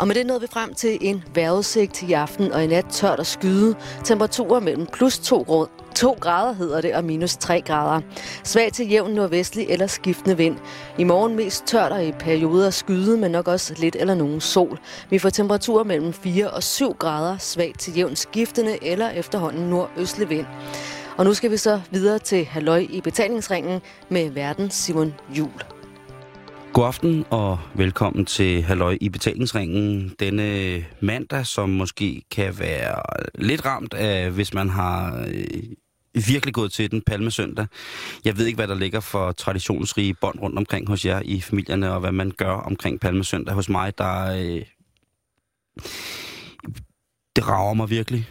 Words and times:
Og 0.00 0.06
med 0.06 0.14
det 0.14 0.26
nåede 0.26 0.40
vi 0.40 0.46
frem 0.46 0.74
til 0.74 0.98
en 1.00 1.24
vejrudsigt 1.34 2.02
i 2.02 2.12
aften 2.12 2.52
og 2.52 2.64
i 2.64 2.66
nat 2.66 2.86
tørt 2.90 3.18
og 3.18 3.26
skyde. 3.26 3.74
Temperaturer 4.04 4.60
mellem 4.60 4.86
plus 4.86 5.18
2, 5.18 5.66
2 5.94 6.16
grader 6.20 6.52
hedder 6.52 6.80
det, 6.80 6.94
og 6.94 7.04
minus 7.04 7.36
3 7.36 7.60
grader. 7.60 8.00
Svag 8.44 8.72
til 8.72 8.90
jævn 8.90 9.10
nordvestlig 9.10 9.66
eller 9.68 9.86
skiftende 9.86 10.36
vind. 10.36 10.56
I 10.98 11.04
morgen 11.04 11.36
mest 11.36 11.66
tørt 11.66 11.92
og 11.92 12.04
i 12.04 12.12
perioder 12.12 12.70
skyde, 12.70 13.16
men 13.16 13.30
nok 13.30 13.48
også 13.48 13.74
lidt 13.78 13.96
eller 13.96 14.14
nogen 14.14 14.40
sol. 14.40 14.78
Vi 15.10 15.18
får 15.18 15.30
temperaturer 15.30 15.84
mellem 15.84 16.12
4 16.12 16.50
og 16.50 16.62
7 16.62 16.92
grader, 16.92 17.38
svag 17.38 17.74
til 17.78 17.96
jævn 17.96 18.16
skiftende 18.16 18.84
eller 18.84 19.10
efterhånden 19.10 19.70
nordøstlig 19.70 20.28
vind. 20.28 20.46
Og 21.16 21.24
nu 21.24 21.34
skal 21.34 21.50
vi 21.50 21.56
så 21.56 21.80
videre 21.90 22.18
til 22.18 22.44
Halløj 22.44 22.86
i 22.90 23.00
betalingsringen 23.00 23.80
med 24.08 24.30
verden 24.30 24.70
Simon 24.70 25.14
Jul. 25.38 25.77
God 26.72 26.86
aften 26.86 27.24
og 27.30 27.58
velkommen 27.74 28.24
til 28.24 28.62
Halløj 28.62 28.98
i 29.00 29.08
betalingsringen. 29.08 30.14
Denne 30.20 30.84
mandag, 31.00 31.46
som 31.46 31.70
måske 31.70 32.22
kan 32.30 32.58
være 32.58 33.02
lidt 33.34 33.64
ramt 33.66 33.94
af, 33.94 34.30
hvis 34.30 34.54
man 34.54 34.68
har 34.68 35.26
øh, 35.28 35.62
virkelig 36.28 36.54
gået 36.54 36.72
til 36.72 36.90
den 36.90 37.02
palmesøndag. 37.02 37.66
Jeg 38.24 38.38
ved 38.38 38.46
ikke, 38.46 38.56
hvad 38.56 38.68
der 38.68 38.74
ligger 38.74 39.00
for 39.00 39.32
traditionsrige 39.32 40.14
bånd 40.14 40.40
rundt 40.40 40.58
omkring 40.58 40.88
hos 40.88 41.04
jer 41.04 41.22
i 41.24 41.40
familierne, 41.40 41.92
og 41.92 42.00
hvad 42.00 42.12
man 42.12 42.30
gør 42.30 42.52
omkring 42.52 43.00
palmesøndag. 43.00 43.54
Hos 43.54 43.68
mig, 43.68 43.98
der... 43.98 44.32
Øh, 44.32 44.64
det 47.36 47.48
rager 47.48 47.74
mig 47.74 47.90
virkelig. 47.90 48.28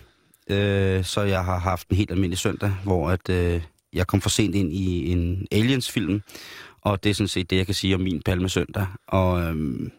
Øh, 0.49 1.03
så 1.03 1.21
jeg 1.21 1.45
har 1.45 1.59
haft 1.59 1.87
en 1.87 1.97
helt 1.97 2.11
almindelig 2.11 2.37
søndag, 2.37 2.71
hvor 2.83 3.09
at, 3.09 3.29
øh, 3.29 3.61
jeg 3.93 4.07
kom 4.07 4.21
for 4.21 4.29
sent 4.29 4.55
ind 4.55 4.73
i 4.73 5.11
en 5.11 5.47
Aliens-film, 5.51 6.21
og 6.91 7.03
det 7.03 7.09
er 7.09 7.13
sådan 7.13 7.27
set 7.27 7.49
det, 7.49 7.57
jeg 7.57 7.65
kan 7.65 7.75
sige 7.75 7.95
om 7.95 8.01
min 8.01 8.21
palmesøndag. 8.21 8.87
Og 9.07 9.41
øhm, 9.41 9.91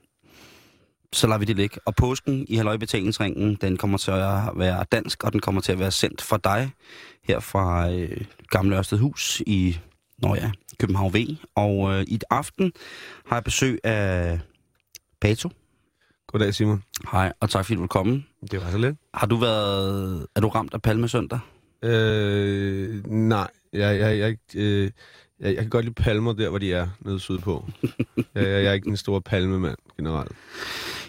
så 1.12 1.26
lader 1.26 1.38
vi 1.38 1.44
det 1.44 1.56
ligge. 1.56 1.80
Og 1.84 1.94
påsken 1.94 2.46
i 2.48 2.56
Halløj 2.56 2.76
Betalingsringen, 2.76 3.54
den 3.60 3.76
kommer 3.76 3.98
til 3.98 4.10
at 4.10 4.42
være 4.54 4.84
dansk, 4.92 5.24
og 5.24 5.32
den 5.32 5.40
kommer 5.40 5.60
til 5.60 5.72
at 5.72 5.78
være 5.78 5.90
sendt 5.90 6.22
for 6.22 6.36
dig 6.36 6.70
her 7.24 7.40
fra 7.40 7.90
øh, 7.90 8.24
Gamle 8.50 8.76
Ørstedhus 8.76 9.42
i 9.46 9.78
Nå 10.22 10.34
ja, 10.34 10.50
København 10.78 11.14
V. 11.14 11.16
Og 11.54 11.94
øh, 11.94 12.02
i 12.02 12.20
aften 12.30 12.72
har 13.26 13.36
jeg 13.36 13.44
besøg 13.44 13.78
af 13.84 14.40
Pato. 15.20 15.50
Goddag, 16.26 16.54
Simon. 16.54 16.82
Hej, 17.12 17.32
og 17.40 17.50
tak 17.50 17.64
fordi 17.64 17.74
du 17.74 17.80
vil 17.80 17.88
komme. 17.88 18.24
Det 18.50 18.60
var 18.64 18.70
så 18.70 18.78
lidt. 18.78 18.96
Har 19.14 19.26
du 19.26 19.36
været... 19.36 20.26
Er 20.36 20.40
du 20.40 20.48
ramt 20.48 20.74
af 20.74 20.82
palmesøndag? 20.82 21.38
Øh, 21.82 23.06
nej, 23.06 23.48
jeg, 23.72 23.98
jeg, 24.00 24.18
jeg, 24.18 24.36
øh, 24.56 24.90
jeg, 25.40 25.46
jeg 25.54 25.56
kan 25.56 25.68
godt 25.70 25.84
lide 25.84 25.94
palmer 25.94 26.32
der, 26.32 26.48
hvor 26.48 26.58
de 26.58 26.72
er 26.72 26.88
nede 27.00 27.20
sydpå. 27.20 27.68
jeg, 27.82 28.26
jeg, 28.34 28.44
jeg 28.44 28.64
er 28.64 28.72
ikke 28.72 28.88
en 28.88 28.96
stor 28.96 29.20
palmemand 29.20 29.76
generelt. 29.96 30.32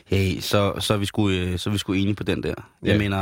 Hey, 0.06 0.40
så, 0.40 0.74
så, 0.80 0.94
er 0.94 0.98
vi 0.98 1.06
sgu, 1.06 1.30
øh, 1.30 1.60
så 1.60 1.70
er 1.70 1.72
vi 1.72 1.78
sgu 1.78 1.94
enige 1.94 2.16
på 2.16 2.24
den 2.24 2.44
der. 2.44 2.54
Jeg 2.84 2.92
Ja. 2.92 2.98
mener, 2.98 3.18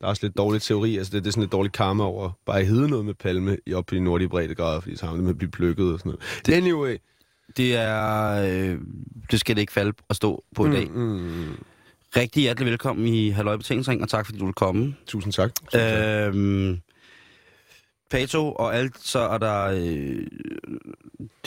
Der 0.00 0.06
er 0.06 0.10
også 0.10 0.26
lidt 0.26 0.36
dårlig 0.36 0.62
teori, 0.62 0.96
altså 0.96 1.12
det, 1.12 1.24
det 1.24 1.30
er 1.30 1.32
sådan 1.32 1.42
lidt 1.42 1.52
dårligt 1.52 1.74
karma 1.74 2.04
over 2.04 2.30
bare 2.46 2.60
at 2.60 2.66
hedde 2.66 2.88
noget 2.88 3.04
med 3.04 3.14
palme 3.14 3.56
i 3.66 3.74
op 3.74 3.86
på 3.86 3.94
de 3.94 4.00
nordlige 4.00 4.28
breddegrader, 4.28 4.80
fordi 4.80 4.96
så 4.96 5.06
har 5.06 5.12
man 5.12 5.22
med 5.22 5.30
at 5.30 5.38
blive 5.38 5.50
plukket 5.50 5.92
og 5.92 5.98
sådan 5.98 6.10
noget. 6.10 6.42
Det- 6.46 6.52
Anyway. 6.54 6.96
det 7.56 7.76
er... 7.76 8.28
Øh, 8.72 8.78
det 9.30 9.40
skal 9.40 9.56
det 9.56 9.60
ikke 9.60 9.72
falde 9.72 9.92
at 10.10 10.16
stå 10.16 10.44
på 10.56 10.66
i 10.66 10.70
dag. 10.70 10.90
Mm, 10.90 11.00
mm, 11.00 11.54
Rigtig 12.16 12.40
hjertelig 12.42 12.66
velkommen 12.70 13.06
i 13.06 13.30
Halløj 13.30 13.56
Betalingsring, 13.56 14.02
og 14.02 14.08
tak 14.08 14.26
fordi 14.26 14.38
du 14.38 14.44
vil 14.44 14.54
komme. 14.54 14.94
tusind 15.06 15.32
tak. 15.32 15.50
Tusind 15.54 15.80
tak. 15.80 16.34
Øhm, 16.34 16.80
Pato 18.12 18.52
og 18.52 18.76
alt, 18.76 18.92
så 19.00 19.18
er 19.18 19.38
der... 19.38 19.64
Øh, 19.64 20.26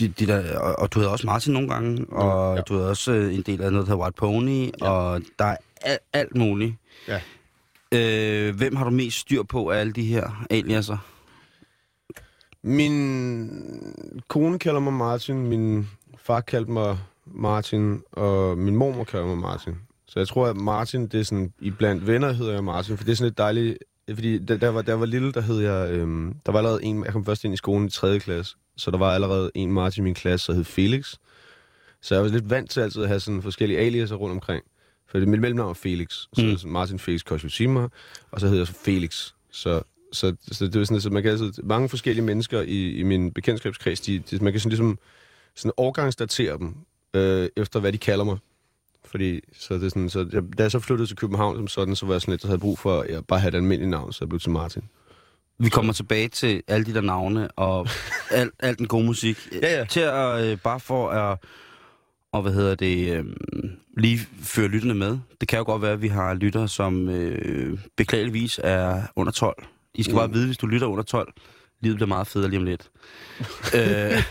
de, 0.00 0.08
de 0.08 0.26
der 0.26 0.58
og, 0.58 0.78
og 0.78 0.92
du 0.92 0.98
havde 0.98 1.12
også 1.12 1.26
Martin 1.26 1.52
nogle 1.52 1.68
gange, 1.68 2.06
og 2.08 2.54
ja. 2.54 2.56
ja. 2.56 2.60
du 2.60 2.74
havde 2.74 2.90
også 2.90 3.12
øh, 3.12 3.34
en 3.34 3.42
del 3.42 3.62
af 3.62 3.72
noget, 3.72 3.86
der 3.86 3.92
hedder 3.92 4.04
White 4.04 4.16
Pony, 4.16 4.70
ja. 4.80 4.90
og 4.90 5.20
der 5.38 5.44
er 5.44 5.56
alt, 5.80 6.00
alt 6.12 6.36
muligt. 6.36 6.74
Ja. 7.08 7.20
Øh, 7.92 8.56
hvem 8.56 8.76
har 8.76 8.84
du 8.84 8.90
mest 8.90 9.18
styr 9.18 9.42
på 9.42 9.70
af 9.70 9.78
alle 9.78 9.92
de 9.92 10.04
her 10.04 10.46
aliaser? 10.50 10.98
Min 12.62 14.24
kone 14.28 14.58
kalder 14.58 14.80
mig 14.80 14.92
Martin, 14.92 15.46
min 15.46 15.88
far 16.18 16.40
kaldte 16.40 16.70
mig 16.70 16.98
Martin, 17.26 18.02
og 18.12 18.58
min 18.58 18.76
mormor 18.76 19.04
kalder 19.04 19.26
mig 19.26 19.38
Martin. 19.38 19.74
Så 20.06 20.20
jeg 20.20 20.28
tror, 20.28 20.46
at 20.46 20.56
Martin, 20.56 21.06
det 21.06 21.20
er 21.20 21.24
sådan, 21.24 21.52
i 21.60 21.70
blandt 21.70 22.06
venner 22.06 22.32
hedder 22.32 22.52
jeg 22.52 22.64
Martin, 22.64 22.96
for 22.96 23.04
det 23.04 23.12
er 23.12 23.16
sådan 23.16 23.28
lidt 23.28 23.38
dejligt, 23.38 23.78
fordi 24.14 24.44
da, 24.44 24.56
der, 24.56 24.68
var, 24.68 24.82
der 24.82 24.94
var 24.94 25.06
lille, 25.06 25.32
der 25.32 25.40
hed 25.40 25.58
jeg, 25.60 25.90
øhm, 25.92 26.34
der 26.46 26.52
var 26.52 26.58
allerede 26.58 26.84
en, 26.84 27.04
jeg 27.04 27.12
kom 27.12 27.24
først 27.24 27.44
ind 27.44 27.54
i 27.54 27.56
skolen 27.56 27.86
i 27.86 27.90
3. 27.90 28.18
klasse, 28.18 28.56
så 28.76 28.90
der 28.90 28.98
var 28.98 29.14
allerede 29.14 29.50
en 29.54 29.72
Martin 29.72 30.02
i 30.02 30.04
min 30.04 30.14
klasse, 30.14 30.52
der 30.52 30.56
hed 30.56 30.64
Felix. 30.64 31.14
Så 32.02 32.14
jeg 32.14 32.24
var 32.24 32.30
lidt 32.30 32.50
vant 32.50 32.70
til 32.70 32.80
altid 32.80 33.02
at 33.02 33.08
have 33.08 33.20
sådan 33.20 33.42
forskellige 33.42 33.78
aliaser 33.80 34.16
rundt 34.16 34.32
omkring. 34.32 34.64
For 35.10 35.18
mit 35.18 35.28
mellemnavn 35.40 35.66
var 35.68 35.74
Felix, 35.74 36.10
så 36.12 36.28
Mm. 36.38 36.56
sådan 36.56 36.72
Martin 36.72 36.98
Felix 36.98 37.24
Koshushima, 37.24 37.88
og 38.30 38.40
så 38.40 38.46
hedder 38.46 38.60
jeg 38.60 38.66
så 38.66 38.72
Felix. 38.84 39.30
Så 39.50 39.82
så, 40.12 40.36
så 40.52 40.66
det 40.66 40.76
er 40.76 40.84
sådan, 40.84 41.00
så 41.00 41.10
man 41.10 41.22
kan 41.22 41.32
altid, 41.32 41.52
mange 41.62 41.88
forskellige 41.88 42.24
mennesker 42.24 42.60
i, 42.60 42.90
i 42.90 43.02
min 43.02 43.32
bekendtskabskreds, 43.32 44.00
de, 44.00 44.18
de, 44.18 44.38
man 44.44 44.52
kan 44.52 44.60
sådan 44.60 44.70
ligesom 44.70 44.98
sådan 45.56 45.72
årgangsdatere 45.76 46.58
dem, 46.58 46.74
øh, 47.14 47.48
efter 47.56 47.80
hvad 47.80 47.92
de 47.92 47.98
kalder 47.98 48.24
mig. 48.24 48.38
Fordi, 49.06 49.40
så 49.58 49.74
det 49.74 49.84
er 49.84 49.88
sådan, 49.88 50.10
så 50.10 50.26
jeg, 50.32 50.42
da 50.58 50.62
jeg 50.62 50.70
så 50.70 50.80
flyttede 50.80 51.08
til 51.08 51.16
København 51.16 51.56
som 51.56 51.68
sådan, 51.68 51.96
så 51.96 52.06
var 52.06 52.14
jeg 52.14 52.20
sådan 52.20 52.32
lidt, 52.32 52.42
så 52.42 52.48
havde 52.48 52.58
brug 52.58 52.78
for 52.78 53.00
at 53.00 53.10
jeg 53.10 53.26
bare 53.26 53.40
have 53.40 53.48
et 53.48 53.54
almindeligt 53.54 53.90
navn, 53.90 54.12
så 54.12 54.18
jeg 54.20 54.28
blev 54.28 54.40
til 54.40 54.50
Martin. 54.50 54.82
Vi 55.58 55.68
kommer 55.68 55.92
tilbage 55.92 56.28
til 56.28 56.62
alle 56.68 56.86
de 56.86 56.94
der 56.94 57.00
navne 57.00 57.50
og 57.50 57.88
alt, 58.30 58.52
alt 58.58 58.78
den 58.78 58.86
gode 58.86 59.04
musik. 59.04 59.48
Ja, 59.62 59.78
ja. 59.78 59.84
Til 59.84 60.00
at, 60.00 60.44
øh, 60.44 60.58
bare 60.58 60.80
for 60.80 61.10
at, 61.10 61.38
og 62.32 62.42
hvad 62.42 62.52
hedder 62.52 62.74
det, 62.74 63.16
øh, 63.16 63.24
lige 63.96 64.18
føre 64.42 64.68
lytterne 64.68 64.94
med. 64.94 65.18
Det 65.40 65.48
kan 65.48 65.58
jo 65.58 65.64
godt 65.64 65.82
være, 65.82 65.92
at 65.92 66.02
vi 66.02 66.08
har 66.08 66.34
lyttere, 66.34 66.68
som 66.68 67.08
øh, 67.08 67.78
beklageligvis 67.96 68.60
er 68.64 69.02
under 69.16 69.32
12. 69.32 69.64
I 69.94 70.02
skal 70.02 70.12
mm. 70.12 70.18
bare 70.18 70.32
vide, 70.32 70.46
hvis 70.46 70.58
du 70.58 70.66
lytter 70.66 70.86
under 70.86 71.04
12, 71.04 71.32
livet 71.80 71.96
bliver 71.96 72.08
meget 72.08 72.26
federe 72.26 72.50
lige 72.50 72.58
om 72.58 72.64
lidt. 72.64 72.90
øh, 73.76 74.22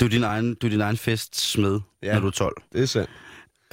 du, 0.00 0.04
er 0.04 0.08
din 0.08 0.22
egen, 0.22 0.54
du 0.54 0.66
er 0.66 0.70
din 0.70 0.80
egen 0.80 0.96
festsmed, 0.96 1.80
ja. 2.02 2.12
Når 2.12 2.20
du 2.20 2.26
er 2.26 2.30
12. 2.30 2.62
Det 2.72 2.82
er 2.82 2.86
sandt. 2.86 3.10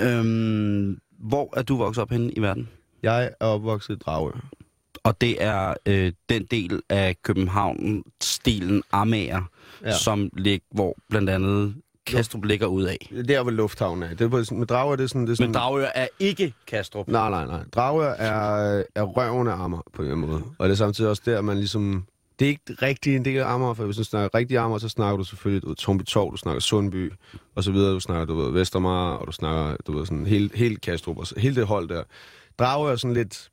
Øhm, 0.01 0.99
hvor 1.19 1.57
er 1.57 1.61
du 1.61 1.77
vokset 1.77 2.01
op 2.01 2.11
henne 2.11 2.31
i 2.31 2.41
verden? 2.41 2.69
Jeg 3.03 3.31
er 3.39 3.45
opvokset 3.45 3.95
i 3.95 3.97
Dragør. 3.97 4.49
Og 5.03 5.21
det 5.21 5.43
er 5.43 5.73
øh, 5.85 6.13
den 6.29 6.45
del 6.45 6.81
af 6.89 7.15
København-stilen 7.23 8.83
Amager, 8.91 9.41
ja. 9.81 9.87
Ja. 9.87 9.97
som 9.97 10.29
lig, 10.37 10.61
hvor 10.71 10.97
blandt 11.09 11.29
andet 11.29 11.75
Kastrup 12.05 12.43
ligger 12.43 12.67
ud 12.67 12.83
af. 12.83 13.07
Det 13.09 13.19
er 13.19 13.23
der, 13.23 13.43
hvor 13.43 13.51
lufthavnen 13.51 14.03
er. 14.03 14.09
Det 14.09 14.21
er 14.21 14.27
på, 14.27 14.55
med 14.55 14.67
Dragør, 14.67 14.95
det 14.95 15.03
er 15.03 15.07
sådan... 15.07 15.21
Det 15.21 15.31
er 15.31 15.35
sådan 15.35 15.49
Men 15.49 15.53
Dragør 15.53 15.87
er 15.95 16.07
ikke 16.19 16.53
Kastrup. 16.67 17.07
Nej, 17.07 17.29
nej, 17.29 17.45
nej. 17.45 17.63
Dragør 17.75 18.11
er, 18.11 18.83
er 18.95 19.03
røven 19.03 19.47
af 19.47 19.63
Amager 19.63 19.81
på 19.93 20.03
en 20.03 20.19
måde. 20.19 20.43
Og 20.57 20.69
det 20.69 20.73
er 20.73 20.77
samtidig 20.77 21.09
også 21.09 21.23
der, 21.25 21.41
man 21.41 21.57
ligesom... 21.57 22.05
Det 22.39 22.45
er 22.45 22.49
ikke 22.49 22.61
rigtig 22.81 23.15
en 23.15 23.25
del 23.25 23.37
af 23.37 23.53
Amager, 23.53 23.73
for 23.73 23.85
hvis 23.85 23.97
du 23.97 24.03
snakker 24.03 24.37
rigtig 24.37 24.57
Amager, 24.57 24.79
så 24.79 24.89
snakker 24.89 25.17
du 25.17 25.23
selvfølgelig 25.23 25.63
du 25.63 25.67
ved, 25.67 25.75
Torv, 25.75 26.31
du 26.31 26.37
snakker 26.37 26.59
Sundby, 26.59 27.11
og 27.55 27.63
så 27.63 27.71
videre. 27.71 27.93
Du 27.93 27.99
snakker, 27.99 28.25
du 28.25 28.41
ved, 28.41 28.51
Vestermar, 28.51 29.13
og 29.13 29.27
du 29.27 29.31
snakker, 29.31 29.77
du 29.87 29.97
ved, 29.97 30.05
sådan 30.05 30.25
helt, 30.25 30.55
helt 30.55 30.81
Kastrup, 30.81 31.17
og 31.17 31.27
så, 31.27 31.39
hele 31.39 31.55
det 31.55 31.67
hold 31.67 31.89
der. 31.89 32.03
Drager 32.59 32.91
er 32.91 32.95
sådan 32.95 33.13
lidt... 33.13 33.49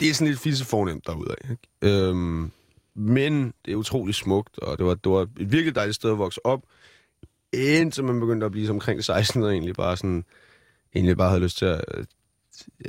Det 0.00 0.10
er 0.10 0.14
sådan 0.14 0.28
lidt 0.28 0.40
fisse 0.40 0.64
fornemt 0.64 1.06
derude 1.06 1.30
af. 1.30 1.50
Ikke? 1.50 2.08
Øhm, 2.08 2.50
men 2.94 3.52
det 3.64 3.72
er 3.72 3.76
utrolig 3.76 4.14
smukt, 4.14 4.58
og 4.58 4.78
det 4.78 4.86
var, 4.86 4.94
det 4.94 5.12
var 5.12 5.20
et 5.20 5.52
virkelig 5.52 5.74
dejligt 5.74 5.94
sted 5.94 6.10
at 6.10 6.18
vokse 6.18 6.46
op, 6.46 6.60
indtil 7.52 8.04
man 8.04 8.20
begyndte 8.20 8.46
at 8.46 8.52
blive 8.52 8.66
som 8.66 8.76
omkring 8.76 9.04
16 9.04 9.42
og 9.42 9.52
egentlig 9.52 9.74
bare 9.74 9.96
sådan... 9.96 10.24
Egentlig 10.94 11.16
bare 11.16 11.28
havde 11.28 11.42
lyst 11.42 11.58
til 11.58 11.64
at 11.64 11.84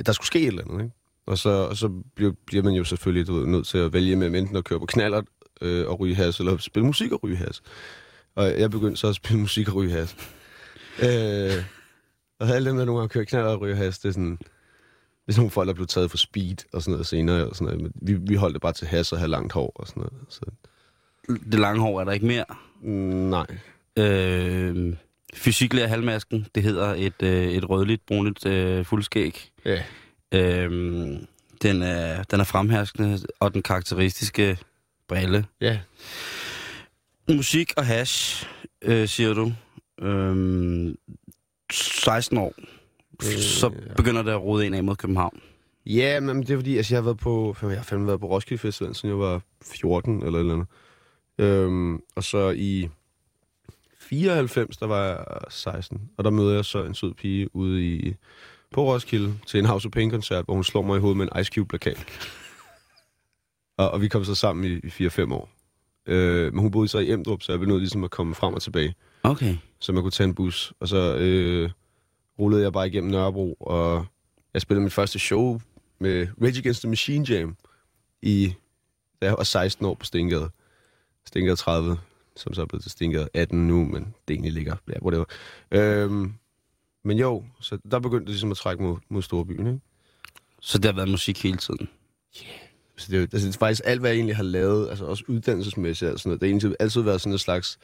der 0.06 0.12
skulle 0.12 0.26
ske 0.26 0.40
et 0.40 0.46
eller 0.46 0.62
andet, 0.62 0.84
ikke? 0.84 0.95
Og 1.26 1.38
så, 1.38 1.48
og 1.50 1.76
så 1.76 1.88
bliver, 2.14 2.32
bliver 2.46 2.62
man 2.62 2.72
jo 2.74 2.84
selvfølgelig 2.84 3.26
du 3.26 3.34
ved, 3.34 3.46
nødt 3.46 3.66
til 3.66 3.78
at 3.78 3.92
vælge 3.92 4.16
mellem 4.16 4.34
enten 4.34 4.56
at 4.56 4.64
køre 4.64 4.80
på 4.80 4.86
knaller 4.86 5.22
øh, 5.60 5.88
og 5.88 6.00
ryge 6.00 6.14
has, 6.14 6.38
eller 6.40 6.56
spille 6.56 6.86
musik 6.86 7.12
og 7.12 7.22
ryge 7.24 7.36
has. 7.36 7.62
Og 8.34 8.60
jeg 8.60 8.70
begyndte 8.70 8.96
så 8.96 9.08
at 9.08 9.14
spille 9.14 9.40
musik 9.40 9.68
og 9.68 9.74
ryge 9.74 9.90
has. 9.92 10.16
øh, 11.02 11.64
og 12.40 12.48
alle 12.48 12.70
dem, 12.70 12.76
der 12.76 12.84
nogle 12.84 13.00
gange 13.00 13.08
kører 13.12 13.24
knaller 13.24 13.50
og 13.50 13.60
ryge 13.60 13.76
has, 13.76 13.98
det 13.98 14.08
er 14.08 14.12
sådan... 14.12 14.38
Det 15.26 15.32
er 15.32 15.34
sådan 15.34 15.40
nogle 15.42 15.50
folk, 15.50 15.68
der 15.68 15.74
blev 15.74 15.86
taget 15.86 16.10
for 16.10 16.16
speed 16.16 16.56
og 16.72 16.82
sådan 16.82 16.92
noget 16.92 17.06
senere. 17.06 17.46
Og 17.48 17.56
sådan 17.56 17.64
noget. 17.76 17.82
Men 17.82 17.92
vi, 18.02 18.14
vi 18.28 18.34
holdt 18.34 18.54
det 18.54 18.62
bare 18.62 18.72
til 18.72 18.86
has 18.86 19.12
og 19.12 19.18
have 19.18 19.28
langt 19.30 19.52
hår 19.52 19.72
og 19.74 19.86
sådan 19.88 20.00
noget. 20.00 20.12
Så, 20.28 20.40
Det 21.52 21.60
lange 21.60 21.80
hår 21.80 22.00
er 22.00 22.04
der 22.04 22.12
ikke 22.12 22.26
mere. 22.26 22.44
mm, 22.82 22.90
nej. 22.90 23.46
Øh, 23.98 24.94
Fysiklærer 25.34 25.86
halvmasken, 25.88 26.46
det 26.54 26.62
hedder 26.62 26.94
et, 26.94 27.22
øh, 27.22 27.48
et 27.48 27.70
rødligt, 27.70 28.06
brunligt 28.06 28.46
øh, 28.46 28.84
fuldskæg. 28.84 29.50
Ja. 29.64 29.82
Øh, 30.34 30.70
den, 31.62 31.82
er, 31.82 32.22
den 32.22 32.40
er 32.40 32.44
fremherskende, 32.44 33.18
og 33.40 33.54
den 33.54 33.62
karakteristiske 33.62 34.58
brille. 35.08 35.46
Ja. 35.60 35.80
Musik 37.28 37.72
og 37.76 37.86
hash, 37.86 38.46
øh, 38.82 39.08
siger 39.08 39.34
du. 39.34 39.52
Øh, 40.06 40.94
16 41.70 42.38
år, 42.38 42.54
Øh, 43.24 43.38
så 43.38 43.72
begynder 43.96 44.22
det 44.22 44.30
at 44.30 44.42
rode 44.42 44.66
ind 44.66 44.74
af 44.74 44.84
mod 44.84 44.96
København. 44.96 45.40
Ja, 45.86 46.20
men 46.20 46.42
det 46.42 46.50
er 46.50 46.56
fordi, 46.56 46.76
altså, 46.76 46.94
jeg 46.94 46.98
har 46.98 47.04
været 47.04 47.18
på, 47.18 47.56
jeg 47.62 47.70
har 47.70 47.82
fandme 47.82 48.06
været 48.06 48.20
på 48.20 48.26
Roskilde 48.26 48.60
Festival, 48.60 48.94
siden 48.94 49.08
jeg 49.10 49.18
var 49.18 49.42
14 49.62 50.22
eller 50.22 50.38
et 50.38 50.40
eller 50.40 50.54
andet. 50.54 50.68
Øhm, 51.38 52.00
og 52.16 52.24
så 52.24 52.50
i 52.50 52.88
94, 53.98 54.76
der 54.76 54.86
var 54.86 55.04
jeg 55.04 55.24
16, 55.48 56.10
og 56.16 56.24
der 56.24 56.30
møder 56.30 56.54
jeg 56.54 56.64
så 56.64 56.84
en 56.84 56.94
sød 56.94 57.14
pige 57.14 57.56
ude 57.56 57.86
i 57.86 58.14
på 58.72 58.84
Roskilde 58.92 59.34
til 59.46 59.60
en 59.60 59.66
House 59.66 59.86
of 59.88 59.92
Pain-koncert, 59.92 60.44
hvor 60.44 60.54
hun 60.54 60.64
slår 60.64 60.82
mig 60.82 60.96
i 60.96 61.00
hovedet 61.00 61.16
med 61.16 61.28
en 61.34 61.40
Ice 61.40 61.52
Cube-plakat. 61.54 62.06
og, 63.78 63.90
og 63.90 64.00
vi 64.00 64.08
kom 64.08 64.24
så 64.24 64.34
sammen 64.34 64.64
i, 64.64 64.88
i 65.02 65.06
4-5 65.08 65.32
år. 65.34 65.48
Øh, 66.06 66.52
men 66.52 66.60
hun 66.60 66.70
boede 66.70 66.88
så 66.88 66.98
i 66.98 67.10
Emdrup, 67.10 67.42
så 67.42 67.52
jeg 67.52 67.58
blev 67.58 67.68
nødt 67.68 67.80
ligesom 67.80 68.04
at 68.04 68.10
komme 68.10 68.34
frem 68.34 68.54
og 68.54 68.62
tilbage, 68.62 68.94
Okay. 69.22 69.56
så 69.78 69.92
man 69.92 70.02
kunne 70.02 70.10
tage 70.10 70.28
en 70.28 70.34
bus. 70.34 70.72
Og 70.80 70.88
så 70.88 71.16
øh, 71.16 71.70
rullede 72.38 72.62
jeg 72.62 72.72
bare 72.72 72.86
igennem 72.86 73.10
Nørrebro, 73.10 73.52
og 73.60 74.06
jeg 74.54 74.62
spillede 74.62 74.84
mit 74.84 74.92
første 74.92 75.18
show 75.18 75.60
med 75.98 76.26
Rage 76.42 76.58
Against 76.58 76.80
the 76.82 76.88
Machine 76.88 77.24
Jam, 77.28 77.56
i, 78.22 78.54
da 79.22 79.26
jeg 79.26 79.34
var 79.38 79.44
16 79.44 79.86
år 79.86 79.94
på 79.94 80.04
Stengade. 80.06 80.50
Stengade 81.26 81.56
30, 81.56 81.98
som 82.36 82.54
så 82.54 82.62
er 82.62 82.66
blevet 82.66 82.82
til 82.82 82.90
Stengade 82.90 83.28
18 83.34 83.66
nu, 83.68 83.84
men 83.84 84.14
det 84.28 84.34
egentlig 84.34 84.52
ligger, 84.52 84.76
ja, 84.88 85.02
whatever. 85.02 85.24
Øhm, 85.70 86.32
men 87.06 87.18
jo, 87.18 87.44
så 87.60 87.78
der 87.90 87.98
begyndte 87.98 88.24
det 88.24 88.28
ligesom 88.30 88.50
at 88.50 88.56
trække 88.56 88.82
mod, 88.82 88.96
mod 89.08 89.22
storbyen, 89.22 89.66
ikke? 89.66 89.80
Så 90.60 90.78
det 90.78 90.84
har 90.84 90.92
været 90.92 91.08
musik 91.08 91.42
hele 91.42 91.56
tiden. 91.56 91.88
Så 92.96 93.06
det, 93.10 93.14
er 93.14 93.18
jo- 93.20 93.28
altså, 93.32 93.48
det 93.48 93.54
er 93.54 93.58
faktisk 93.58 93.82
alt, 93.84 94.00
hvad 94.00 94.10
jeg 94.10 94.16
egentlig 94.16 94.36
har 94.36 94.42
lavet, 94.42 94.88
altså 94.88 95.04
også 95.04 95.24
uddannelsesmæssigt 95.28 96.10
og 96.10 96.18
sådan 96.18 96.28
noget. 96.30 96.40
Det 96.40 96.46
har 96.48 96.50
egentlig 96.50 96.76
altid 96.80 97.00
været 97.02 97.20
sådan 97.20 97.32
en 97.32 97.38
slags 97.38 97.78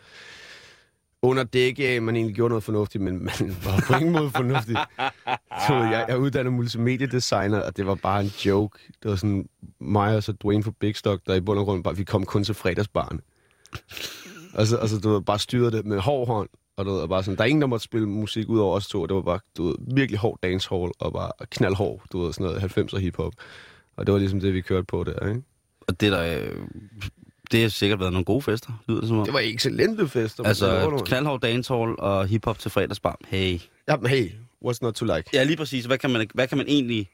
under 1.22 1.44
dække 1.44 1.88
af, 1.88 2.02
man 2.02 2.16
egentlig 2.16 2.36
gjorde 2.36 2.48
noget 2.52 2.64
fornuftigt, 2.64 3.04
men 3.04 3.14
man 3.24 3.56
var 3.64 3.84
på 3.86 3.94
ingen 3.94 4.12
måde 4.12 4.30
fornuftig. 4.30 4.76
Så 5.68 5.74
jeg, 5.74 6.04
jeg 6.08 6.18
uddannet 6.18 6.52
multimediedesigner, 6.52 7.60
og 7.60 7.76
det 7.76 7.86
var 7.86 7.94
bare 7.94 8.20
en 8.20 8.26
joke. 8.46 8.78
Det 9.02 9.10
var 9.10 9.16
sådan 9.16 9.48
mig 9.80 10.16
og 10.16 10.22
så 10.22 10.32
Dwayne 10.32 10.62
fra 10.64 10.72
Big 10.80 10.96
Stock, 10.96 11.22
der 11.26 11.34
i 11.34 11.40
bund 11.40 11.58
og 11.58 11.64
grund 11.64 11.84
bare, 11.84 11.96
vi 11.96 12.04
kom 12.04 12.24
kun 12.26 12.44
til 12.44 12.54
fredagsbarn. 12.54 13.20
Og 14.54 14.66
så, 14.66 14.76
og 14.78 14.88
så 14.88 14.98
du 14.98 15.10
ved, 15.10 15.20
bare 15.22 15.38
styrede 15.38 15.72
det 15.72 15.86
med 15.86 15.98
hård 15.98 16.26
hånd, 16.26 16.48
og, 16.82 16.86
du 16.86 16.92
ved, 16.92 17.00
og 17.00 17.08
bare 17.08 17.22
sådan, 17.22 17.36
der 17.36 17.42
er 17.42 17.48
ingen, 17.48 17.60
der 17.62 17.68
måtte 17.68 17.84
spille 17.84 18.08
musik 18.08 18.48
ud 18.48 18.58
over 18.58 18.76
os 18.76 18.88
to. 18.88 19.06
Det 19.06 19.14
var 19.16 19.22
bare 19.22 19.40
du 19.56 19.66
ved, 19.66 19.74
virkelig 19.94 20.18
hård 20.18 20.38
dancehall, 20.42 20.90
og 20.98 21.12
bare 21.12 21.30
knaldhård, 21.50 22.02
du 22.12 22.24
ved, 22.24 22.32
sådan 22.32 22.46
noget 22.46 22.78
90'er 22.78 22.98
hiphop. 22.98 23.32
Og 23.96 24.06
det 24.06 24.12
var 24.12 24.18
ligesom 24.18 24.40
det, 24.40 24.54
vi 24.54 24.60
kørte 24.60 24.84
på 24.84 25.04
der, 25.04 25.28
ikke? 25.28 25.42
Og 25.80 26.00
det 26.00 26.12
er 26.12 26.16
der... 26.16 26.40
Øh, 26.40 26.56
det 27.52 27.62
har 27.62 27.68
sikkert 27.68 28.00
været 28.00 28.12
nogle 28.12 28.24
gode 28.24 28.42
fester, 28.42 28.82
lyder 28.88 29.00
det 29.00 29.08
som 29.08 29.18
om. 29.18 29.24
Det 29.24 29.34
var 29.34 29.40
excellente 29.40 30.08
fester. 30.08 30.44
Altså, 30.44 31.02
knaldhård 31.06 31.40
dancehall 31.40 31.94
og 31.98 32.26
hiphop 32.26 32.58
til 32.58 32.70
fredagsbar. 32.70 33.18
Hey. 33.28 33.60
Jamen, 33.88 34.06
hey, 34.06 34.30
what's 34.64 34.78
not 34.82 34.94
to 34.94 35.04
like? 35.04 35.30
Ja, 35.32 35.42
lige 35.42 35.56
præcis. 35.56 35.84
Hvad 35.84 35.98
kan 35.98 36.10
man, 36.10 36.26
hvad 36.34 36.48
kan 36.48 36.58
man 36.58 36.66
egentlig... 36.68 37.08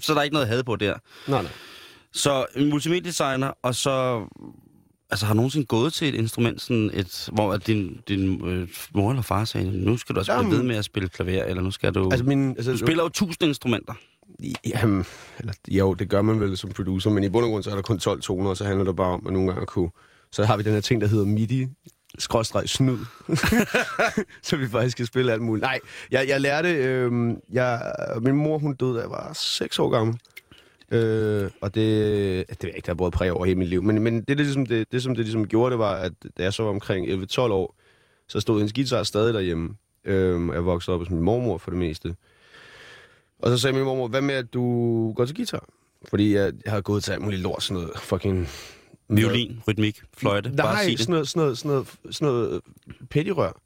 Så 0.00 0.12
er 0.12 0.14
der 0.14 0.22
ikke 0.22 0.34
noget 0.34 0.48
had 0.48 0.62
på 0.62 0.76
der. 0.76 0.94
Nej, 1.28 1.42
nej. 1.42 1.52
Så 2.12 2.46
en 2.56 2.70
multimediedesigner, 2.70 3.52
og 3.62 3.74
så... 3.74 4.24
Altså, 5.12 5.26
har 5.26 5.34
nogensinde 5.34 5.66
gået 5.66 5.92
til 5.92 6.08
et 6.08 6.14
instrument, 6.14 6.60
sådan 6.60 6.90
et, 6.94 7.28
hvor 7.32 7.52
at 7.52 7.66
din, 7.66 8.00
din 8.08 8.48
øh, 8.48 8.68
mor 8.94 9.10
eller 9.10 9.22
far 9.22 9.44
sagde, 9.44 9.84
nu 9.84 9.96
skal 9.96 10.14
du 10.14 10.20
også 10.20 10.32
blive 10.32 10.38
Jamen. 10.38 10.58
ved 10.58 10.62
med 10.62 10.76
at 10.76 10.84
spille 10.84 11.08
klaver, 11.08 11.44
eller 11.44 11.62
nu 11.62 11.70
skal 11.70 11.94
du... 11.94 12.08
Altså, 12.10 12.24
min, 12.24 12.50
altså, 12.50 12.72
du 12.72 12.76
spiller 12.76 13.02
jo 13.02 13.08
tusind 13.08 13.48
instrumenter. 13.48 13.94
Jamen, 14.66 15.04
eller, 15.38 15.52
jo, 15.68 15.94
det 15.94 16.08
gør 16.08 16.22
man 16.22 16.40
vel 16.40 16.56
som 16.56 16.70
producer, 16.70 17.10
men 17.10 17.24
i 17.24 17.28
bund 17.28 17.44
og 17.44 17.50
grund, 17.50 17.62
så 17.62 17.70
er 17.70 17.74
der 17.74 17.82
kun 17.82 17.98
12 17.98 18.20
toner, 18.20 18.50
og 18.50 18.56
så 18.56 18.64
handler 18.64 18.84
det 18.84 18.96
bare 18.96 19.12
om 19.12 19.26
at 19.26 19.32
nogle 19.32 19.52
gange 19.52 19.66
kunne... 19.66 19.90
Så 20.32 20.44
har 20.44 20.56
vi 20.56 20.62
den 20.62 20.72
her 20.72 20.80
ting, 20.80 21.00
der 21.00 21.06
hedder 21.06 21.24
MIDI, 21.24 21.66
skråstreg 22.18 22.68
snyd. 22.68 22.98
så 24.42 24.56
vi 24.56 24.68
faktisk 24.68 24.96
kan 24.96 25.06
spille 25.06 25.32
alt 25.32 25.42
muligt. 25.42 25.62
Nej, 25.62 25.78
jeg, 26.10 26.28
jeg 26.28 26.40
lærte... 26.40 26.68
Øh, 26.68 27.12
jeg, 27.52 27.92
min 28.20 28.34
mor, 28.34 28.58
hun 28.58 28.74
døde, 28.74 28.94
da 28.94 29.00
jeg 29.00 29.10
var 29.10 29.32
6 29.34 29.78
år 29.78 29.90
gammel. 29.90 30.18
Øh, 30.92 31.50
og 31.60 31.74
det, 31.74 31.84
det 32.48 32.62
ved 32.62 32.68
jeg 32.68 32.76
ikke, 32.76 32.86
der 32.86 32.92
har 32.92 32.94
båret 32.94 33.12
præg 33.12 33.32
over 33.32 33.44
hele 33.44 33.58
mit 33.58 33.68
liv. 33.68 33.82
Men, 33.82 34.02
men 34.02 34.14
det, 34.14 34.28
det, 34.28 34.36
ligesom 34.36 34.66
det, 34.66 34.92
det, 34.92 35.02
som 35.02 35.14
det 35.14 35.24
ligesom 35.24 35.48
gjorde, 35.48 35.70
det 35.70 35.78
var, 35.78 35.94
at 35.94 36.12
da 36.38 36.42
jeg 36.42 36.52
så 36.52 36.62
var 36.62 36.70
omkring 36.70 37.06
11-12 37.06 37.40
år, 37.40 37.76
så 38.28 38.40
stod 38.40 38.58
hendes 38.58 38.72
guitar 38.72 39.02
stadig 39.02 39.34
derhjemme. 39.34 39.74
Øh, 40.04 40.48
jeg 40.52 40.64
voksede 40.64 40.94
op 40.94 41.00
hos 41.00 41.10
min 41.10 41.22
mormor 41.22 41.58
for 41.58 41.70
det 41.70 41.78
meste. 41.78 42.16
Og 43.38 43.50
så 43.50 43.58
sagde 43.58 43.76
min 43.76 43.84
mormor, 43.84 44.08
hvad 44.08 44.20
med, 44.20 44.34
at 44.34 44.54
du 44.54 45.12
går 45.12 45.24
til 45.24 45.36
guitar? 45.36 45.68
Fordi 46.08 46.34
jeg, 46.34 46.52
jeg 46.64 46.72
har 46.72 46.80
gået 46.80 47.04
til 47.04 47.12
alt 47.12 47.22
muligt 47.22 47.42
lort, 47.42 47.62
sådan 47.62 47.82
noget 47.82 47.98
fucking... 47.98 48.48
Violin, 49.08 49.60
rytmik, 49.68 50.02
fløjte. 50.16 50.52
Bare 50.56 50.74
Nej, 50.74 50.84
det. 50.84 50.98
sådan 50.98 51.12
noget, 51.12 51.28
sådan 51.28 51.40
noget, 51.42 51.58
sådan 51.58 51.70
noget, 51.70 51.88
sådan 52.10 52.28
noget 52.28 52.60
pettirør. 53.10 53.60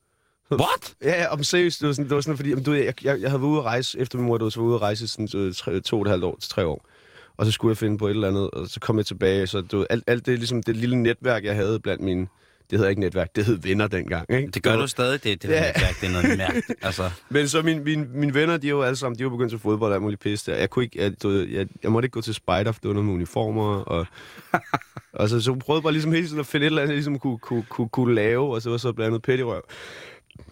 What? 0.52 0.94
Ja, 1.02 1.22
ja, 1.22 1.32
om 1.32 1.44
seriøst, 1.44 1.80
det 1.80 1.86
var 1.86 1.92
sådan, 1.92 2.08
det 2.08 2.14
var 2.14 2.20
sådan 2.20 2.36
fordi, 2.36 2.50
jamen, 2.50 2.64
du, 2.64 2.72
jeg, 2.72 3.04
jeg, 3.04 3.20
jeg 3.20 3.30
havde 3.30 3.42
været 3.42 3.50
ude 3.50 3.58
at 3.58 3.64
rejse, 3.64 3.98
efter 3.98 4.18
min 4.18 4.26
mor 4.26 4.38
døde, 4.38 4.50
så 4.50 4.60
var 4.60 4.66
ude 4.66 4.74
at 4.74 4.80
rejse 4.80 5.08
sådan, 5.08 5.26
du, 5.26 5.38
ved, 5.38 5.54
tre, 5.54 5.80
to 5.80 5.96
og 5.96 6.02
et 6.02 6.08
halvt 6.08 6.24
år 6.24 6.36
til 6.40 6.50
tre 6.50 6.66
år. 6.66 6.86
Og 7.36 7.46
så 7.46 7.52
skulle 7.52 7.70
jeg 7.70 7.76
finde 7.76 7.98
på 7.98 8.06
et 8.06 8.10
eller 8.10 8.28
andet, 8.28 8.50
og 8.50 8.66
så 8.68 8.80
kom 8.80 8.98
jeg 8.98 9.06
tilbage, 9.06 9.46
så 9.46 9.60
du, 9.60 9.86
alt, 9.90 10.04
alt 10.06 10.26
det, 10.26 10.38
ligesom 10.38 10.62
det 10.62 10.76
lille 10.76 10.96
netværk, 11.02 11.44
jeg 11.44 11.54
havde 11.54 11.80
blandt 11.80 12.02
mine, 12.02 12.26
det 12.70 12.78
hedder 12.78 12.88
ikke 12.90 13.00
netværk, 13.00 13.36
det 13.36 13.44
hed 13.44 13.58
venner 13.62 13.86
dengang, 13.88 14.26
ikke? 14.30 14.50
Det 14.50 14.62
gør 14.62 14.70
var- 14.70 14.80
du 14.80 14.86
stadig, 14.86 15.24
det, 15.24 15.42
det 15.42 15.48
Ja. 15.48 15.66
netværk, 15.72 16.00
det 16.00 16.08
er 16.08 16.12
noget 16.22 16.38
mærkeligt. 16.38 16.72
Altså, 16.82 17.10
Men 17.28 17.48
så 17.48 17.62
mine, 17.62 17.80
mine, 17.84 18.06
mine 18.14 18.34
venner, 18.34 18.56
de 18.56 18.66
er 18.66 18.70
jo 18.70 18.82
alle 18.82 18.96
sammen, 18.96 19.18
de 19.18 19.22
er 19.22 19.24
jo 19.24 19.30
begyndt 19.30 19.50
til 19.50 19.58
fodbold 19.58 19.90
og 19.90 19.94
alt 19.94 20.02
muligt 20.02 20.20
pisse 20.20 20.50
der. 20.52 20.58
Jeg, 20.58 20.70
kunne 20.70 20.84
ikke, 20.84 21.02
jeg, 21.02 21.22
du, 21.22 21.30
jeg, 21.30 21.66
jeg 21.82 21.92
måtte 21.92 22.06
ikke 22.06 22.14
gå 22.14 22.20
til 22.20 22.34
spider, 22.34 22.72
for 22.72 22.80
det 22.80 22.88
var 22.88 22.92
noget 22.94 23.06
med 23.06 23.14
uniformer. 23.14 23.76
Og, 23.80 24.06
og 25.12 25.28
så, 25.28 25.40
så 25.40 25.50
jeg 25.52 25.58
prøvede 25.58 25.82
bare 25.82 25.92
ligesom 25.92 26.12
hele 26.12 26.26
tiden 26.26 26.40
at 26.40 26.46
finde 26.46 26.66
et 26.66 26.70
eller 26.70 26.82
andet, 26.82 26.90
jeg 26.92 26.96
ligesom 26.96 27.18
kunne, 27.18 27.38
kunne, 27.38 27.64
kunne, 27.68 27.88
kunne 27.88 28.14
lave, 28.14 28.54
og 28.54 28.62
så 28.62 28.70
var 28.70 28.76
så 28.76 28.92
blandt 28.92 29.06
andet 29.08 29.22
pettirøv. 29.22 29.62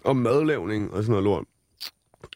Og 0.03 0.17
madlavning 0.17 0.91
og 0.93 0.97
sådan 1.03 1.09
noget 1.11 1.23
lort. 1.23 1.43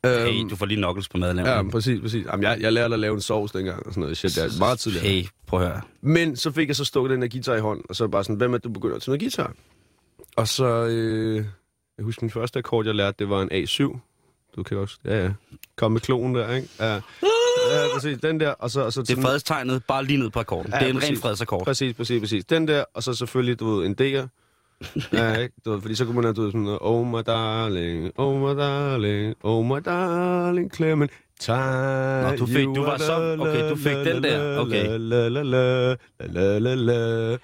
Hey, 0.05 0.49
du 0.49 0.55
får 0.55 0.65
lige 0.65 0.77
knuckles 0.77 1.09
på 1.09 1.17
madlavningen. 1.17 1.59
Øhm, 1.59 1.67
Ja, 1.67 1.71
præcis, 1.71 2.01
præcis. 2.01 2.25
Jamen, 2.25 2.43
jeg, 2.43 2.57
jeg 2.61 2.73
lærte 2.73 2.93
at 2.93 2.99
lave 2.99 3.13
en 3.15 3.21
sovs 3.21 3.51
dengang 3.51 3.85
og 3.85 3.93
sådan 3.93 4.01
noget. 4.01 4.17
Shit, 4.17 4.35
det 4.35 4.43
er 4.43 4.59
meget 4.59 4.79
tidligere. 4.79 5.05
Hey, 5.07 5.23
prøv 5.47 5.61
at 5.61 5.67
høre. 5.67 5.81
Men 6.01 6.35
så 6.35 6.51
fik 6.51 6.67
jeg 6.67 6.75
så 6.75 6.85
stukket 6.85 7.11
den 7.11 7.21
der 7.21 7.27
guitar 7.27 7.55
i 7.55 7.59
hånden, 7.59 7.85
og 7.89 7.95
så 7.95 8.07
bare 8.07 8.23
sådan, 8.23 8.35
hvem 8.35 8.53
er 8.53 8.57
du 8.57 8.69
begynder 8.69 8.99
til 8.99 9.09
noget 9.09 9.19
guitar? 9.21 9.53
Og 10.37 10.47
så, 10.47 10.65
øh, 10.85 11.35
jeg 11.97 12.03
husker 12.05 12.23
min 12.23 12.31
første 12.31 12.59
akkord, 12.59 12.85
jeg 12.85 12.95
lærte, 12.95 13.15
det 13.19 13.29
var 13.29 13.41
en 13.41 13.49
A7. 13.63 13.99
Du 14.55 14.63
kan 14.63 14.77
også, 14.77 14.97
ja 15.05 15.23
ja, 15.23 15.31
kom 15.77 15.91
med 15.91 16.01
klonen 16.01 16.35
der, 16.35 16.55
ikke? 16.55 16.67
Ja, 16.79 16.93
ja 16.93 16.99
præcis, 17.93 18.17
den 18.21 18.39
der, 18.39 18.49
og 18.49 18.71
så... 18.71 18.81
Og 18.81 18.93
så 18.93 19.01
Det 19.01 19.17
er 19.17 19.21
fredstegnet 19.21 19.83
bare 19.87 20.05
lige 20.05 20.19
ned 20.19 20.29
på 20.29 20.39
akkorden. 20.39 20.71
Ja, 20.73 20.79
det 20.79 20.85
er 20.85 20.89
en 20.89 20.95
ren 20.95 21.01
præcis. 21.01 21.21
fredsakkord. 21.21 21.65
Præcis, 21.65 21.93
præcis, 21.95 22.19
præcis. 22.19 22.45
Den 22.45 22.67
der, 22.67 22.83
og 22.93 23.03
så 23.03 23.13
selvfølgelig, 23.13 23.59
du 23.59 23.75
ved, 23.75 23.85
en 23.85 23.95
D'er. 24.01 24.27
Ja, 25.13 25.35
ikke? 25.35 25.55
Du 25.65 25.71
ved, 25.71 25.81
fordi 25.81 25.95
så 25.95 26.05
kunne 26.05 26.15
man 26.15 26.23
have, 26.23 26.33
du 26.33 26.41
ved, 26.41 26.49
sådan 26.51 26.61
noget, 26.61 26.79
oh 26.81 27.07
my 27.07 27.19
darling, 27.27 28.11
oh 28.17 28.41
my 28.41 28.59
darling, 28.61 29.35
oh 29.43 29.65
my 29.65 29.79
darling, 29.85 30.75
Clement. 30.75 31.11
Nå, 31.47 32.35
du 32.35 32.45
fik- 32.45 32.65
du 32.65 32.83
var 32.83 32.97
så- 32.97 33.37
okay, 33.39 33.69
du 33.69 33.75
fik 33.75 33.95
den 34.13 34.23
der, 34.23 34.57
okay. 34.57 34.85
La, 34.99 35.27
la, 35.27 35.41
la, 35.43 35.95
la, 36.19 36.59
la, 36.59 36.75
la. 36.75 37.37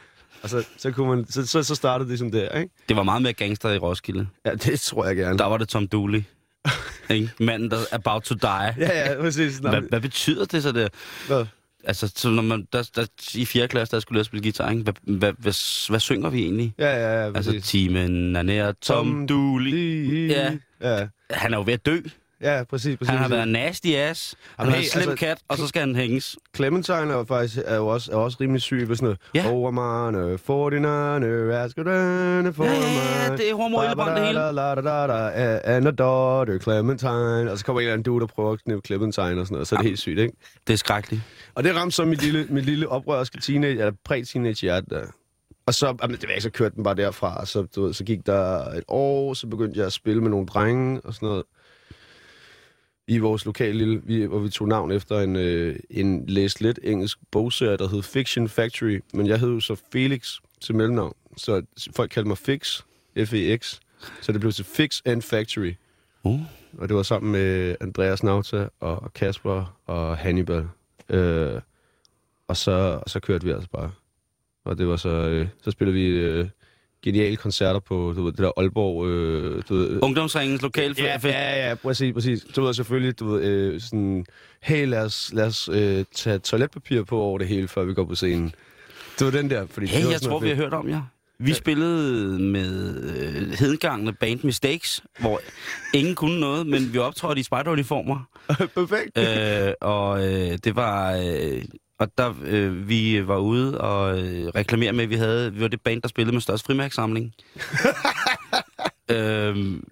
Og 0.44 0.50
så, 0.50 0.66
så, 0.78 0.92
kunne 0.92 1.10
man, 1.10 1.26
så, 1.30 1.46
så, 1.48 1.64
så 1.64 1.76
startede 1.76 2.04
det 2.04 2.10
ligesom 2.10 2.32
der, 2.32 2.50
ikke? 2.60 2.74
Det 2.90 2.98
var 2.98 3.04
meget 3.04 3.22
mere 3.22 3.34
gangster 3.34 3.70
i 3.70 3.78
Roskilde. 3.78 4.28
Ja, 4.46 4.52
det 4.54 4.80
tror 4.80 5.06
jeg 5.06 5.16
gerne. 5.16 5.38
Der 5.38 5.46
var 5.46 5.58
det 5.58 5.70
Tom 5.70 5.88
Dooley. 5.88 6.24
Ikke? 7.10 7.30
Manden, 7.40 7.72
der 7.72 7.78
er 7.78 7.96
about 7.96 8.24
to 8.24 8.36
die. 8.36 8.75
Ja, 8.77 9.10
ja, 9.12 9.22
præcis. 9.22 9.58
Hvad, 9.58 9.82
hvad 9.89 10.01
betyder 10.01 10.46
det 10.46 10.63
så 10.63 10.72
det? 10.72 10.89
hvad? 11.27 11.46
Altså, 11.88 12.12
så 12.15 12.30
når 12.30 12.44
man, 12.44 12.68
der, 12.74 12.89
der, 12.96 13.06
i 13.36 13.46
4. 13.46 13.68
klasse, 13.68 13.96
der 13.96 14.00
skulle 14.00 14.20
at 14.20 14.25
spille 14.25 14.44
guitar, 14.44 14.70
ikke? 14.70 14.84
Hvad, 14.84 14.94
hvad, 15.04 15.34
hvad, 15.38 15.89
hvad 15.89 16.00
synger 16.00 16.30
vi 16.30 16.42
egentlig? 16.44 16.74
Ja, 16.77 16.96
ja, 16.98 17.25
ja, 17.25 17.32
Altså, 17.36 17.62
timen 17.62 18.36
er 18.36 18.44
nær 18.44 18.72
Tom 18.72 19.27
Dooley. 19.27 20.30
Ja. 20.30 20.58
Ja, 20.82 21.08
Han 21.32 21.54
er 21.54 21.58
jo 21.58 21.63
ved 21.65 21.74
at 21.74 21.86
dø. 21.86 22.00
Ja, 22.42 22.63
præcis. 22.63 22.98
præcis 22.98 23.10
Han 23.10 23.18
har 23.20 23.27
været 23.30 23.48
nasty 23.48 23.88
ass. 23.88 24.36
Han 24.58 24.65
Jamen, 24.65 24.72
har 24.72 24.77
hey, 24.77 24.84
en 24.86 24.89
slem 24.89 25.10
altså- 25.10 25.25
kat, 25.25 25.38
og 25.48 25.58
så 25.58 25.68
skal 25.68 25.80
han 25.80 25.96
hænges. 25.96 26.38
Clementine 26.56 27.13
er 27.13 27.25
faktisk 27.27 27.58
er 27.65 27.75
jo 27.75 27.88
også, 27.88 28.12
er 28.12 28.15
også 28.15 28.38
rimelig 28.42 28.62
syg 28.62 28.89
ved 28.89 28.96
sådan 28.96 29.06
noget. 29.06 29.20
Ja. 29.36 29.51
Over 29.51 29.72
mine 29.72 30.38
49, 30.38 31.63
Askedane 31.63 32.54
for 32.54 32.63
Ja, 32.65 32.72
ja, 32.72 33.30
ja, 33.30 33.36
det 33.38 33.50
er 33.50 33.56
homo 33.56 33.84
i 33.84 33.96
bånd, 33.96 34.15
det 34.15 34.27
hele. 34.27 34.39
And 35.63 35.88
a 35.88 35.92
daughter, 35.92 36.60
Clementine. 36.60 37.51
Og 37.51 37.58
så 37.58 37.65
kommer 37.65 37.80
en 37.80 37.84
eller 37.84 37.94
anden 37.94 38.04
dude, 38.04 38.20
der 38.22 38.27
prøver 38.27 38.51
at 38.51 38.63
knippe 38.63 38.82
Clementine 38.86 39.24
og 39.42 39.46
sådan 39.48 39.48
noget. 39.51 39.68
Så 39.68 39.75
er 39.75 39.80
det 39.80 39.86
helt 39.88 40.00
sygt, 40.00 40.20
ikke? 40.20 40.34
Det 40.68 40.74
er 40.74 40.77
skrækkeligt. 40.77 41.22
Og 41.56 41.63
det 41.63 41.75
ramte 41.75 41.96
så 41.96 42.06
mit 42.06 42.24
lille, 42.24 42.46
mit 42.56 42.65
lille 42.65 42.89
oprørske 42.89 43.42
teenage, 43.42 43.72
eller 43.80 43.92
præ-teenage 44.06 44.62
hjerte 44.62 44.88
der. 44.89 45.06
Og 45.68 45.74
så, 45.74 45.96
jamen, 46.01 46.18
det 46.18 46.27
var 46.27 46.34
ikke, 46.34 46.42
så 46.42 46.50
kørte 46.50 46.75
den 46.75 46.84
bare 46.84 46.96
derfra. 46.96 47.39
Og 47.39 47.48
så, 47.48 47.62
du 47.75 47.86
ved, 47.86 47.94
så 47.94 48.04
gik 48.04 48.25
der 48.25 48.65
et 48.65 48.84
år, 48.88 49.34
så 49.34 49.48
begyndte 49.48 49.77
jeg 49.80 49.86
at 49.88 49.94
spille 49.94 50.22
med 50.22 50.30
nogle 50.30 50.46
drenge 50.46 51.01
og 51.04 51.13
sådan 51.13 51.27
noget. 51.30 51.44
I 53.08 53.18
vores 53.18 53.46
lokale 53.46 53.78
lille, 53.78 54.02
vi, 54.04 54.24
hvor 54.24 54.40
vi 54.40 54.50
tog 54.50 54.68
navn 54.68 54.92
efter 54.92 55.20
en, 55.20 55.36
øh, 55.36 55.80
en 55.90 56.26
læst 56.28 56.62
lidt 56.62 56.80
engelsk 56.84 57.18
bogserie, 57.32 57.78
der 57.78 57.88
hed 57.88 58.02
Fiction 58.02 58.50
Factory. 58.50 59.00
Men 59.14 59.28
jeg 59.28 59.40
hed 59.40 59.50
jo 59.50 59.60
så 59.60 59.76
Felix 59.92 60.38
til 60.62 60.76
mellemnavn. 60.76 61.14
Så 61.38 61.62
folk 61.96 62.12
kaldte 62.12 62.28
mig 62.28 62.38
Fix, 62.38 62.82
F-E-X. 63.18 63.80
Så 64.22 64.32
det 64.32 64.40
blev 64.42 64.52
til 64.52 64.66
Fix 64.66 65.02
and 65.06 65.22
Factory. 65.22 65.74
Uh. 66.24 66.42
Og 66.78 66.88
det 66.88 66.96
var 66.96 67.04
sammen 67.04 67.32
med 67.32 67.76
Andreas 67.82 68.24
Nauta 68.24 68.68
og 68.80 69.14
Kasper 69.14 69.78
og 69.86 70.18
Hannibal. 70.18 70.68
Øh, 71.10 71.62
og, 72.48 72.58
så, 72.58 73.00
og 73.04 73.10
så 73.10 73.20
kørte 73.20 73.46
vi 73.46 73.52
altså 73.52 73.70
bare. 73.70 73.92
Og 74.64 74.78
det 74.78 74.88
var 74.88 74.96
så... 74.96 75.10
Øh, 75.10 75.48
så 75.62 75.72
spillede 75.72 75.94
vi 75.94 76.08
øh, 76.08 76.48
geniale 77.06 77.36
koncerter 77.36 77.80
på 77.80 78.14
du 78.16 78.24
ved, 78.24 78.32
det 78.32 78.40
der 78.40 78.52
Aalborg... 78.58 79.08
Øh, 79.08 79.64
du 79.70 79.76
ved, 79.76 80.00
Ungdomsringens 80.04 80.62
lokale 80.62 80.96
Ja, 80.98 81.18
ja, 81.24 81.68
ja, 81.70 81.76
præcis, 81.76 82.14
præcis. 82.14 82.44
Du 82.56 82.62
ved 82.62 82.74
selvfølgelig, 82.74 83.20
du 83.20 83.28
ved, 83.28 83.44
øh, 83.44 83.82
sådan, 83.82 84.26
hey, 84.62 84.88
lad 84.88 85.02
os, 85.04 85.32
lad 85.34 85.46
os 85.46 85.70
øh, 85.74 86.06
tage 86.16 86.40
toiletpapir 86.40 87.04
på 87.04 87.20
over 87.20 87.38
det 87.38 87.48
hele, 87.48 87.68
før 87.68 87.84
vi 87.84 87.94
går 87.94 88.06
på 88.06 88.16
scenen. 88.16 88.54
Det 89.20 89.26
var 89.26 89.32
den 89.32 89.50
der, 89.50 89.66
fordi... 89.70 89.86
det 89.86 89.96
Hey, 89.96 90.06
var 90.06 90.12
jeg 90.12 90.22
tror, 90.22 90.40
vi 90.40 90.50
har 90.50 90.56
hørt 90.56 90.74
om 90.74 90.90
jer. 90.90 91.02
Vi 91.40 91.54
spillede 91.54 92.40
med 92.40 93.04
øh, 93.04 93.52
hedengangende 93.60 94.14
band 94.14 94.40
Mistakes, 94.44 95.04
hvor 95.20 95.42
ingen 95.94 96.16
kunne 96.16 96.40
noget, 96.40 96.68
men 96.68 96.94
vi 96.94 96.98
optrådte 96.98 97.40
i 97.40 97.44
spejderuniformer. 97.44 98.30
Perfekt. 98.76 99.18
øh, 99.18 99.74
og 99.82 100.28
øh, 100.28 100.58
det 100.64 100.76
var... 100.76 101.14
Øh, 101.14 101.64
og 102.00 102.18
der 102.18 102.34
øh, 102.46 102.90
vi 102.90 103.28
var 103.28 103.38
ude 103.38 103.82
og 103.82 104.20
øh, 104.20 104.48
reklamere 104.48 104.94
med, 104.94 105.04
at 105.04 105.10
vi 105.10 105.16
havde 105.16 105.54
vi 105.54 105.62
var 105.62 105.68
det 105.68 105.82
band, 105.82 106.02
der 106.02 106.08
spillede 106.08 106.34
med 106.34 106.42
størst 106.42 106.66
frimærksamling. 106.66 107.34
øhm, 109.12 109.84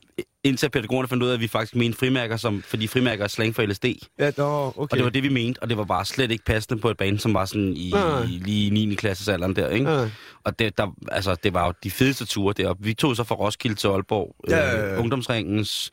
indtil 0.44 0.70
pædagogerne 0.70 1.08
fandt 1.08 1.24
ud 1.24 1.30
af, 1.30 1.34
at 1.34 1.40
vi 1.40 1.48
faktisk 1.48 1.76
mente 1.76 1.98
frimærker, 1.98 2.38
som, 2.38 2.62
fordi 2.62 2.88
frimærker 2.88 3.24
er 3.24 3.28
slang 3.28 3.56
for 3.56 3.64
LSD. 3.66 3.86
Ja, 4.20 4.32
nå, 4.38 4.68
okay. 4.68 4.78
Og 4.80 4.92
det 4.92 5.04
var 5.04 5.10
det, 5.10 5.24
vi 5.24 5.30
mente, 5.30 5.60
og 5.64 5.70
det 5.70 5.78
var 5.78 5.84
bare 5.84 6.06
slet 6.06 6.32
ikke 6.32 6.46
passende 6.46 6.82
på 6.82 6.90
et 6.90 6.98
band, 6.98 7.20
som 7.20 7.34
var 7.34 7.46
sådan 7.46 7.74
i, 7.78 7.90
Nej. 7.94 8.22
i 8.24 8.28
lige 8.28 8.70
9. 8.70 8.96
klasses 8.96 9.28
alderen 9.28 9.56
der, 9.56 9.70
ikke? 9.70 9.92
Ja. 9.92 10.10
Og 10.44 10.60
det, 10.60 10.78
der, 10.78 10.96
altså, 11.12 11.36
det 11.44 11.54
var 11.54 11.66
jo 11.66 11.74
de 11.84 11.92
fedeste 11.92 12.26
ture 12.26 12.54
deroppe. 12.58 12.84
Vi 12.84 12.94
tog 12.94 13.16
så 13.16 13.24
fra 13.24 13.36
Roskilde 13.36 13.76
til 13.76 13.88
Aalborg, 13.88 14.36
Ja, 14.50 14.58
ja, 14.58 14.72
ja. 14.80 14.94
Øh, 14.94 15.00
Ungdomsringens 15.00 15.92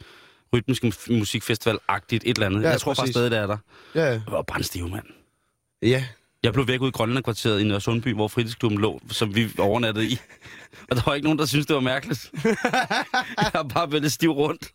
rytmiske 0.54 0.86
mus- 0.86 1.08
musikfestival-agtigt 1.10 2.22
et 2.24 2.36
eller 2.36 2.46
andet. 2.46 2.62
Ja, 2.62 2.68
jeg 2.70 2.80
tror 2.80 2.90
præcis. 2.94 3.00
faktisk 3.00 3.12
stadig, 3.14 3.30
det 3.30 3.38
er 3.38 3.46
der. 3.46 3.56
Ja, 3.94 4.04
Jeg 4.04 4.20
var 4.30 4.42
brændstiv, 4.42 4.88
mand. 4.88 5.04
Ja. 5.82 6.04
Jeg 6.42 6.52
blev 6.52 6.68
væk 6.68 6.80
ud 6.80 6.88
i 6.88 6.90
Grønland-kvarteret 6.90 7.60
i 7.60 7.64
Nørre 7.64 7.80
Sundby, 7.80 8.14
hvor 8.14 8.28
fritidsklubben 8.28 8.80
lå, 8.80 9.00
som 9.10 9.34
vi 9.34 9.48
overnattede 9.58 10.06
i. 10.06 10.18
Og 10.90 10.96
der 10.96 11.02
var 11.06 11.14
ikke 11.14 11.24
nogen, 11.24 11.38
der 11.38 11.44
syntes, 11.46 11.66
det 11.66 11.74
var 11.74 11.80
mærkeligt. 11.82 12.30
Jeg 13.42 13.50
har 13.54 13.62
bare 13.62 13.92
været 13.92 14.12
stiv 14.12 14.30
rundt. 14.30 14.72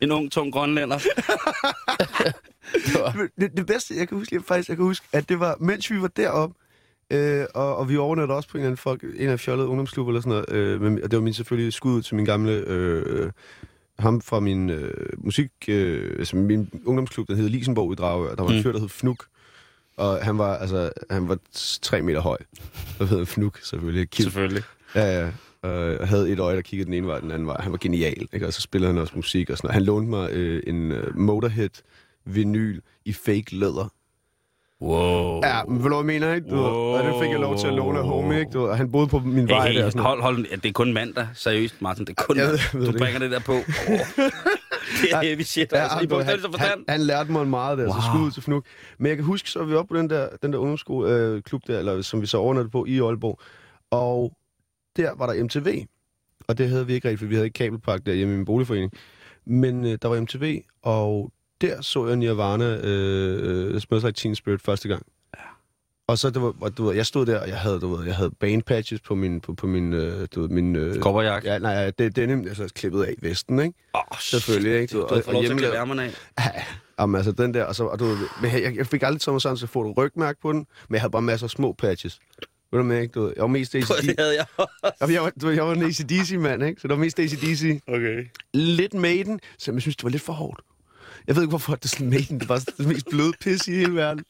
En 0.00 0.12
ung, 0.12 0.32
tung 0.32 0.52
grønlænder. 0.52 0.98
det 2.86 2.94
var... 2.94 3.28
Det, 3.40 3.56
det 3.56 3.66
bedste, 3.66 3.94
jeg 3.96 4.08
kan 4.08 4.18
huske, 4.18 4.34
jeg, 4.34 4.42
faktisk, 4.44 4.68
jeg 4.68 4.76
kan 4.76 4.86
huske, 4.86 5.06
at 5.12 5.28
det 5.28 5.40
var, 5.40 5.56
mens 5.60 5.90
vi 5.90 6.00
var 6.02 6.08
deroppe, 6.08 6.54
øh, 7.10 7.46
og, 7.54 7.76
og 7.76 7.88
vi 7.88 7.96
overnattede 7.96 8.36
også 8.36 8.48
på 8.48 8.58
en 8.58 8.60
eller 8.60 8.68
anden 8.68 8.76
folk, 8.78 9.02
en 9.16 9.28
af 9.28 9.40
fjollede 9.40 9.68
ungdomsklub 9.68 10.08
eller 10.08 10.20
sådan 10.20 10.44
noget, 10.48 10.50
øh, 10.50 10.80
men, 10.82 11.02
og 11.02 11.10
det 11.10 11.16
var 11.16 11.22
min 11.22 11.34
selvfølgelig 11.34 11.72
skud 11.72 11.92
ud 11.92 12.02
til 12.02 12.16
min 12.16 12.24
gamle, 12.24 12.52
øh, 12.52 13.30
ham 13.98 14.20
fra 14.20 14.40
min 14.40 14.70
øh, 14.70 14.92
musik, 15.18 15.50
øh, 15.68 16.16
altså 16.18 16.36
min 16.36 16.70
ungdomsklub, 16.84 17.28
der 17.28 17.34
hed 17.34 17.48
Lisenborg 17.48 17.92
i 17.92 17.94
Dragør, 17.96 18.34
der 18.34 18.42
var 18.42 18.50
en 18.50 18.56
Mm. 18.56 18.62
fyr, 18.62 18.72
der 18.72 18.80
hed 18.80 18.88
Fnuk, 18.88 19.24
og 19.96 20.18
han 20.24 20.38
var, 20.38 20.56
altså, 20.56 20.90
han 21.10 21.28
var 21.28 21.38
tre 21.82 22.02
meter 22.02 22.20
høj. 22.20 22.36
Der 22.98 23.04
hed 23.04 23.26
Fnuk, 23.26 23.58
selvfølgelig. 23.62 24.10
Kim. 24.10 24.22
Selvfølgelig. 24.22 24.62
Ja, 24.94 25.20
ja. 25.20 25.28
Og 25.62 26.08
havde 26.08 26.30
et 26.30 26.38
øje, 26.40 26.56
der 26.56 26.62
kiggede 26.62 26.86
den 26.86 26.94
ene 26.94 27.06
vej, 27.06 27.16
og 27.16 27.22
den 27.22 27.30
anden 27.30 27.46
vej. 27.48 27.56
Han 27.60 27.72
var 27.72 27.78
genial, 27.78 28.26
ikke? 28.32 28.46
Og 28.46 28.52
så 28.52 28.60
spillede 28.60 28.92
han 28.92 29.00
også 29.02 29.12
musik 29.16 29.50
og 29.50 29.56
sådan 29.56 29.66
noget. 29.68 29.74
Han 29.74 29.82
lånte 29.82 30.10
mig 30.10 30.30
øh, 30.32 30.62
en 30.66 30.92
øh, 30.92 31.16
Motorhead 31.18 31.82
vinyl 32.24 32.80
i 33.04 33.12
fake 33.12 33.44
læder. 33.56 33.92
Wow. 34.82 35.40
Ja, 35.44 35.64
men 35.64 35.76
ved 35.76 35.82
du, 35.82 35.88
hvad 35.88 35.96
jeg 36.14 36.20
mener, 36.20 36.34
ikke? 36.34 36.48
Du, 36.50 36.54
Wow. 36.56 36.64
Og 36.96 37.04
det 37.04 37.14
fik 37.22 37.30
jeg 37.30 37.40
lov 37.40 37.58
til 37.58 37.66
at 37.66 37.72
låne 37.74 37.98
af 37.98 38.04
home, 38.04 38.38
ikke? 38.40 38.50
Du, 38.52 38.66
og 38.66 38.76
han 38.76 38.92
boede 38.92 39.06
på 39.06 39.18
min 39.18 39.48
vej 39.48 39.66
Hey, 39.68 39.74
der. 39.74 39.80
hey, 39.80 39.86
og 39.86 39.92
Sådan 39.92 40.06
hold, 40.06 40.22
hold, 40.22 40.60
det 40.60 40.68
er 40.68 40.72
kun 40.72 40.92
mandag. 40.92 41.26
Seriøst, 41.34 41.82
Martin, 41.82 42.04
det 42.04 42.14
er 42.18 42.22
kun 42.24 42.36
Jeg 42.36 42.46
mandag. 42.46 42.60
ved- 42.72 42.80
ved 42.80 42.86
Du 42.86 42.92
det 42.92 43.00
bringer 43.00 43.18
det 43.18 43.30
der 43.30 43.38
på. 43.40 43.52
Oh. 43.88 44.30
Det 45.02 45.12
er 45.12 45.22
heavy 45.22 45.42
shit, 45.42 45.72
Ja, 45.72 45.78
altså. 45.78 45.98
I 45.98 46.24
han, 46.24 46.38
han, 46.40 46.54
han, 46.58 46.84
han, 46.88 47.00
lærte 47.00 47.32
mig 47.32 47.46
meget 47.46 47.78
der, 47.78 47.84
wow. 47.84 47.94
så 47.94 48.00
skud 48.12 48.26
ud 48.26 48.30
til 48.30 48.42
Fnuk. 48.42 48.64
Men 48.98 49.06
jeg 49.06 49.16
kan 49.16 49.24
huske, 49.24 49.50
så 49.50 49.58
var 49.58 49.66
vi 49.66 49.74
oppe 49.74 49.94
på 49.94 49.98
den 49.98 50.10
der, 50.10 50.28
den 50.42 50.52
der 50.52 50.58
ungdomsskole, 50.58 51.10
øh, 51.10 51.42
klub 51.42 51.62
der, 51.66 51.78
eller, 51.78 52.02
som 52.02 52.20
vi 52.20 52.26
så 52.26 52.38
overnattede 52.38 52.70
på 52.70 52.84
i 52.84 53.00
Aalborg. 53.00 53.40
Og 53.90 54.32
der 54.96 55.14
var 55.14 55.32
der 55.32 55.44
MTV. 55.44 55.84
Og 56.48 56.58
det 56.58 56.68
havde 56.68 56.86
vi 56.86 56.94
ikke 56.94 57.08
rigtigt, 57.08 57.20
for 57.20 57.26
vi 57.26 57.34
havde 57.34 57.46
ikke 57.46 57.54
kabelpark 57.54 58.06
der 58.06 58.12
hjemme 58.12 58.34
i 58.34 58.36
min 58.36 58.44
boligforening. 58.44 58.92
Men 59.46 59.84
øh, 59.84 59.98
der 60.02 60.08
var 60.08 60.20
MTV, 60.20 60.60
og 60.82 61.32
der 61.60 61.80
så 61.80 62.06
jeg 62.06 62.16
Nirvana 62.16 62.76
øh, 62.76 63.74
øh, 63.74 63.80
Smells 63.80 64.04
Like 64.04 64.16
Teen 64.16 64.34
Spirit 64.34 64.62
første 64.62 64.88
gang. 64.88 65.06
Og 66.06 66.18
så, 66.18 66.30
det 66.30 66.42
var, 66.42 66.68
du 66.68 66.84
ved, 66.86 66.94
jeg 66.94 67.06
stod 67.06 67.26
der, 67.26 67.40
og 67.40 67.48
jeg 67.48 67.58
havde, 67.58 67.80
du 67.80 67.94
ved, 67.94 68.06
jeg 68.06 68.14
havde 68.16 68.30
band 68.30 68.62
patches 68.62 69.00
på 69.00 69.14
min, 69.14 69.40
på, 69.40 69.54
på 69.54 69.66
min, 69.66 69.92
øh, 69.92 70.28
du 70.34 70.40
ved, 70.40 70.48
min... 70.48 70.76
Øh, 70.76 71.00
Kopperjak. 71.00 71.44
Ja, 71.44 71.58
nej, 71.58 71.84
det, 71.90 72.16
det 72.16 72.18
er 72.18 72.26
nemlig 72.26 72.48
altså, 72.48 72.68
klippet 72.74 73.02
af 73.04 73.14
vesten, 73.22 73.58
ikke? 73.58 73.74
Åh, 73.94 74.00
Selvfølgelig, 74.20 74.80
ikke? 74.80 74.92
Du 74.92 75.02
Og- 75.02 75.16
har 75.16 75.22
fået 75.22 75.34
lov 75.34 75.42
til 75.44 75.52
at 75.52 75.58
klippe 75.58 75.76
ærmerne 75.76 76.02
af. 76.36 76.66
Jamen 77.00 77.14
altså 77.16 77.32
den 77.32 77.54
der, 77.54 77.64
og 77.64 77.74
så, 77.74 77.84
og 77.84 77.98
du, 77.98 78.04
ved, 78.04 78.16
men 78.42 78.52
jeg, 78.52 78.76
jeg 78.76 78.86
fik 78.86 79.02
aldrig 79.02 79.32
mig 79.34 79.40
sådan, 79.42 79.56
så 79.56 79.66
får 79.66 79.82
du 79.82 79.92
rygmærke 79.92 80.40
på 80.42 80.52
den, 80.52 80.58
men 80.88 80.94
jeg 80.94 81.00
havde 81.00 81.10
bare 81.10 81.22
masser 81.22 81.46
af 81.46 81.50
små 81.50 81.72
patches. 81.72 82.18
Ved 82.72 82.78
du 82.80 82.84
med, 82.84 83.00
ikke? 83.02 83.12
Du, 83.12 83.22
ved, 83.22 83.32
jeg 83.36 83.42
var 83.42 83.48
mest 83.48 83.74
ACDC. 83.74 83.88
Det 84.06 84.14
havde 84.18 84.34
jeg 84.36 84.66
Jamen, 85.00 85.14
jeg 85.14 85.22
var, 85.22 85.32
du, 85.42 85.48
jeg 85.50 85.66
var 85.66 85.72
en 85.72 85.82
ACDC-mand, 85.82 86.62
ikke? 86.64 86.80
Så 86.80 86.88
det 86.88 86.96
var 86.96 87.00
mest 87.04 87.18
ACDC. 87.18 87.80
Okay. 87.88 88.24
Lidt 88.54 88.94
Maiden, 88.94 89.40
så 89.58 89.72
jeg 89.72 89.82
synes, 89.82 89.96
det 89.96 90.04
var 90.04 90.10
lidt 90.10 90.22
for 90.22 90.32
hårdt. 90.32 90.60
Jeg 91.26 91.36
ved 91.36 91.42
ikke, 91.42 91.48
hvorfor 91.50 91.74
det 91.74 91.84
er 91.84 91.88
sådan 91.88 92.10
Maiden. 92.10 92.40
Det 92.40 92.48
var 92.48 92.58
det 92.78 92.86
mest 92.86 93.06
bløde 93.10 93.32
pis 93.40 93.68
i 93.68 93.72
hele 93.72 93.94
verden. 93.94 94.24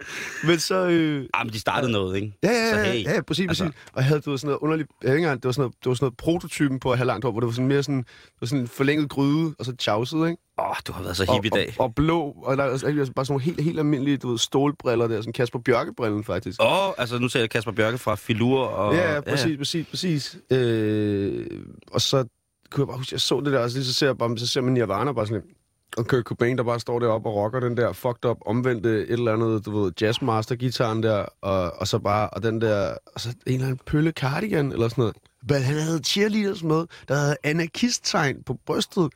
Men 0.46 0.58
så... 0.58 0.86
Øh, 0.88 1.26
Ah, 1.34 1.46
men 1.46 1.52
de 1.52 1.60
startede 1.60 1.92
noget, 1.92 2.16
ikke? 2.16 2.32
Ja, 2.42 2.48
ja, 2.50 2.70
Så 2.70 2.76
ja, 2.78 2.92
hey, 2.92 3.04
ja, 3.04 3.12
ja 3.14 3.20
præcis, 3.22 3.48
altså- 3.48 3.64
præcis. 3.64 3.80
Og 3.92 3.96
jeg 3.96 4.04
havde 4.04 4.20
du 4.20 4.30
ved, 4.30 4.38
sådan 4.38 4.48
noget 4.48 4.58
underligt... 4.58 4.90
Jeg 5.02 5.10
ikke 5.10 5.18
engang, 5.18 5.42
det 5.42 5.46
var 5.48 5.52
sådan 5.52 5.62
noget, 5.62 5.74
det 5.84 5.88
var 5.88 5.94
sådan 5.94 6.04
noget 6.04 6.16
prototypen 6.16 6.80
på 6.80 6.90
at 6.92 6.98
have 6.98 7.06
langt 7.06 7.24
hår, 7.24 7.30
hvor 7.30 7.40
det 7.40 7.46
var 7.46 7.52
sådan 7.52 7.68
mere 7.68 7.82
sådan, 7.82 7.98
det 7.98 8.40
var 8.40 8.46
sådan 8.46 8.60
en 8.60 8.68
forlænget 8.68 9.08
gryde, 9.10 9.54
og 9.58 9.64
så 9.64 9.76
tjavset, 9.76 10.16
ikke? 10.28 10.42
Åh, 10.60 10.74
du 10.86 10.92
har 10.92 11.02
været 11.02 11.16
så 11.16 11.32
hip 11.34 11.44
i 11.44 11.48
dag. 11.48 11.74
Og, 11.78 11.84
og, 11.84 11.94
blå, 11.94 12.34
og 12.42 12.56
der 12.56 12.64
er 12.64 12.70
altså 12.70 13.12
bare 13.16 13.24
sådan 13.24 13.32
nogle 13.32 13.42
helt, 13.42 13.60
helt 13.60 13.78
almindelige, 13.78 14.16
du 14.16 14.30
ved, 14.30 14.38
stålbriller 14.38 15.06
der, 15.08 15.20
sådan 15.20 15.32
Kasper 15.32 15.58
Bjørke-brillen 15.58 16.24
faktisk. 16.24 16.62
Åh, 16.62 16.88
oh, 16.88 16.94
altså 16.98 17.18
nu 17.18 17.28
ser 17.28 17.40
jeg 17.40 17.50
Kasper 17.50 17.72
Bjørke 17.72 17.98
fra 17.98 18.14
Filur 18.14 18.60
og... 18.66 18.94
ja, 18.94 19.14
ja, 19.14 19.20
præcis, 19.20 19.58
præcis, 19.58 19.86
præcis. 19.86 20.38
Øh, 20.50 21.46
og 21.92 22.00
så 22.00 22.24
kunne 22.70 22.82
jeg 22.82 22.86
bare 22.88 22.96
huske, 22.98 23.14
jeg 23.14 23.20
så 23.20 23.40
det 23.40 23.52
der, 23.52 23.58
og 23.58 23.70
så, 23.70 23.76
lige 23.76 23.86
så 23.86 23.94
ser 23.94 24.06
jeg 24.06 24.18
bare, 24.18 24.38
så 24.38 24.46
ser 24.46 24.60
man 24.60 24.72
Nirvana 24.72 25.12
bare 25.12 25.26
sådan 25.26 25.42
lidt, 25.46 25.56
og 25.96 26.06
Kurt 26.06 26.24
Cobain, 26.24 26.58
der 26.58 26.64
bare 26.64 26.80
står 26.80 26.98
deroppe 26.98 27.28
og 27.28 27.34
rocker 27.36 27.60
den 27.60 27.76
der 27.76 27.92
fucked 27.92 28.24
up, 28.24 28.36
omvendte 28.46 29.02
et 29.02 29.10
eller 29.10 29.32
andet, 29.32 29.66
du 29.66 29.78
ved, 29.78 29.92
jazzmaster-gitaren 30.00 31.02
der, 31.02 31.24
og, 31.40 31.72
og 31.72 31.88
så 31.88 31.98
bare, 31.98 32.30
og 32.30 32.42
den 32.42 32.60
der, 32.60 32.94
og 33.14 33.20
så 33.20 33.28
en 33.28 33.52
eller 33.52 33.66
anden 33.66 33.80
pølle 33.86 34.10
cardigan, 34.10 34.72
eller 34.72 34.88
sådan 34.88 35.02
noget. 35.02 35.16
Men 35.48 35.62
han 35.62 35.76
havde 35.76 35.98
cheerleaders 35.98 36.62
med, 36.62 36.86
der 37.08 37.14
havde 37.14 37.36
anarkist-tegn 37.44 38.42
på 38.42 38.58
brystet. 38.66 39.12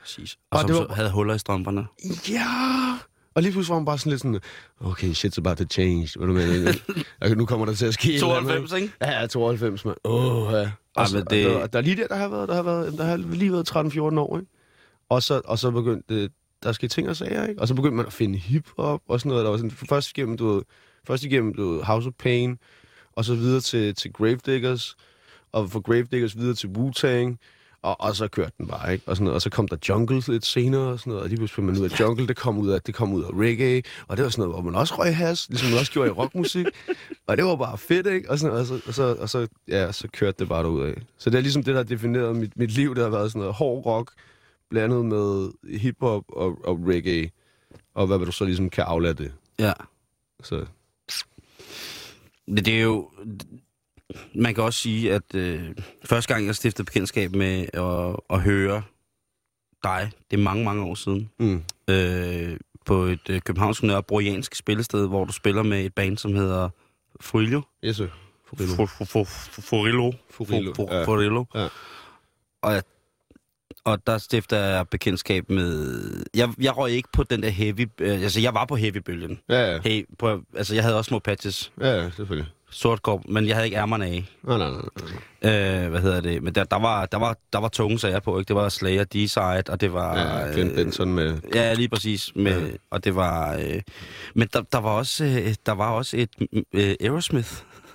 Præcis. 0.00 0.38
Og, 0.50 0.56
Og 0.56 0.60
som 0.60 0.70
det 0.70 0.88
var... 0.88 0.94
havde 0.94 1.10
huller 1.10 1.34
i 1.34 1.38
strømperne. 1.38 1.86
Ja! 2.28 2.98
Og 3.34 3.42
lige 3.42 3.52
pludselig 3.52 3.70
var 3.72 3.78
han 3.78 3.84
bare 3.84 3.98
sådan 3.98 4.10
lidt 4.10 4.20
sådan, 4.20 4.40
okay, 4.80 5.12
shit's 5.12 5.38
about 5.38 5.56
to 5.56 5.64
change. 5.70 6.10
Hvad 6.16 6.26
du 6.26 6.32
mener? 6.32 6.72
okay, 7.22 7.34
nu 7.34 7.46
kommer 7.46 7.66
der 7.66 7.74
til 7.74 7.86
at 7.86 7.94
ske 7.94 8.08
et 8.08 8.14
eller 8.14 8.34
andet, 8.34 8.48
92, 8.48 8.72
ikke? 8.82 8.94
Ja, 9.00 9.20
ja, 9.20 9.26
92, 9.26 9.84
mand. 9.84 9.96
Åh, 10.04 10.52
ja. 10.52 10.70
Og, 10.96 11.08
så, 11.08 11.16
men 11.16 11.26
det... 11.30 11.46
og, 11.46 11.60
der, 11.60 11.66
der 11.66 11.78
er 11.78 11.82
lige 11.82 11.96
der, 11.96 12.06
der 12.06 12.16
har 12.16 12.28
været, 12.28 12.48
der 12.48 12.54
har 12.54 12.62
været, 12.62 12.98
der 12.98 13.04
har 13.04 13.16
lige 13.16 13.52
været 13.52 13.70
13-14 13.70 14.00
år, 14.00 14.38
ikke? 14.38 14.50
Og 15.10 15.22
så, 15.22 15.40
og 15.44 15.58
så 15.58 15.70
begyndte 15.70 16.30
der 16.62 16.72
skete 16.72 16.94
ting 16.94 17.08
og 17.08 17.16
sager, 17.16 17.46
ikke? 17.46 17.60
Og 17.60 17.68
så 17.68 17.74
begyndte 17.74 17.96
man 17.96 18.06
at 18.06 18.12
finde 18.12 18.38
hiphop 18.38 19.00
og 19.08 19.20
sådan 19.20 19.30
noget. 19.30 19.44
Der 19.44 19.50
var 19.50 19.56
sådan, 19.56 19.70
først 19.70 20.10
igennem, 20.10 20.36
du 20.36 20.54
ved, 20.54 20.62
først 21.06 21.24
igennem, 21.24 21.54
du 21.54 21.70
ved, 21.72 21.82
House 21.82 22.08
of 22.08 22.14
Pain, 22.18 22.58
og 23.12 23.24
så 23.24 23.34
videre 23.34 23.60
til, 23.60 23.94
til 23.94 24.12
Gravediggers, 24.12 24.96
og 25.52 25.70
fra 25.70 25.80
Gravediggers 25.80 26.38
videre 26.38 26.54
til 26.54 26.68
Wu-Tang, 26.68 27.36
og, 27.82 28.00
og 28.00 28.16
så 28.16 28.28
kørte 28.28 28.52
den 28.58 28.66
bare, 28.66 28.92
ikke? 28.92 29.08
Og, 29.08 29.16
sådan 29.16 29.24
noget. 29.24 29.34
og 29.34 29.42
så 29.42 29.50
kom 29.50 29.68
der 29.68 29.76
Jungle 29.88 30.22
lidt 30.28 30.46
senere, 30.46 30.80
og 30.80 30.98
sådan 30.98 31.10
noget, 31.10 31.22
og 31.22 31.28
lige 31.28 31.36
pludselig 31.36 31.64
man 31.64 31.78
ud 31.78 31.84
af 31.84 32.00
Jungle, 32.00 32.26
det 32.26 32.36
kom 32.36 32.58
ud 32.58 32.68
af, 32.68 32.82
det 32.82 32.94
kom 32.94 33.12
ud 33.12 33.24
af 33.24 33.28
reggae, 33.32 33.82
og 34.08 34.16
det 34.16 34.22
var 34.22 34.30
sådan 34.30 34.42
noget, 34.42 34.54
hvor 34.54 34.70
man 34.70 34.80
også 34.80 34.94
røg 34.98 35.16
has, 35.16 35.48
ligesom 35.48 35.70
man 35.70 35.78
også 35.78 35.92
gjorde 35.92 36.08
i 36.08 36.12
rockmusik, 36.12 36.66
og 37.26 37.36
det 37.36 37.44
var 37.44 37.56
bare 37.56 37.78
fedt, 37.78 38.06
ikke? 38.06 38.30
Og, 38.30 38.38
sådan, 38.38 38.52
noget, 38.52 38.70
og, 38.70 38.78
så, 38.78 38.86
og, 38.86 38.94
så, 38.94 39.22
og 39.22 39.28
så, 39.28 39.46
ja, 39.68 39.92
så 39.92 40.08
kørte 40.12 40.36
det 40.38 40.48
bare 40.48 40.62
derud 40.62 40.82
af. 40.82 40.94
Så 41.18 41.30
det 41.30 41.36
er 41.36 41.42
ligesom 41.42 41.62
det, 41.62 41.74
der 41.74 41.80
har 41.80 41.84
defineret 41.84 42.36
mit, 42.36 42.56
mit 42.56 42.70
liv, 42.70 42.94
det 42.94 43.02
har 43.02 43.10
været 43.10 43.30
sådan 43.30 43.40
noget 43.40 43.54
hård 43.54 43.86
rock, 43.86 44.12
blandet 44.70 45.04
med 45.04 45.50
hiphop 45.78 46.24
og, 46.28 46.58
og 46.64 46.78
reggae, 46.86 47.30
og 47.94 48.06
hvad 48.06 48.18
du 48.18 48.32
så 48.32 48.44
ligesom 48.44 48.70
kan 48.70 48.84
aflade 48.84 49.14
det. 49.14 49.32
Ja. 49.58 49.72
Så 50.42 50.66
Det, 52.46 52.68
er 52.68 52.82
jo... 52.82 53.10
Man 54.34 54.54
kan 54.54 54.64
også 54.64 54.80
sige, 54.80 55.12
at 55.12 55.34
øh, 55.34 55.74
første 56.04 56.34
gang, 56.34 56.46
jeg 56.46 56.54
stiftede 56.54 56.84
bekendtskab 56.86 57.34
med 57.34 57.66
at, 57.72 58.16
at 58.30 58.42
høre 58.42 58.82
dig, 59.82 60.10
det 60.30 60.38
er 60.38 60.42
mange, 60.42 60.64
mange 60.64 60.84
år 60.84 60.94
siden, 60.94 61.30
mm. 61.38 61.62
øh, 61.88 62.56
på 62.84 63.02
et 63.02 63.30
øh, 63.30 63.40
københavnsk 63.40 63.82
nørrebroiansk 63.82 64.54
spillested, 64.54 65.08
hvor 65.08 65.24
du 65.24 65.32
spiller 65.32 65.62
med 65.62 65.84
et 65.84 65.94
band, 65.94 66.18
som 66.18 66.34
hedder 66.34 66.68
Furillo. 67.20 67.60
yes, 67.84 67.96
sir. 67.96 68.06
Fu- 68.46 68.56
ja. 70.94 71.04
Furillo. 71.04 71.44
Ja. 71.54 71.68
Og, 72.62 72.72
jeg, 72.72 72.82
og 73.84 74.06
der 74.06 74.18
stifter 74.18 74.56
jeg 74.56 74.88
bekendtskab 74.88 75.50
med... 75.50 76.24
Jeg, 76.34 76.48
jeg 76.60 76.76
røg 76.76 76.92
ikke 76.92 77.08
på 77.12 77.22
den 77.22 77.42
der 77.42 77.48
heavy... 77.48 77.88
Øh, 77.98 78.22
altså, 78.22 78.40
jeg 78.40 78.54
var 78.54 78.64
på 78.64 78.76
heavy-bølgen. 78.76 79.38
Ja, 79.48 79.72
ja. 79.72 79.78
Hey, 79.84 80.06
på, 80.18 80.40
altså, 80.56 80.74
jeg 80.74 80.84
havde 80.84 80.96
også 80.96 81.08
små 81.08 81.18
patches. 81.18 81.72
Ja, 81.80 82.02
ja, 82.02 82.10
selvfølgelig. 82.10 82.50
Sort 82.72 83.02
kop, 83.02 83.20
men 83.28 83.46
jeg 83.46 83.56
havde 83.56 83.66
ikke 83.66 83.76
ærmerne 83.76 84.04
af. 84.04 84.24
Nej, 84.42 84.58
nej, 84.58 84.70
nej. 84.70 84.80
nej. 85.42 85.84
Øh, 85.84 85.90
hvad 85.90 86.00
hedder 86.00 86.20
det? 86.20 86.42
Men 86.42 86.54
der, 86.54 86.64
der, 86.64 86.78
var, 86.78 87.06
der, 87.06 87.18
var, 87.18 87.36
der 87.52 87.58
var 87.58 87.68
tunge 87.68 87.98
sager 87.98 88.20
på, 88.20 88.38
ikke? 88.38 88.48
Det 88.48 88.56
var 88.56 88.68
Slayer, 88.68 89.04
D-Side, 89.04 89.72
og 89.72 89.80
det 89.80 89.92
var... 89.92 90.18
Ja, 90.18 90.52
Glenn 90.52 90.74
Benson 90.74 91.12
med... 91.14 91.38
Ja, 91.54 91.74
lige 91.74 91.88
præcis. 91.88 92.32
Med, 92.36 92.60
Ja. 92.62 92.76
Og 92.90 93.04
det 93.04 93.14
var... 93.14 93.54
Øh, 93.56 93.80
men 94.34 94.48
der, 94.52 94.62
der, 94.72 94.78
var 94.78 94.90
også, 94.90 95.24
øh, 95.24 95.54
der 95.66 95.72
var 95.72 95.90
også 95.90 96.16
et 96.16 96.30
øh, 96.72 96.94
Aerosmith. 97.00 97.52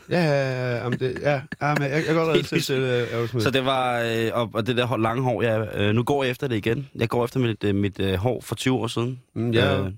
Ja, 0.09 0.23
ja, 0.23 0.83
ja, 0.83 0.89
det, 0.89 1.17
ja, 1.21 1.41
ja 1.61 1.73
men 1.73 1.83
jeg, 1.83 1.91
jeg 1.91 2.03
kan 2.03 2.15
godt 2.15 2.27
redde 2.29 2.59
til 2.61 2.73
Aerosmith. 2.83 3.43
Så 3.43 3.49
det 3.51 3.65
var... 3.65 3.99
Øh, 4.01 4.31
og, 4.33 4.49
og 4.53 4.67
det 4.67 4.77
der 4.77 4.97
lange 4.97 5.23
hår, 5.23 5.41
ja, 5.41 5.81
øh, 5.83 5.95
nu 5.95 6.03
går 6.03 6.23
jeg 6.23 6.31
efter 6.31 6.47
det 6.47 6.55
igen. 6.55 6.89
Jeg 6.95 7.09
går 7.09 7.25
efter 7.25 7.39
mit, 7.39 7.63
øh, 7.63 7.75
mit 7.75 7.99
øh, 7.99 8.13
hår 8.13 8.41
for 8.41 8.55
20 8.55 8.75
år 8.75 8.87
siden. 8.87 9.21
Mm, 9.33 9.51
ja, 9.51 9.79
Øh, 9.79 9.91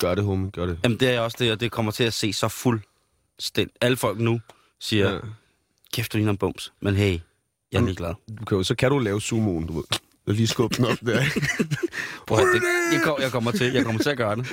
gør 0.00 0.14
det, 0.14 0.24
homie, 0.24 0.50
gør 0.50 0.66
det. 0.66 0.78
jamen, 0.84 1.00
det 1.00 1.08
er 1.14 1.20
også 1.20 1.36
det, 1.40 1.52
og 1.52 1.60
det 1.60 1.70
kommer 1.72 1.92
til 1.92 2.04
at 2.04 2.12
se 2.12 2.32
så 2.32 2.48
fuldstændigt. 2.48 3.78
Alle 3.80 3.96
folk 3.96 4.18
nu 4.18 4.40
siger, 4.80 5.12
Ja. 5.12 5.18
kæft, 5.92 6.12
du 6.12 6.16
ligner 6.18 6.30
en 6.32 6.36
bums. 6.38 6.72
Men 6.80 6.94
hey, 6.94 7.18
jeg 7.72 7.78
er 7.80 7.84
ligeglad. 7.84 8.14
Du 8.38 8.44
kan 8.44 8.56
jo, 8.58 8.62
så 8.62 8.74
kan 8.74 8.90
du 8.90 8.98
lave 8.98 9.20
sumoen, 9.20 9.66
du 9.66 9.72
ved. 9.72 9.84
Og 10.28 10.34
lige 10.34 10.46
skubbe 10.46 10.76
den 10.76 10.84
op 10.84 10.98
der. 11.06 11.20
Prøv 12.26 12.38
det, 12.38 12.62
jeg, 12.92 13.00
kommer, 13.04 13.22
jeg, 13.22 13.32
kommer 13.32 13.50
til, 13.50 13.72
jeg 13.72 13.84
kommer 13.84 14.02
til 14.02 14.10
at 14.10 14.16
gøre 14.16 14.36
det. 14.36 14.46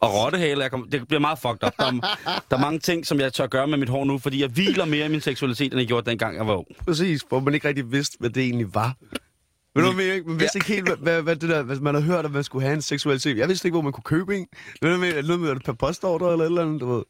Og 0.00 0.14
rottehale, 0.14 0.62
jeg 0.62 0.70
kommer, 0.70 0.86
det 0.86 1.08
bliver 1.08 1.20
meget 1.20 1.38
fucked 1.38 1.66
up. 1.66 1.72
Der, 1.78 1.86
er- 1.86 2.42
der 2.50 2.56
er 2.56 2.60
mange 2.60 2.78
ting, 2.78 3.06
som 3.06 3.20
jeg 3.20 3.32
tør 3.32 3.46
gøre 3.46 3.66
med 3.66 3.78
mit 3.78 3.88
hår 3.88 4.04
nu, 4.04 4.18
fordi 4.18 4.40
jeg 4.40 4.48
hviler 4.48 4.84
mere 4.84 5.06
i 5.06 5.08
min 5.08 5.20
seksualitet, 5.20 5.72
end 5.72 5.78
jeg 5.80 5.86
gjorde 5.88 6.10
dengang, 6.10 6.36
jeg 6.36 6.46
var 6.46 6.54
ung. 6.56 6.66
Præcis, 6.86 7.22
hvor 7.28 7.40
man 7.40 7.54
ikke 7.54 7.68
rigtig 7.68 7.92
vidste, 7.92 8.16
hvad 8.20 8.30
det 8.30 8.42
egentlig 8.42 8.74
var. 8.74 8.94
Ved 9.74 9.84
du, 9.84 9.92
mener? 9.92 10.22
man 10.26 10.40
vidste 10.40 10.56
ikke 10.58 10.68
helt, 10.68 10.98
hvad, 10.98 11.22
hvad, 11.22 11.36
det 11.36 11.48
der, 11.48 11.62
hvad 11.62 11.76
man 11.76 11.94
har 11.94 12.02
hørt, 12.02 12.24
at 12.24 12.30
man 12.32 12.44
skulle 12.44 12.64
have 12.64 12.74
en 12.74 12.82
seksualitet. 12.82 13.38
Jeg 13.38 13.48
vidste 13.48 13.68
ikke, 13.68 13.74
hvor 13.74 13.82
man 13.82 13.92
kunne 13.92 14.02
købe 14.04 14.36
en. 14.36 14.46
Ved 14.82 14.92
du, 14.94 15.00
mener? 15.00 15.22
noget 15.22 15.40
med, 15.40 15.50
at 15.50 15.56
det 15.56 15.64
per 15.64 15.72
postordre 15.72 16.32
eller 16.32 16.44
et 16.44 16.48
eller 16.48 16.62
andet, 16.62 16.80
du 16.80 16.94
ved. 16.94 17.02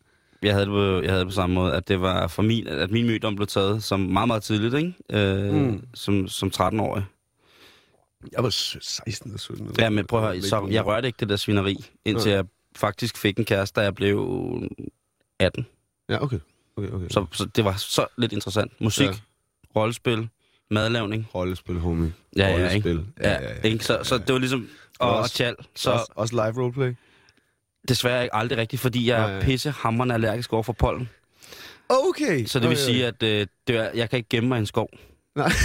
Jeg 0.42 0.52
havde 0.52 0.66
det 0.66 0.72
på, 0.72 1.00
jeg 1.02 1.10
havde 1.10 1.20
det 1.20 1.28
på 1.28 1.34
samme 1.34 1.54
måde, 1.54 1.72
at 1.74 1.88
det 1.88 2.00
var 2.00 2.26
for 2.26 2.42
min, 2.42 2.66
at 2.66 2.90
min 2.90 3.06
mødom 3.06 3.36
blev 3.36 3.46
taget 3.46 3.82
som 3.82 4.00
meget, 4.00 4.26
meget 4.28 4.42
tidligt, 4.42 4.74
ikke? 4.74 4.94
Øh, 5.12 5.54
mm. 5.54 5.80
som, 5.94 6.28
som 6.28 6.50
13-årig. 6.56 7.04
Jeg 8.32 8.42
var 8.42 8.50
16 8.50 9.30
eller 9.30 9.38
17. 9.38 9.74
Ja, 9.78 9.90
men 9.90 10.06
prøv 10.06 10.24
at 10.24 10.32
høre, 10.32 10.42
så 10.42 10.68
jeg 10.70 10.86
rørte 10.86 11.06
ikke 11.06 11.16
det 11.20 11.28
der 11.28 11.36
svineri, 11.36 11.86
indtil 12.04 12.30
jeg 12.32 12.44
faktisk 12.76 13.16
fik 13.18 13.38
en 13.38 13.44
kæreste, 13.44 13.80
da 13.80 13.84
jeg 13.84 13.94
blev 13.94 14.18
18. 15.38 15.66
Ja, 16.08 16.22
okay. 16.22 16.38
okay, 16.76 16.88
okay. 16.90 17.06
Så, 17.10 17.26
så 17.32 17.44
det 17.44 17.64
var 17.64 17.76
så 17.76 18.06
lidt 18.18 18.32
interessant. 18.32 18.72
Musik, 18.80 19.06
Ja. 19.06 19.10
ja. 19.10 19.16
rollespil, 19.80 20.28
madlavning. 20.70 21.28
Rollespil, 21.34 21.78
homie. 21.78 22.12
Ja, 22.36 22.48
ja, 22.48 22.52
Rollespil. 22.54 22.90
ikke? 22.90 23.04
Ja, 23.20 23.42
ja, 23.42 23.54
ikke? 23.64 23.84
Så, 23.84 23.98
så 24.02 24.18
det 24.18 24.32
var 24.32 24.38
ligesom... 24.38 24.68
Og, 24.98 25.10
og 25.10 25.16
Også- 25.18 25.34
tjal. 25.34 25.54
Så... 25.60 25.66
Så 25.74 25.90
Også, 25.92 26.12
også 26.14 26.34
live 26.34 26.62
roleplay. 26.62 26.94
desværre 27.88 28.22
ikke 28.22 28.34
aldrig 28.34 28.58
rigtigt, 28.58 28.82
fordi 28.82 29.08
jeg 29.10 29.32
er 29.36 29.40
pisse 29.40 29.70
hammerende 29.70 30.14
allergisk 30.14 30.52
over 30.52 30.62
for 30.62 30.72
pollen. 30.72 31.08
Okay. 31.88 32.44
Så 32.46 32.60
det 32.60 32.68
vil 32.68 32.78
sige, 32.78 33.06
at 33.06 33.22
øh, 33.22 33.46
det 33.66 33.76
er, 33.76 33.90
jeg 33.94 34.10
kan 34.10 34.16
ikke 34.16 34.28
gemme 34.28 34.48
mig 34.48 34.56
i 34.56 34.60
en 34.60 34.66
skov. 34.66 34.88
Nej. 35.34 35.52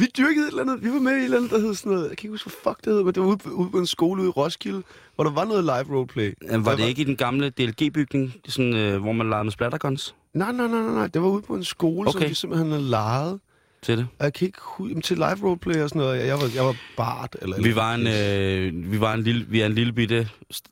vi 0.00 0.06
dyrkede 0.18 0.44
et 0.46 0.48
eller 0.48 0.62
andet. 0.62 0.84
Vi 0.84 0.88
var 0.92 0.98
med 0.98 1.12
i 1.12 1.16
et 1.16 1.24
eller 1.24 1.36
andet, 1.36 1.50
der 1.50 1.58
hed 1.58 1.74
sådan 1.74 1.92
noget. 1.92 2.08
Jeg 2.08 2.16
kan 2.16 2.26
ikke 2.26 2.32
huske, 2.32 2.50
hvad 2.50 2.72
fuck 2.72 2.84
det 2.84 2.92
hed, 2.92 3.02
men 3.02 3.14
det 3.14 3.22
var 3.22 3.28
ude 3.28 3.36
på, 3.38 3.50
ude 3.50 3.70
på 3.70 3.78
en 3.78 3.86
skole 3.86 4.20
ude 4.22 4.28
i 4.28 4.30
Roskilde, 4.30 4.82
hvor 5.14 5.24
der 5.24 5.30
var 5.30 5.44
noget 5.44 5.64
live 5.64 5.96
roleplay. 5.96 6.34
Øh, 6.50 6.66
Var 6.66 6.76
det 6.76 6.88
ikke 6.88 7.02
i 7.02 7.04
den 7.04 7.16
gamle 7.16 7.50
DLG-bygning, 7.50 8.34
sådan, 8.48 8.74
øh, 8.74 9.00
hvor 9.00 9.12
man 9.12 9.30
legede 9.30 9.44
med 9.44 9.52
splatterguns 9.52 10.14
Nej, 10.34 10.52
nej, 10.52 10.66
nej, 10.66 10.80
nej, 10.80 10.92
nej. 10.94 11.06
Det 11.06 11.22
var 11.22 11.28
ude 11.28 11.42
på 11.42 11.54
en 11.54 11.64
skole, 11.64 12.08
okay. 12.08 12.20
som 12.20 12.28
vi 12.30 12.34
simpelthen 12.34 12.70
havde 12.70 12.84
lejet. 12.84 13.40
til 13.82 13.98
det? 13.98 14.06
Jeg 14.20 14.32
kan 14.32 14.46
ikke 14.46 14.58
huske 14.62 15.00
til 15.00 15.16
live 15.16 15.38
roleplay 15.42 15.82
og 15.82 15.88
sådan 15.88 16.00
noget. 16.02 16.26
Jeg 16.26 16.34
var, 16.36 16.50
jeg 16.54 16.64
var 16.64 16.76
bart. 16.96 17.36
Eller 17.42 17.62
Vi 17.62 17.74
var 17.74 17.94
en, 17.94 18.06
øh, 18.06 18.92
vi 18.92 19.00
var 19.00 19.14
en 19.14 19.22
lille, 19.22 19.46
vi 19.48 19.60
er 19.60 19.66
en 19.66 19.72
lille 19.72 19.92
bitte 19.92 20.28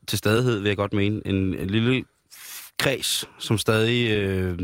til 0.07 0.19
stadighed, 0.19 0.59
vil 0.59 0.69
jeg 0.69 0.77
godt 0.77 0.93
mene. 0.93 1.21
En, 1.27 1.35
en 1.35 1.71
lille 1.71 2.05
kreds, 2.79 3.29
som 3.39 3.59
stadig, 3.59 4.11
øh, 4.11 4.59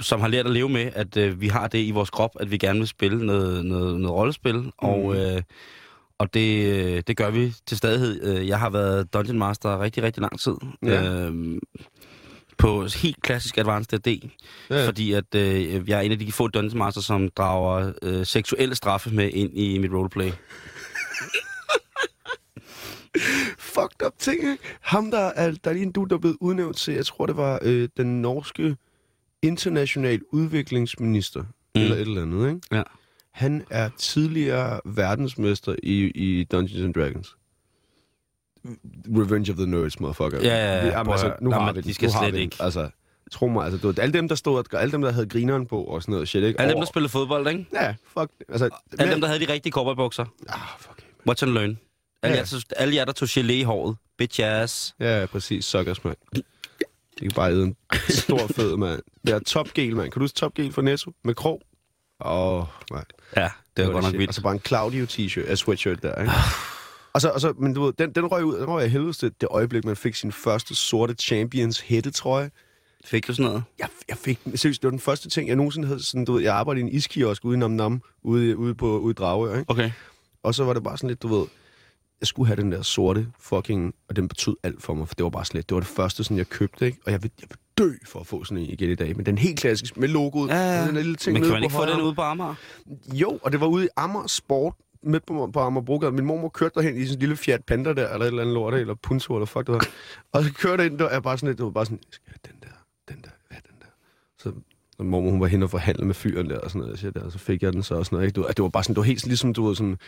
som 0.00 0.20
har 0.20 0.28
lært 0.28 0.46
at 0.46 0.52
leve 0.52 0.68
med, 0.68 0.90
at 0.94 1.16
øh, 1.16 1.40
vi 1.40 1.48
har 1.48 1.68
det 1.68 1.78
i 1.78 1.90
vores 1.90 2.10
krop, 2.10 2.30
at 2.40 2.50
vi 2.50 2.56
gerne 2.58 2.78
vil 2.78 2.88
spille 2.88 3.26
noget, 3.26 3.64
noget, 3.64 4.00
noget 4.00 4.16
rollespil. 4.16 4.54
Mm. 4.56 4.70
Og, 4.78 5.16
øh, 5.16 5.42
og 6.18 6.34
det, 6.34 6.66
øh, 6.66 7.02
det 7.06 7.16
gør 7.16 7.30
vi 7.30 7.54
til 7.66 7.76
stadighed. 7.78 8.24
Øh, 8.38 8.48
Jeg 8.48 8.58
har 8.58 8.70
været 8.70 9.14
Dungeon 9.14 9.38
Master 9.38 9.80
rigtig, 9.80 10.02
rigtig 10.02 10.20
lang 10.20 10.40
tid. 10.40 10.54
Ja. 10.82 11.02
Øh, 11.12 11.58
på 12.58 12.86
helt 13.02 13.22
klassisk 13.22 13.58
Advanced 13.58 13.98
D, 13.98 14.30
Ja. 14.70 14.86
fordi 14.86 15.12
at 15.12 15.34
øh, 15.34 15.88
jeg 15.88 15.96
er 15.98 16.00
en 16.00 16.12
af 16.12 16.18
de 16.18 16.32
få 16.32 16.48
Dungeon 16.48 16.78
Master, 16.78 17.00
som 17.00 17.28
drager 17.28 17.92
øh, 18.02 18.26
seksuelle 18.26 18.74
straffe 18.74 19.10
med 19.14 19.30
ind 19.32 19.58
i 19.58 19.78
mit 19.78 19.92
roleplay. 19.92 20.30
Fucked 23.58 24.06
up 24.06 24.12
ting? 24.18 24.58
Ham, 24.80 25.10
der 25.10 25.18
er, 25.18 25.50
der 25.64 25.70
er 25.70 25.74
lige 25.74 25.82
en 25.86 25.92
du, 25.92 26.04
der 26.04 26.14
er 26.16 26.20
blevet 26.20 26.36
udnævnt 26.40 26.76
til, 26.76 26.94
jeg 26.94 27.06
tror, 27.06 27.26
det 27.26 27.36
var 27.36 27.58
øh, 27.62 27.88
den 27.96 28.22
norske 28.22 28.76
international 29.42 30.20
udviklingsminister, 30.32 31.40
mm. 31.42 31.80
eller 31.80 31.94
et 31.94 32.00
eller 32.00 32.22
andet, 32.22 32.48
ikke? 32.48 32.60
Ja. 32.72 32.82
Han 33.30 33.64
er 33.70 33.90
tidligere 33.98 34.80
verdensmester 34.84 35.74
i, 35.82 36.10
i 36.14 36.44
Dungeons 36.44 36.84
and 36.84 36.94
Dragons. 36.94 37.36
Revenge 39.08 39.52
of 39.52 39.56
the 39.56 39.66
Nerds, 39.66 40.00
motherfucker. 40.00 40.38
Ja, 40.42 40.56
ja, 40.56 40.86
ja. 40.86 40.98
Jamen, 40.98 41.12
altså, 41.12 41.34
nu 41.40 41.50
Nå, 41.50 41.56
har 41.56 41.66
men 41.66 41.74
vi 41.74 41.80
de 41.80 41.84
den. 41.86 41.94
skal 41.94 42.06
nu 42.08 42.14
slet 42.18 42.32
den. 42.32 42.42
ikke. 42.42 42.56
Altså, 42.60 42.90
tro 43.32 43.48
mig, 43.48 43.64
altså, 43.64 43.78
du, 43.78 44.00
alle 44.00 44.12
dem, 44.12 44.28
der 44.28 44.34
stod, 44.34 44.64
alle 44.74 44.92
dem, 44.92 45.02
der 45.02 45.12
havde 45.12 45.26
grineren 45.26 45.66
på 45.66 45.84
og 45.84 46.02
sådan 46.02 46.12
noget 46.12 46.28
shit, 46.28 46.42
ikke? 46.42 46.60
Alle 46.60 46.72
dem, 46.72 46.80
der 46.80 46.86
spillede 46.86 47.10
fodbold, 47.10 47.48
ikke? 47.48 47.66
Ja, 47.72 47.94
fuck. 48.18 48.30
Altså, 48.48 48.68
Alle 48.98 49.12
dem, 49.12 49.20
der 49.20 49.28
havde 49.28 49.46
de 49.46 49.52
rigtige 49.52 49.72
cowboybukser. 49.72 50.24
Ah, 50.48 50.58
fuck. 50.78 51.04
Watch 51.26 51.44
and 51.44 51.52
learn. 51.52 51.78
Alle, 52.22 52.36
ja. 52.36 52.44
jer, 52.52 52.62
alle 52.76 52.94
jer, 52.94 53.04
der 53.04 53.12
tog 53.12 53.28
gelé 53.28 53.52
i 53.52 53.62
håret. 53.62 53.96
Bitch 54.18 54.40
ass. 54.42 54.94
Ja, 55.00 55.26
præcis. 55.26 55.64
Suckers, 55.64 56.04
mand. 56.04 56.16
Det 57.20 57.28
kan 57.28 57.34
bare 57.34 57.52
æde 57.52 57.62
en 57.62 57.76
stor 58.08 58.46
fed, 58.56 58.76
mand. 58.76 59.02
Det 59.26 59.34
er 59.34 59.38
topgel, 59.38 59.96
mand. 59.96 60.10
Kan 60.10 60.20
du 60.20 60.24
huske 60.24 60.36
topgel 60.36 60.72
fra 60.72 60.82
Netto? 60.82 61.12
Med 61.24 61.34
krog? 61.34 61.62
Åh, 62.24 62.58
oh, 62.58 62.64
nej. 62.90 63.04
Ja, 63.36 63.48
det 63.76 63.86
var 63.86 63.92
godt 63.92 64.04
nok 64.04 64.12
vildt. 64.12 64.28
Og 64.28 64.34
så 64.34 64.42
bare 64.42 64.52
en 64.52 64.60
Claudio 64.60 65.04
t-shirt, 65.04 65.50
uh, 65.50 65.54
sweatshirt 65.54 66.02
der, 66.02 66.20
ikke? 66.20 66.32
og, 67.12 67.20
så, 67.20 67.30
og 67.30 67.40
så, 67.40 67.52
men 67.58 67.74
du 67.74 67.84
ved, 67.84 67.92
den, 67.92 68.12
den 68.12 68.26
røg 68.26 68.44
ud, 68.44 68.56
den 68.56 68.68
røg 68.68 68.84
af 68.84 68.90
helvede 68.90 69.12
det 69.12 69.48
øjeblik, 69.50 69.84
man 69.84 69.96
fik 69.96 70.14
sin 70.14 70.32
første 70.32 70.74
sorte 70.74 71.14
Champions 71.14 71.80
hættetrøje. 71.80 72.50
Fik 73.04 73.26
du 73.26 73.34
sådan 73.34 73.44
noget? 73.44 73.62
Jeg, 73.78 73.88
jeg 74.08 74.16
fik 74.16 74.38
seriøst, 74.54 74.82
det 74.82 74.86
var 74.86 74.90
den 74.90 75.00
første 75.00 75.28
ting, 75.28 75.48
jeg 75.48 75.56
nogensinde 75.56 75.88
havde 75.88 76.02
sådan, 76.02 76.24
du 76.24 76.32
ved, 76.32 76.42
jeg 76.42 76.54
arbejdede 76.54 76.86
i 76.86 76.88
en 76.88 76.94
iskiosk 76.94 77.44
ude 77.44 77.56
i 77.56 77.58
Nam 77.58 77.70
Nam, 77.70 78.02
ude, 78.22 78.56
ude 78.56 78.74
på 78.74 78.98
ude 78.98 79.10
i 79.10 79.14
Dragør, 79.14 79.58
ikke? 79.58 79.70
Okay. 79.70 79.90
Og 80.42 80.54
så 80.54 80.64
var 80.64 80.72
det 80.72 80.82
bare 80.82 80.96
sådan 80.96 81.08
lidt, 81.08 81.22
du 81.22 81.28
ved, 81.28 81.46
jeg 82.20 82.26
skulle 82.26 82.46
have 82.46 82.56
den 82.56 82.72
der 82.72 82.82
sorte 82.82 83.26
fucking, 83.40 83.94
og 84.08 84.16
den 84.16 84.28
betød 84.28 84.56
alt 84.62 84.82
for 84.82 84.94
mig, 84.94 85.08
for 85.08 85.14
det 85.14 85.24
var 85.24 85.30
bare 85.30 85.44
lidt, 85.54 85.68
det 85.68 85.74
var 85.74 85.80
det 85.80 85.88
første, 85.88 86.24
sådan 86.24 86.36
jeg 86.36 86.48
købte, 86.48 86.86
ikke? 86.86 86.98
Og 87.06 87.12
jeg 87.12 87.22
vil, 87.22 87.30
jeg 87.40 87.48
vil 87.48 87.58
dø 87.78 87.92
for 88.06 88.20
at 88.20 88.26
få 88.26 88.44
sådan 88.44 88.58
en 88.58 88.70
igen 88.70 88.90
i 88.90 88.94
dag, 88.94 89.16
men 89.16 89.26
den 89.26 89.38
helt 89.38 89.58
klassiske 89.60 90.00
med 90.00 90.08
logoet, 90.08 90.48
Ja, 90.48 90.54
ja. 90.54 90.80
og 90.82 90.86
den 90.86 90.96
lille 90.96 91.16
ting 91.16 91.32
Men 91.34 91.42
kan 91.42 91.52
man 91.52 91.62
ikke 91.62 91.74
få 91.74 91.86
den 91.86 92.00
ude 92.00 92.14
på 92.14 92.22
Amager? 92.22 92.54
Jo, 93.12 93.38
og 93.42 93.52
det 93.52 93.60
var 93.60 93.66
ude 93.66 93.84
i 93.84 93.88
Amager 93.96 94.26
Sport, 94.26 94.74
midt 95.02 95.26
på, 95.26 95.50
på 95.52 95.60
Amagerbrogade. 95.60 96.12
Min 96.12 96.24
mormor 96.24 96.48
kørte 96.48 96.74
derhen 96.74 96.96
i 96.96 97.04
sådan 97.04 97.16
en 97.16 97.20
lille 97.20 97.36
Fiat 97.36 97.64
Panda 97.64 97.92
der, 97.92 98.08
eller 98.08 98.20
et 98.20 98.26
eller 98.26 98.42
andet 98.42 98.54
lort, 98.54 98.74
eller 98.74 98.94
Punto, 98.94 99.34
eller 99.34 99.46
fuck 99.46 99.66
det 99.66 99.74
var. 99.74 99.86
Og 100.32 100.44
så 100.44 100.52
kørte 100.52 100.86
ind, 100.86 100.98
der 100.98 101.08
er 101.08 101.20
bare 101.20 101.38
sådan 101.38 101.46
lidt, 101.46 101.58
det 101.58 101.64
var 101.64 101.70
bare 101.70 101.86
sådan, 101.86 101.98
jeg 101.98 102.12
skal 102.12 102.26
have 102.26 102.52
den 102.54 102.60
der, 102.62 103.14
den 103.14 103.22
der, 103.22 103.30
hvad 103.48 103.58
den 103.62 103.76
der? 103.80 103.86
Så, 104.38 104.52
så 104.96 105.02
mormor, 105.02 105.30
hun 105.30 105.40
var 105.40 105.46
hen 105.46 105.62
og 105.62 105.70
forhandle 105.70 106.06
med 106.06 106.14
fyren 106.14 106.50
der, 106.50 106.58
og 106.58 106.70
sådan 106.70 106.82
noget, 106.82 106.98
shit, 106.98 107.14
der, 107.14 107.20
og 107.22 107.32
så 107.32 107.38
fik 107.38 107.62
jeg 107.62 107.72
den 107.72 107.82
så 107.82 107.94
og 107.94 108.06
sådan 108.06 108.16
noget. 108.16 108.26
Ikke? 108.26 108.36
Du, 108.36 108.42
at 108.44 108.56
det 108.56 108.62
var 108.62 108.68
bare 108.68 108.84
sådan, 108.84 108.94
det 108.94 109.00
var 109.00 109.04
helt 109.06 109.26
ligesom, 109.26 109.54
du 109.54 109.66
ved, 109.66 109.76
sådan, 109.76 109.98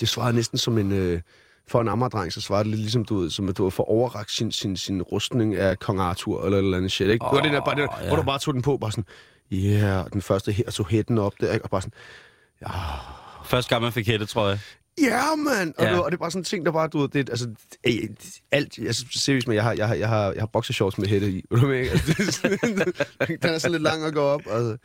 det 0.00 0.08
svarede 0.08 0.36
næsten 0.36 0.58
som 0.58 0.78
en, 0.78 0.92
øh, 0.92 1.20
for 1.68 1.80
en 1.80 1.88
Amager-dreng, 1.88 2.32
så 2.32 2.40
svarede 2.40 2.64
det 2.64 2.70
lidt 2.70 2.80
ligesom, 2.80 3.04
du 3.04 3.18
ved, 3.18 3.30
som 3.30 3.48
at 3.48 3.58
du 3.58 3.62
var 3.62 3.70
for 3.70 3.90
overrakt 3.90 4.30
sin, 4.30 4.52
sin, 4.52 4.76
sin 4.76 5.02
rustning 5.02 5.56
af 5.56 5.78
Kong 5.78 6.00
Arthur, 6.00 6.44
eller 6.44 6.58
eller 6.58 6.76
andet 6.76 6.92
shit, 6.92 7.08
ikke? 7.08 7.24
Oh, 7.26 7.30
det 7.30 7.36
var 7.36 7.42
den 7.42 7.52
der, 7.54 7.64
bare, 7.64 7.76
der, 7.76 7.86
ja. 8.02 8.06
hvor 8.08 8.16
du 8.16 8.22
bare 8.22 8.38
tog 8.38 8.54
den 8.54 8.62
på, 8.62 8.76
bare 8.76 8.90
sådan, 8.90 9.04
ja, 9.50 9.56
yeah, 9.56 10.04
og 10.04 10.12
den 10.12 10.22
første 10.22 10.52
her, 10.52 10.70
tog 10.70 10.86
hætten 10.88 11.18
op 11.18 11.32
der, 11.40 11.52
ikke? 11.52 11.64
og 11.64 11.70
bare 11.70 11.82
sådan, 11.82 11.92
Første 13.44 13.68
gang, 13.68 13.82
man 13.82 13.92
fik 13.92 14.06
hætte, 14.06 14.26
tror 14.26 14.48
jeg. 14.48 14.58
Ja, 15.02 15.34
mand! 15.36 15.74
Og, 15.78 15.84
Ja. 15.84 15.90
ja. 15.90 15.98
og 16.00 16.10
det 16.10 16.16
er 16.16 16.20
bare 16.20 16.30
sådan 16.30 16.40
en 16.40 16.44
ting, 16.44 16.66
der 16.66 16.72
bare, 16.72 16.88
du 16.88 16.98
ved, 16.98 17.08
det, 17.08 17.30
altså, 17.30 17.48
alt, 18.52 18.78
altså, 18.78 19.04
seriøst, 19.10 19.48
men 19.48 19.54
jeg 19.54 19.64
har, 19.64 19.72
jeg 19.72 19.88
har, 19.88 19.94
jeg 19.94 20.08
har, 20.08 20.32
jeg 20.32 20.42
har 20.42 20.46
boxershorts 20.46 20.98
med 20.98 21.08
hætte 21.08 21.30
i, 21.30 21.44
ved 21.50 21.60
du 21.60 21.70
ikke? 21.70 21.90
altså, 21.90 22.06
det 22.06 22.28
er 22.28 22.32
sådan, 22.32 23.38
Den 23.42 23.50
er 23.54 23.58
sådan 23.58 23.72
lidt 23.72 23.82
lang 23.82 24.04
at 24.04 24.14
gå 24.14 24.20
op, 24.20 24.40
altså. 24.50 24.76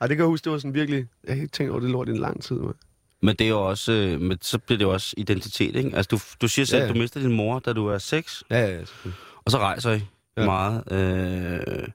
Ej, 0.00 0.06
det 0.06 0.16
kan 0.16 0.24
jeg 0.24 0.28
huske, 0.28 0.44
det 0.44 0.52
var 0.52 0.58
sådan 0.58 0.74
virkelig, 0.74 1.06
jeg 1.24 1.34
har 1.34 1.42
ikke 1.42 1.52
tænkt 1.52 1.70
over 1.72 1.80
det 1.80 1.90
lort 1.90 2.08
i 2.08 2.10
en 2.10 2.16
lang 2.18 2.42
tid, 2.42 2.56
mand. 2.56 2.74
Men 3.22 3.36
det 3.36 3.44
er 3.44 3.48
jo 3.48 3.68
også, 3.68 3.92
øh, 3.92 4.20
men 4.20 4.38
så 4.42 4.58
bliver 4.58 4.78
det 4.78 4.84
jo 4.84 4.92
også 4.92 5.14
identitet, 5.16 5.76
ikke? 5.76 5.96
Altså, 5.96 6.08
du, 6.10 6.18
du 6.42 6.48
siger 6.48 6.66
selv, 6.66 6.78
Ja, 6.78 6.84
at 6.84 6.88
ja. 6.88 6.94
du 6.94 6.98
mister 6.98 7.20
din 7.20 7.32
mor, 7.32 7.58
da 7.58 7.72
du 7.72 7.86
er 7.86 7.98
seks, 7.98 8.44
Ja, 8.50 8.66
ja, 8.66 8.80
og 9.44 9.50
så 9.50 9.58
rejser 9.58 9.92
I 9.92 10.00
Ja. 10.36 10.44
meget. 10.44 10.92
Øh, 10.92 11.88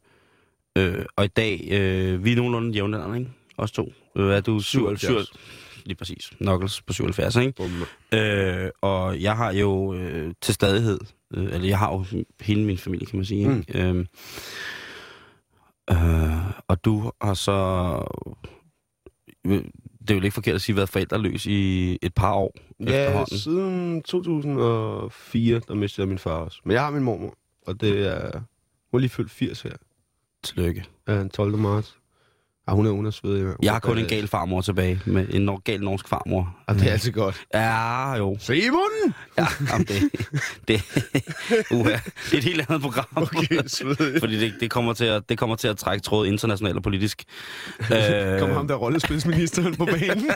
øh, 0.78 1.06
og 1.16 1.26
i 1.26 1.28
dag, 1.28 1.68
øh, 1.72 2.24
vi 2.26 2.32
er 2.32 2.36
nogenlunde 2.36 2.72
jævnaldrende, 2.74 3.20
ikke? 3.20 3.32
Os 3.58 3.72
to. 3.72 3.94
Øh, 4.16 4.34
er 4.36 4.42
du 4.42 4.60
77. 4.60 5.00
77? 5.02 5.34
Lige 5.86 5.96
præcis. 5.96 6.30
Knuckles 6.38 6.82
på 6.82 6.94
77, 6.94 7.36
ikke? 7.36 7.52
Bum. 7.52 7.84
Øh, 8.20 8.70
og 8.82 9.22
jeg 9.22 9.38
har 9.38 9.52
jo 9.54 9.94
øh, 9.94 10.34
til 10.42 10.54
stadighed, 10.54 11.00
øh, 11.34 11.44
eller 11.44 11.68
jeg 11.68 11.80
har 11.80 11.92
jo 11.92 12.06
hele 12.42 12.64
min 12.66 12.78
familie, 12.78 13.06
kan 13.06 13.18
man 13.18 13.26
sige. 13.26 13.48
Mm. 13.50 13.58
Ikke? 13.68 13.82
Øh, 13.90 14.06
øh, 15.92 16.52
og 16.68 16.86
du 16.86 17.12
har 17.22 17.34
så, 17.34 17.52
øh, 19.48 19.64
det 20.08 20.12
er 20.12 20.16
jo 20.16 20.22
ikke 20.22 20.34
forkert 20.34 20.56
at 20.56 20.62
sige, 20.62 20.76
været 20.76 20.90
forældreløs 20.90 21.46
i 21.46 21.98
et 22.02 22.14
par 22.14 22.34
år 22.34 22.56
Ja, 22.80 23.26
siden 23.26 24.02
2004, 24.02 25.62
der 25.68 25.76
mistede 25.76 26.02
jeg 26.02 26.10
min 26.10 26.18
far 26.18 26.38
også. 26.38 26.62
Men 26.66 26.72
jeg 26.74 26.84
har 26.84 26.92
min 26.92 27.04
mormor, 27.04 27.38
og 27.68 27.82
det 27.82 28.08
er, 28.08 28.32
hun 28.92 28.98
er 28.98 29.00
lige 29.00 29.10
fyldt 29.10 29.32
80 29.32 29.62
her. 29.62 29.72
Tillykke. 30.44 30.86
Ja, 31.08 31.20
den 31.20 31.30
12. 31.30 31.58
marts. 31.58 31.98
Ja, 32.68 32.74
hun 32.74 32.86
er, 32.86 32.90
er. 32.90 33.20
Hun 33.24 33.56
Jeg 33.62 33.68
er 33.68 33.72
har 33.72 33.80
kun 33.80 33.98
en 33.98 34.06
gal 34.06 34.28
farmor 34.28 34.62
tilbage, 34.62 35.02
med 35.06 35.28
en 35.30 35.42
nor- 35.42 35.62
gal 35.64 35.82
norsk 35.84 36.08
farmor. 36.08 36.56
Ja, 36.70 36.74
det 36.74 36.88
er 36.88 36.92
altid 36.92 37.12
godt. 37.12 37.44
Ja, 37.54 38.14
jo. 38.14 38.38
Simon! 38.40 39.14
Ja, 39.38 39.48
jamen 39.72 39.88
det, 39.88 40.02
det, 40.68 40.82
uh, 41.72 41.86
det 41.86 41.94
er 42.34 42.38
et 42.38 42.44
helt 42.44 42.66
andet 42.70 42.82
program. 42.82 43.06
Okay. 43.16 43.58
Fordi 44.20 44.40
det, 44.40 44.54
det, 44.60 44.72
kommer 44.72 44.94
til 44.94 45.06
at, 45.06 45.30
det 45.30 45.38
kommer 45.38 45.56
til 45.56 45.68
at 45.68 45.78
trække 45.78 46.04
tråd 46.04 46.28
internationalt 46.28 46.78
og 46.78 46.84
politisk. 46.84 47.24
øh, 47.82 48.40
Kommer 48.40 48.56
ham 48.56 48.68
der 48.68 48.76
rollespilsministeren 48.76 49.76
på 49.76 49.86
banen. 49.86 50.32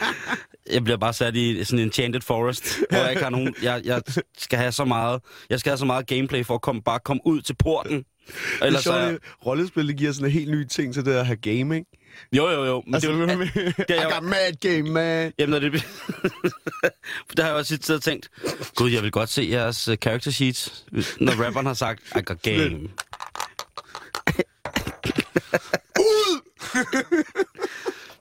jeg 0.74 0.84
bliver 0.84 0.96
bare 0.98 1.12
sat 1.12 1.36
i 1.36 1.64
sådan 1.64 1.78
en 1.78 1.84
enchanted 1.84 2.20
forest, 2.20 2.78
hvor 2.90 2.98
jeg 2.98 3.10
ikke 3.10 3.22
har 3.22 3.30
nogen... 3.30 3.54
Jeg, 3.62 3.80
jeg, 3.84 4.02
skal 4.38 4.58
have 4.58 4.72
så 4.72 4.84
meget, 4.84 5.20
jeg 5.50 5.60
skal 5.60 5.70
have 5.70 5.78
så 5.78 5.84
meget 5.84 6.06
gameplay 6.06 6.44
for 6.44 6.54
at 6.54 6.62
komme, 6.62 6.82
bare 6.82 6.98
komme 7.04 7.20
ud 7.24 7.40
til 7.40 7.54
porten. 7.54 8.04
Det 8.28 8.34
er 8.60 8.66
Ellers 8.66 8.82
sjovt, 8.82 8.96
er, 8.96 9.16
rollespil 9.46 9.88
det 9.88 9.96
giver 9.96 10.12
sådan 10.12 10.26
en 10.26 10.32
helt 10.32 10.50
ny 10.50 10.64
ting 10.66 10.94
til 10.94 11.04
det 11.04 11.12
at 11.12 11.26
have 11.26 11.36
game, 11.36 11.76
ikke? 11.76 11.90
jo, 12.32 12.48
jo, 12.50 12.64
jo. 12.64 12.82
Men 12.86 12.94
Altså, 12.94 13.10
det, 13.12 13.30
er 13.30 13.34
jo- 13.36 13.40
det, 13.88 13.90
er 13.90 13.94
I 14.00 14.02
jo- 14.02 14.14
got 14.14 14.22
mad 14.22 14.52
game, 14.60 14.82
man. 14.90 15.32
Jamen, 15.38 15.50
når 15.50 15.58
det 15.58 15.72
der 17.36 17.42
har 17.42 17.48
jeg 17.50 17.56
også 17.58 17.68
siddet 17.68 17.90
og 17.90 18.02
tænkt, 18.02 18.28
gud, 18.74 18.90
jeg 18.90 19.02
vil 19.02 19.10
godt 19.10 19.28
se 19.28 19.48
jeres 19.50 19.88
uh, 19.88 19.94
character 19.94 20.30
sheets, 20.30 20.84
når 21.20 21.44
rapperen 21.44 21.66
har 21.66 21.74
sagt, 21.74 22.02
I 22.16 22.20
got 22.24 22.42
game. 22.42 22.80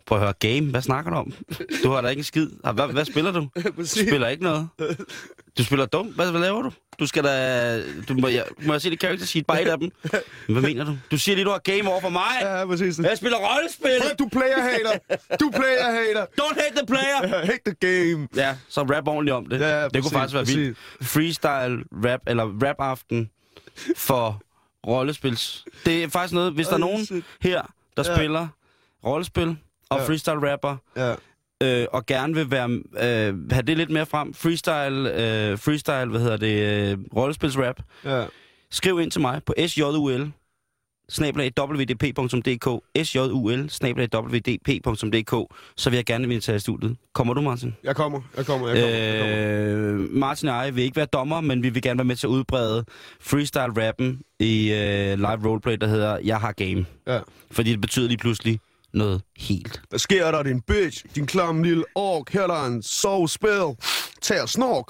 Prøv 0.06 0.17
at 0.17 0.24
høre, 0.24 0.34
game, 0.39 0.72
hvad 0.72 0.82
snakker 0.82 1.12
du 1.12 1.17
om? 1.17 1.34
Du 1.84 1.89
har 1.89 2.02
da 2.02 2.08
ikke 2.08 2.20
en 2.20 2.24
skid. 2.24 2.50
Hvad, 2.74 2.88
hvad 2.93 3.06
spiller 3.06 3.32
du? 3.32 3.48
Du 3.78 3.86
spiller 3.86 4.28
ikke 4.28 4.43
noget. 4.43 4.67
Du 5.58 5.63
spiller 5.63 5.86
dumt. 5.86 6.15
Hvad, 6.15 6.32
hvad 6.32 6.41
laver 6.41 6.62
du? 6.62 6.72
Du 7.00 7.08
skal 7.08 7.24
da... 7.24 7.82
Du 8.10 8.14
må, 8.14 8.28
jeg, 8.28 8.46
må 8.62 8.74
jeg 8.74 8.82
se 8.82 8.90
dit 8.90 9.00
character 9.00 9.26
sheet? 9.26 9.48
Bare 9.48 9.62
et 9.62 9.68
af 9.68 9.78
dem. 9.80 9.92
Hvad 10.50 10.62
mener 10.62 10.86
du? 10.86 10.98
Du 11.12 11.18
siger 11.18 11.36
lige, 11.36 11.46
du 11.46 11.50
har 11.52 11.58
game 11.58 11.90
over 11.90 12.02
for 12.02 12.10
mig. 12.10 12.24
Ja, 12.42 12.66
præcis. 12.66 13.00
Jeg 13.00 13.18
spiller 13.18 13.38
rollespil. 13.38 13.92
Du 14.20 14.30
player 14.32 14.62
hater. 14.62 15.16
Du 15.40 15.50
player 15.50 15.92
hater. 15.92 16.26
Don't 16.42 16.54
hate 16.62 16.76
the 16.78 16.86
player. 16.88 17.46
Hate 17.46 17.60
the 17.66 17.74
game. 18.14 18.28
Ja, 18.36 18.56
så 18.70 18.82
rap 18.82 19.08
ordentligt 19.08 19.36
om 19.36 19.46
det. 19.46 19.60
Ja, 19.60 19.68
ja, 19.80 19.84
det 19.84 19.92
kunne 19.92 20.02
præcis, 20.02 20.12
faktisk 20.14 20.34
være 20.36 20.46
vildt. 20.46 20.78
Freestyle 21.02 21.84
rap, 22.12 22.20
eller 22.28 22.44
rap-aften 22.68 23.30
for 23.96 24.42
rollespils. 24.88 25.66
Det 25.86 26.04
er 26.04 26.08
faktisk 26.10 26.34
noget, 26.34 26.54
hvis 26.54 26.68
der 26.68 26.74
er 26.74 26.78
nogen 26.78 27.24
her, 27.42 27.62
der 27.98 28.04
Ja. 28.12 28.16
spiller 28.16 28.48
rollespil 29.06 29.58
og 29.90 30.00
Ja. 30.00 30.06
freestyle 30.08 30.52
rapper, 30.52 30.76
Ja. 30.98 31.16
Øh, 31.63 31.86
og 31.93 32.06
gerne 32.06 32.34
vil 32.34 32.52
være, 32.52 32.70
øh, 32.70 33.52
have 33.52 33.62
det 33.62 33.78
lidt 33.78 33.89
mere 33.89 34.06
frem, 34.06 34.34
freestyle, 34.34 35.10
øh, 35.52 35.58
freestyle, 35.60 36.06
hvad 36.10 36.20
hedder 36.22 36.38
det, 36.38 36.91
øh, 36.91 36.98
rollespilsrap, 37.15 37.80
Ja. 38.06 38.26
skriv 38.72 39.00
ind 39.00 39.12
til 39.12 39.22
mig 39.22 39.41
på 39.46 39.54
sjul 39.67 40.32
snablag.wdp.dk 41.10 42.67
sjul 43.06 43.70
snablag.wdp.dk 43.70 45.56
så 45.78 45.89
vil 45.89 45.98
jeg 45.98 46.06
gerne 46.06 46.24
invitere 46.24 46.56
i 46.56 46.60
studiet. 46.60 46.98
Kommer 47.13 47.34
du, 47.34 47.41
Martin? 47.41 47.76
Jeg 47.84 47.96
kommer. 47.96 48.22
Jeg 48.38 48.46
kommer. 48.46 48.67
Jeg 48.67 48.78
kommer. 48.82 48.98
Jeg 48.98 49.20
kommer. 49.22 50.04
Øh, 50.04 50.12
Martin 50.13 50.50
og 50.50 50.65
jeg 50.65 50.76
vil 50.76 50.84
ikke 50.84 50.96
være 50.96 51.06
dommer, 51.06 51.41
men 51.41 51.63
vi 51.63 51.70
vil 51.70 51.82
gerne 51.82 51.98
være 51.98 52.06
med 52.06 52.15
til 52.15 52.28
at 52.28 52.32
udbrede 52.32 52.86
freestyle-rappen 53.20 54.22
i 54.39 54.72
øh, 54.72 55.17
live 55.17 55.50
roleplay, 55.50 55.78
der 55.82 55.88
hedder 55.88 56.17
Jeg 56.24 56.38
har 56.39 56.52
game. 56.52 56.86
Ja. 57.08 57.20
Fordi 57.52 57.72
det 57.72 57.82
betyder 57.82 58.08
lige 58.08 58.17
pludselig 58.17 58.60
noget 58.93 59.21
helt. 59.38 59.82
Hvad 59.89 60.00
sker 60.00 60.32
der, 60.32 60.43
din 60.43 60.62
bitch? 60.62 61.06
Din 61.15 61.28
klam 61.28 61.63
lille 61.63 61.84
ork. 61.95 62.30
Her 62.30 62.41
er 62.41 62.47
der 62.47 62.65
en 62.65 62.84
sovspil. 62.84 63.76
Tag 64.21 64.41
og 64.41 64.50
snork. 64.50 64.86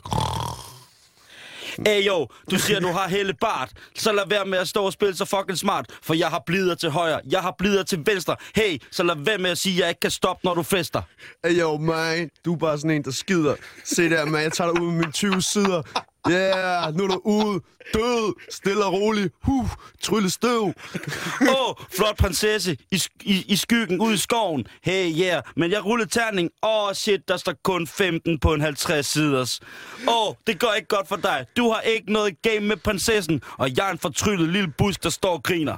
Ey 1.86 2.08
jo, 2.08 2.28
du 2.52 2.60
siger, 2.60 2.80
du 2.80 2.88
har 2.88 3.08
hele 3.08 3.34
bart. 3.34 3.72
Så 3.96 4.12
lad 4.12 4.24
være 4.30 4.46
med 4.46 4.58
at 4.58 4.68
stå 4.68 4.86
og 4.86 4.94
spille 4.94 5.16
så 5.16 5.26
fucking 5.26 5.58
smart. 5.58 5.86
For 6.04 6.14
jeg 6.14 6.28
har 6.28 6.44
blider 6.46 6.76
til 6.76 6.90
højre, 6.90 7.20
jeg 7.30 7.42
har 7.42 7.56
blider 7.58 7.84
til 7.84 8.04
venstre. 8.06 8.36
Hey, 8.56 8.82
så 8.92 9.04
lad 9.04 9.16
være 9.18 9.38
med 9.38 9.50
at 9.50 9.58
sige, 9.58 9.74
at 9.74 9.80
jeg 9.80 9.90
ikke 9.90 10.00
kan 10.00 10.12
stoppe, 10.12 10.42
når 10.44 10.54
du 10.54 10.64
fester. 10.64 11.02
Hey, 11.46 11.60
yo, 11.62 11.78
man. 11.78 12.30
Du 12.46 12.54
er 12.54 12.58
bare 12.58 12.78
sådan 12.78 12.92
en, 12.92 13.04
der 13.04 13.12
skider. 13.12 13.56
Se 13.86 14.10
der, 14.10 14.26
man. 14.26 14.44
Jeg 14.44 14.54
tager 14.54 14.74
dig 14.74 14.82
ud 14.82 14.88
med 14.88 14.98
mine 14.98 15.12
20 15.12 15.42
sider. 15.42 15.82
Yeah, 16.30 16.96
nu 16.96 17.04
er 17.04 17.08
du 17.08 17.22
ude. 17.24 17.62
Død. 17.94 18.34
Stille 18.50 18.86
og 18.86 18.94
rolig. 18.94 19.30
Huh. 19.44 19.70
Trylle 20.02 20.30
støv. 20.30 20.62
Åh, 20.62 21.70
oh, 21.70 21.76
flot 21.98 22.18
prinsesse 22.18 22.78
i, 22.92 23.02
i, 23.22 23.46
i 23.48 23.56
skyggen 23.56 24.02
ude 24.02 24.14
i 24.14 24.18
skoven. 24.18 24.68
Hey, 24.84 25.14
yeah. 25.22 25.44
Men 25.56 25.72
jeg 25.72 25.86
rullede 25.86 26.10
terning. 26.10 26.50
Åh, 26.64 26.88
oh, 26.88 26.94
shit, 26.94 27.28
der 27.28 27.38
står 27.38 27.54
kun 27.64 27.88
15 27.88 28.40
på 28.40 28.54
en 28.54 28.62
50 28.62 29.06
siders. 29.06 29.60
Åh, 30.08 30.28
oh, 30.28 30.34
det 30.48 30.60
går 30.60 30.74
ikke 30.74 30.88
godt 30.88 31.08
for 31.08 31.16
dig. 31.16 31.46
Du 31.58 31.72
har 31.72 31.82
ikke 31.82 32.14
noget 32.14 32.42
game 32.42 32.60
med 32.60 32.78
prinsessen. 32.78 33.42
Og 33.58 33.78
jeg 33.78 33.88
er 33.88 33.92
en 33.92 34.00
fortryllet 34.00 34.50
lille 34.50 34.74
busk, 34.78 35.04
der 35.04 35.10
står 35.10 35.34
og 35.34 35.44
griner. 35.44 35.78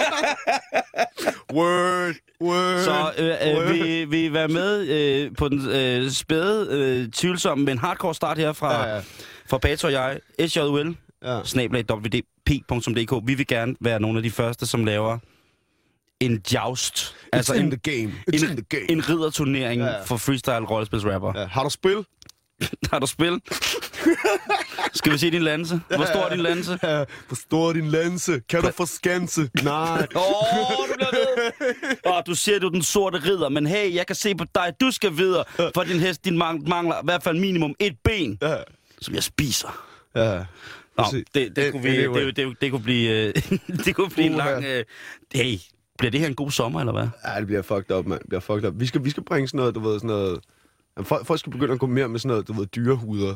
Word. 1.56 2.14
Word. 2.40 2.84
Så 2.84 3.12
øh, 3.18 3.56
Word. 3.56 3.64
øh, 3.66 3.74
vi 3.74 4.04
vi 4.04 4.32
være 4.32 4.48
med 4.48 4.88
øh, 4.88 5.30
på 5.38 5.48
den 5.48 5.68
øh, 5.68 6.10
spæde, 6.10 6.68
øh, 6.70 7.08
tvivlsomme, 7.12 7.64
men 7.64 7.78
hardcore 7.78 8.14
start 8.14 8.38
her 8.38 8.52
fra, 8.52 8.86
Ja, 8.88 8.94
ja, 8.94 9.00
fra 9.50 9.58
Pato 9.58 9.86
og 9.86 9.92
jeg. 9.92 10.20
SJUL, 10.46 10.96
Ja. 11.24 11.40
snablag 11.44 11.84
wdp.dk. 11.90 13.28
Vi 13.28 13.34
vil 13.34 13.46
gerne 13.46 13.74
være 13.80 14.00
nogle 14.00 14.18
af 14.18 14.22
de 14.22 14.30
første, 14.30 14.66
som 14.66 14.84
laver 14.84 15.18
en 16.20 16.42
joust. 16.54 17.16
Altså 17.32 17.54
in 17.54 17.60
en, 17.64 17.70
the 17.70 17.78
game. 18.02 18.12
It's 18.34 18.44
in 18.44 18.50
en, 18.50 18.56
the 18.56 18.64
game. 18.68 18.90
en 18.90 19.08
ridderturnering 19.08 19.80
Ja, 19.82 19.86
ja, 19.86 20.02
for 20.02 20.16
freestyle 20.16 20.56
rollespilsrapper. 20.70 21.32
Ja. 21.40 21.46
Har 21.46 21.64
du 21.64 21.70
spil? 21.70 22.04
Har 22.92 22.98
du 22.98 23.06
spil? 23.06 23.40
Skal 24.94 25.12
vi 25.12 25.18
se 25.18 25.30
din 25.30 25.42
lanse? 25.42 25.80
Hvor 25.88 26.04
stor 26.04 26.20
er 26.24 26.30
din 26.30 26.40
lanse? 26.40 26.78
Ja. 26.82 27.04
Forstår 27.28 27.72
din 27.72 27.88
lanse. 27.88 28.40
Kan 28.48 28.62
du 28.62 28.70
få 28.76 28.86
skanse? 28.86 29.50
Nej. 29.62 30.06
Åh, 30.16 30.22
oh, 30.22 30.88
du 30.88 30.94
bliver 30.94 31.10
ved. 31.12 31.96
Åh, 32.12 32.22
du 32.26 32.34
siger, 32.34 32.58
du 32.58 32.66
er 32.66 32.70
den 32.70 32.82
sorte 32.82 33.18
ridder, 33.18 33.48
men 33.48 33.66
hey, 33.66 33.94
jeg 33.94 34.06
kan 34.06 34.16
se 34.16 34.34
på 34.34 34.44
dig, 34.54 34.72
du 34.80 34.90
skal 34.90 35.16
videre, 35.16 35.44
for 35.74 35.82
din 35.82 36.00
hest 36.00 36.24
din 36.24 36.42
mang- 36.42 36.68
mangler 36.68 36.96
i 36.96 37.04
hvert 37.04 37.22
fald 37.22 37.38
minimum 37.38 37.74
et 37.80 37.96
ben, 38.04 38.38
Ja. 38.42 38.56
som 39.00 39.14
jeg 39.14 39.22
spiser. 39.22 39.84
Ja. 40.16 40.44
Nå, 40.98 41.04
det, 41.34 41.56
det, 41.56 41.72
kunne 41.72 41.82
vi, 41.82 41.88
Anyway. 41.96 42.26
det, 42.26 42.36
det, 42.36 42.56
det 42.60 42.70
kunne 42.70 42.82
blive, 42.82 43.10
øh, 43.10 43.34
det 43.84 43.94
kunne 43.94 44.10
blive 44.10 44.26
en 44.26 44.34
lang... 44.34 44.64
Øh, 44.64 44.84
hey, 45.34 45.58
bliver 45.98 46.10
det 46.10 46.20
her 46.20 46.26
en 46.26 46.34
god 46.34 46.50
sommer, 46.50 46.80
eller 46.80 46.92
hvad? 46.92 47.08
Ja, 47.24 47.38
det 47.38 47.46
bliver 47.46 47.62
fucked 47.62 47.96
up, 47.96 48.06
mand. 48.06 48.20
Det 48.20 48.28
bliver 48.28 48.40
fucked 48.40 48.68
up. 48.68 48.74
Vi 48.76 48.86
skal, 48.86 49.04
vi 49.04 49.10
skal 49.10 49.22
bringe 49.24 49.48
sådan 49.48 49.58
noget, 49.58 49.74
du 49.74 49.80
ved, 49.80 49.94
sådan 49.94 50.08
noget... 50.08 50.40
Jamen, 50.96 51.06
folk, 51.06 51.26
folk 51.26 51.40
skal 51.40 51.52
begynde 51.52 51.72
at 51.72 51.78
gå 51.78 51.86
mere 51.86 52.08
med 52.08 52.18
sådan 52.20 52.28
noget, 52.28 52.48
du 52.48 52.52
ved, 52.52 52.66
dyrehuder. 52.66 53.34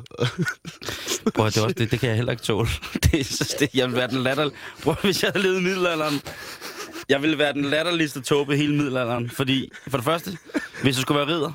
Prøv, 1.35 1.46
det, 1.46 1.57
er 1.57 1.62
også, 1.62 1.75
det, 1.79 1.90
det 1.90 2.01
kan 2.01 2.09
jeg 2.09 2.16
heller 2.16 2.33
ikke 2.33 2.42
tåle. 2.42 2.68
Det, 3.05 3.20
er 3.20 3.25
så- 3.25 3.57
det, 3.59 3.68
jeg 3.75 3.88
vil 3.88 3.96
være 3.96 4.09
den 4.09 4.23
latter... 4.23 4.51
Prøv, 4.83 4.94
hvis 5.03 5.23
jeg 5.23 5.31
havde 5.35 5.42
levet 5.46 5.61
i 5.61 5.62
middelalderen... 5.62 6.20
Jeg 7.09 7.23
ville 7.23 7.38
være 7.38 7.53
den 7.53 7.64
latterligste 7.64 8.20
tåbe 8.20 8.55
i 8.55 8.57
hele 8.57 8.77
middelalderen. 8.77 9.31
Fordi, 9.31 9.70
for 9.88 9.96
det 9.99 10.05
første, 10.05 10.38
hvis 10.83 10.96
jeg 10.96 11.03
skulle 11.03 11.18
være 11.18 11.29
ridder, 11.29 11.53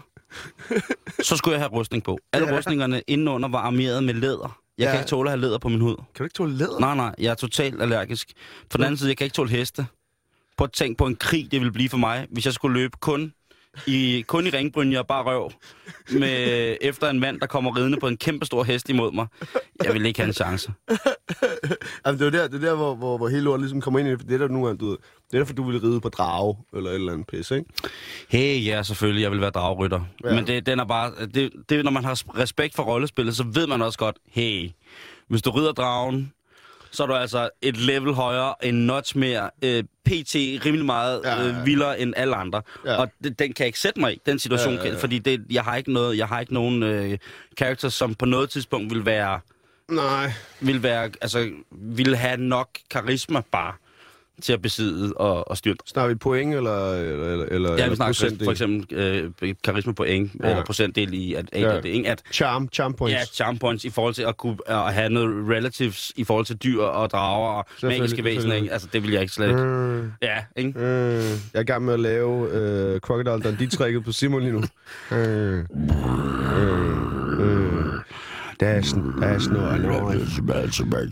så 1.24 1.38
skulle 1.38 1.54
jeg 1.54 1.62
have 1.62 1.72
rustning 1.72 2.04
på. 2.04 2.18
Alle 2.34 2.58
rustningerne 2.58 3.02
indenunder 3.08 3.50
var 3.50 3.60
armeret 3.60 4.04
med 4.04 4.14
læder. 4.14 4.60
Jeg 4.78 4.86
Ja. 4.86 4.92
kan 4.92 5.00
ikke 5.00 5.10
tåle 5.10 5.30
at 5.30 5.32
have 5.32 5.42
læder 5.42 5.58
på 5.58 5.70
min 5.70 5.82
hud. 5.82 5.96
kan 5.96 6.06
du 6.20 6.24
ikke 6.24 6.34
tåle 6.34 6.58
læder? 6.58 6.80
Nej, 6.80 6.96
nej, 6.96 7.16
jeg 7.20 7.32
er 7.32 7.36
totalt 7.36 7.82
allergisk. 7.82 8.32
For 8.72 8.78
den 8.78 8.86
anden 8.86 8.98
side, 8.98 9.10
jeg 9.10 9.18
kan 9.18 9.26
ikke 9.26 9.34
tåle 9.36 9.50
heste. 9.50 9.86
Prøv 10.58 10.66
at 10.66 10.72
tænke 10.72 10.98
på 10.98 11.06
en 11.06 11.16
krig, 11.16 11.52
det 11.52 11.60
ville 11.60 11.72
blive 11.72 11.90
for 11.90 11.98
mig, 11.98 12.28
hvis 12.32 12.46
jeg 12.46 12.54
skulle 12.54 12.74
løbe 12.80 12.98
kun 13.02 13.34
i, 13.88 14.24
kun 14.28 14.48
i 14.48 14.50
ringbrynje 14.50 15.00
og 15.00 15.08
bare 15.08 15.24
røv 15.24 15.52
med, 16.10 16.78
efter 16.82 17.10
en 17.10 17.20
mand, 17.20 17.40
der 17.40 17.48
kommer 17.48 17.78
ridende 17.78 17.98
på 18.00 18.08
en 18.08 18.18
kæmpe 18.18 18.46
stor 18.46 18.64
hest 18.64 18.90
imod 18.90 19.12
mig. 19.12 19.28
Jeg 19.84 19.94
vil 19.94 20.06
ikke 20.06 20.20
have 20.20 20.28
en 20.28 20.34
chance. 20.34 20.74
Jamen, 22.06 22.20
det 22.20 22.28
er 22.28 22.30
der, 22.30 22.48
det 22.48 22.64
er 22.64 22.68
der 22.70 22.76
hvor, 22.76 22.96
hvor, 22.96 23.18
hvor 23.18 23.28
hele 23.28 23.42
lortet 23.42 23.62
ligesom 23.62 23.82
kommer 23.82 24.00
ind 24.00 24.08
i 24.08 24.12
det. 24.12 24.20
Det 24.20 24.34
er 24.34 24.38
der 24.38 24.48
gange, 24.48 24.78
du 24.78 24.90
ved, 24.90 24.98
det 25.32 25.34
er 25.34 25.38
derfor, 25.38 25.54
du 25.54 25.64
vil 25.64 25.80
ride 25.80 26.02
på 26.02 26.10
drage, 26.10 26.58
eller 26.76 26.90
et 26.90 26.96
eller 26.96 27.14
andet 27.14 27.28
pis, 27.28 27.52
ikke? 27.52 27.66
Hey, 28.30 28.66
ja, 28.66 28.84
selvfølgelig, 28.84 29.24
jeg 29.24 29.32
vil 29.32 29.42
være 29.42 29.50
dragrytter. 29.50 30.02
Ja. 30.24 30.36
Men 30.36 30.48
det, 30.48 30.66
den 30.66 30.80
er 30.80 30.86
bare, 30.86 31.12
det, 31.34 31.52
det, 31.70 31.84
når 31.84 31.92
man 31.92 32.04
har 32.04 32.40
respekt 32.40 32.76
for 32.76 32.84
rollespillet, 32.84 33.36
så 33.36 33.44
ved 33.54 33.68
man 33.68 33.82
også 33.82 34.00
godt, 34.00 34.16
hey, 34.32 34.70
hvis 35.28 35.42
du 35.42 35.52
rider 35.52 35.72
dragen, 35.72 36.34
så 36.96 37.04
er 37.04 37.08
du 37.08 37.14
altså 37.14 37.50
et 37.62 37.78
level 37.78 38.14
højere, 38.14 38.56
en 38.64 38.76
notch 38.76 39.18
mere, 39.18 39.50
øh, 39.62 39.84
pt. 40.06 40.36
rimelig 40.66 40.86
meget 40.86 41.22
Ja, 41.24 41.30
ja, 41.36 41.42
ja. 41.48 41.60
øh, 41.60 41.66
vildere 41.66 42.00
end 42.00 42.14
alle 42.18 42.36
andre. 42.36 42.62
Ja. 42.86 42.96
Og 42.96 43.12
det, 43.24 43.40
den 43.40 43.54
kan 43.54 43.64
jeg 43.64 43.68
ikke 43.68 43.80
sætte 43.80 44.00
mig 44.00 44.14
i, 44.14 44.22
den 44.26 44.40
situation, 44.40 44.74
Ja, 44.74 44.84
ja, 44.84 44.90
ja. 44.92 44.98
fordi 44.98 45.20
det, 45.20 45.46
jeg 45.52 45.64
har 45.64 45.76
ikke 45.76 45.94
noget, 45.94 46.18
jeg 46.18 46.28
har 46.28 46.40
ikke 46.40 46.54
nogen 46.54 46.84
øh, 46.84 47.18
character, 47.58 47.90
som 47.90 48.16
på 48.16 48.26
noget 48.26 48.50
tidspunkt 48.50 48.94
vil 48.94 49.06
være, 49.06 49.40
Nej. 49.90 50.32
vil 50.60 50.84
være, 50.84 51.10
altså, 51.22 51.50
vil 51.72 52.16
have 52.16 52.38
nok 52.38 52.70
karisma 52.92 53.42
bare 53.52 53.74
til 54.42 54.54
at 54.54 54.62
besidde 54.62 55.14
og, 55.14 55.50
og 55.52 55.58
styrte 55.58 55.80
Snakker 55.86 56.08
vi 56.10 56.16
point, 56.18 56.56
eller, 56.56 56.94
eller, 56.94 57.46
eller, 57.52 57.78
Ja, 57.78 57.90
vi 57.90 57.96
snakker 57.96 58.14
for, 58.14 58.26
procentdel? 58.26 58.46
for 58.46 58.52
eksempel 58.52 58.98
øh, 59.42 59.56
karisma 59.64 59.94
point, 59.94 60.32
Ja. 60.44 60.50
eller 60.50 60.64
procentdel 60.64 61.14
i 61.14 61.34
at, 61.34 61.46
at, 61.52 61.62
Ja. 61.62 61.76
det, 61.76 61.86
ikke? 61.86 62.10
at 62.10 62.22
Charm, 62.32 62.70
charm 62.74 62.94
points. 62.94 63.14
ja, 63.14 63.26
charm 63.26 63.58
points 63.58 63.86
i 63.86 63.90
forhold 63.90 64.14
til 64.14 64.24
at 64.24 64.38
kunne 64.38 64.58
at 64.68 64.94
have 64.94 65.10
noget 65.10 65.50
relatives 65.50 66.12
i 66.16 66.24
forhold 66.24 66.46
til 66.46 66.56
dyr 66.56 66.82
og 66.82 67.10
drager 67.10 67.50
og 67.50 67.66
magiske 67.84 68.24
væsener. 68.24 68.56
Ikke? 68.56 68.72
Altså, 68.74 68.88
det 68.94 69.04
vil 69.04 69.12
jeg 69.12 69.22
ikke 69.22 69.34
slet 69.34 69.48
ikke. 69.50 69.62
Mm, 69.64 70.12
Ja, 70.22 70.38
ikke? 70.56 70.72
mm. 70.80 70.84
Jeg 70.84 71.30
er 71.54 71.60
i 71.60 71.64
gang 71.64 71.86
med 71.86 71.94
at 71.94 72.00
lave 72.00 72.50
øh, 72.52 73.00
Crocodile 73.00 73.40
Dundee-trækket 73.44 74.04
på 74.04 74.12
Simon 74.12 74.42
lige 74.42 74.54
nu. 74.54 74.64
Mm, 75.12 75.18
mm, 75.18 75.66
mm. 75.74 76.95
That's, 78.62 78.94
that's 78.94 79.48
not 79.48 79.74
a 79.74 79.78
knife. 79.78 80.42
That's 80.48 80.80
not, 80.80 81.12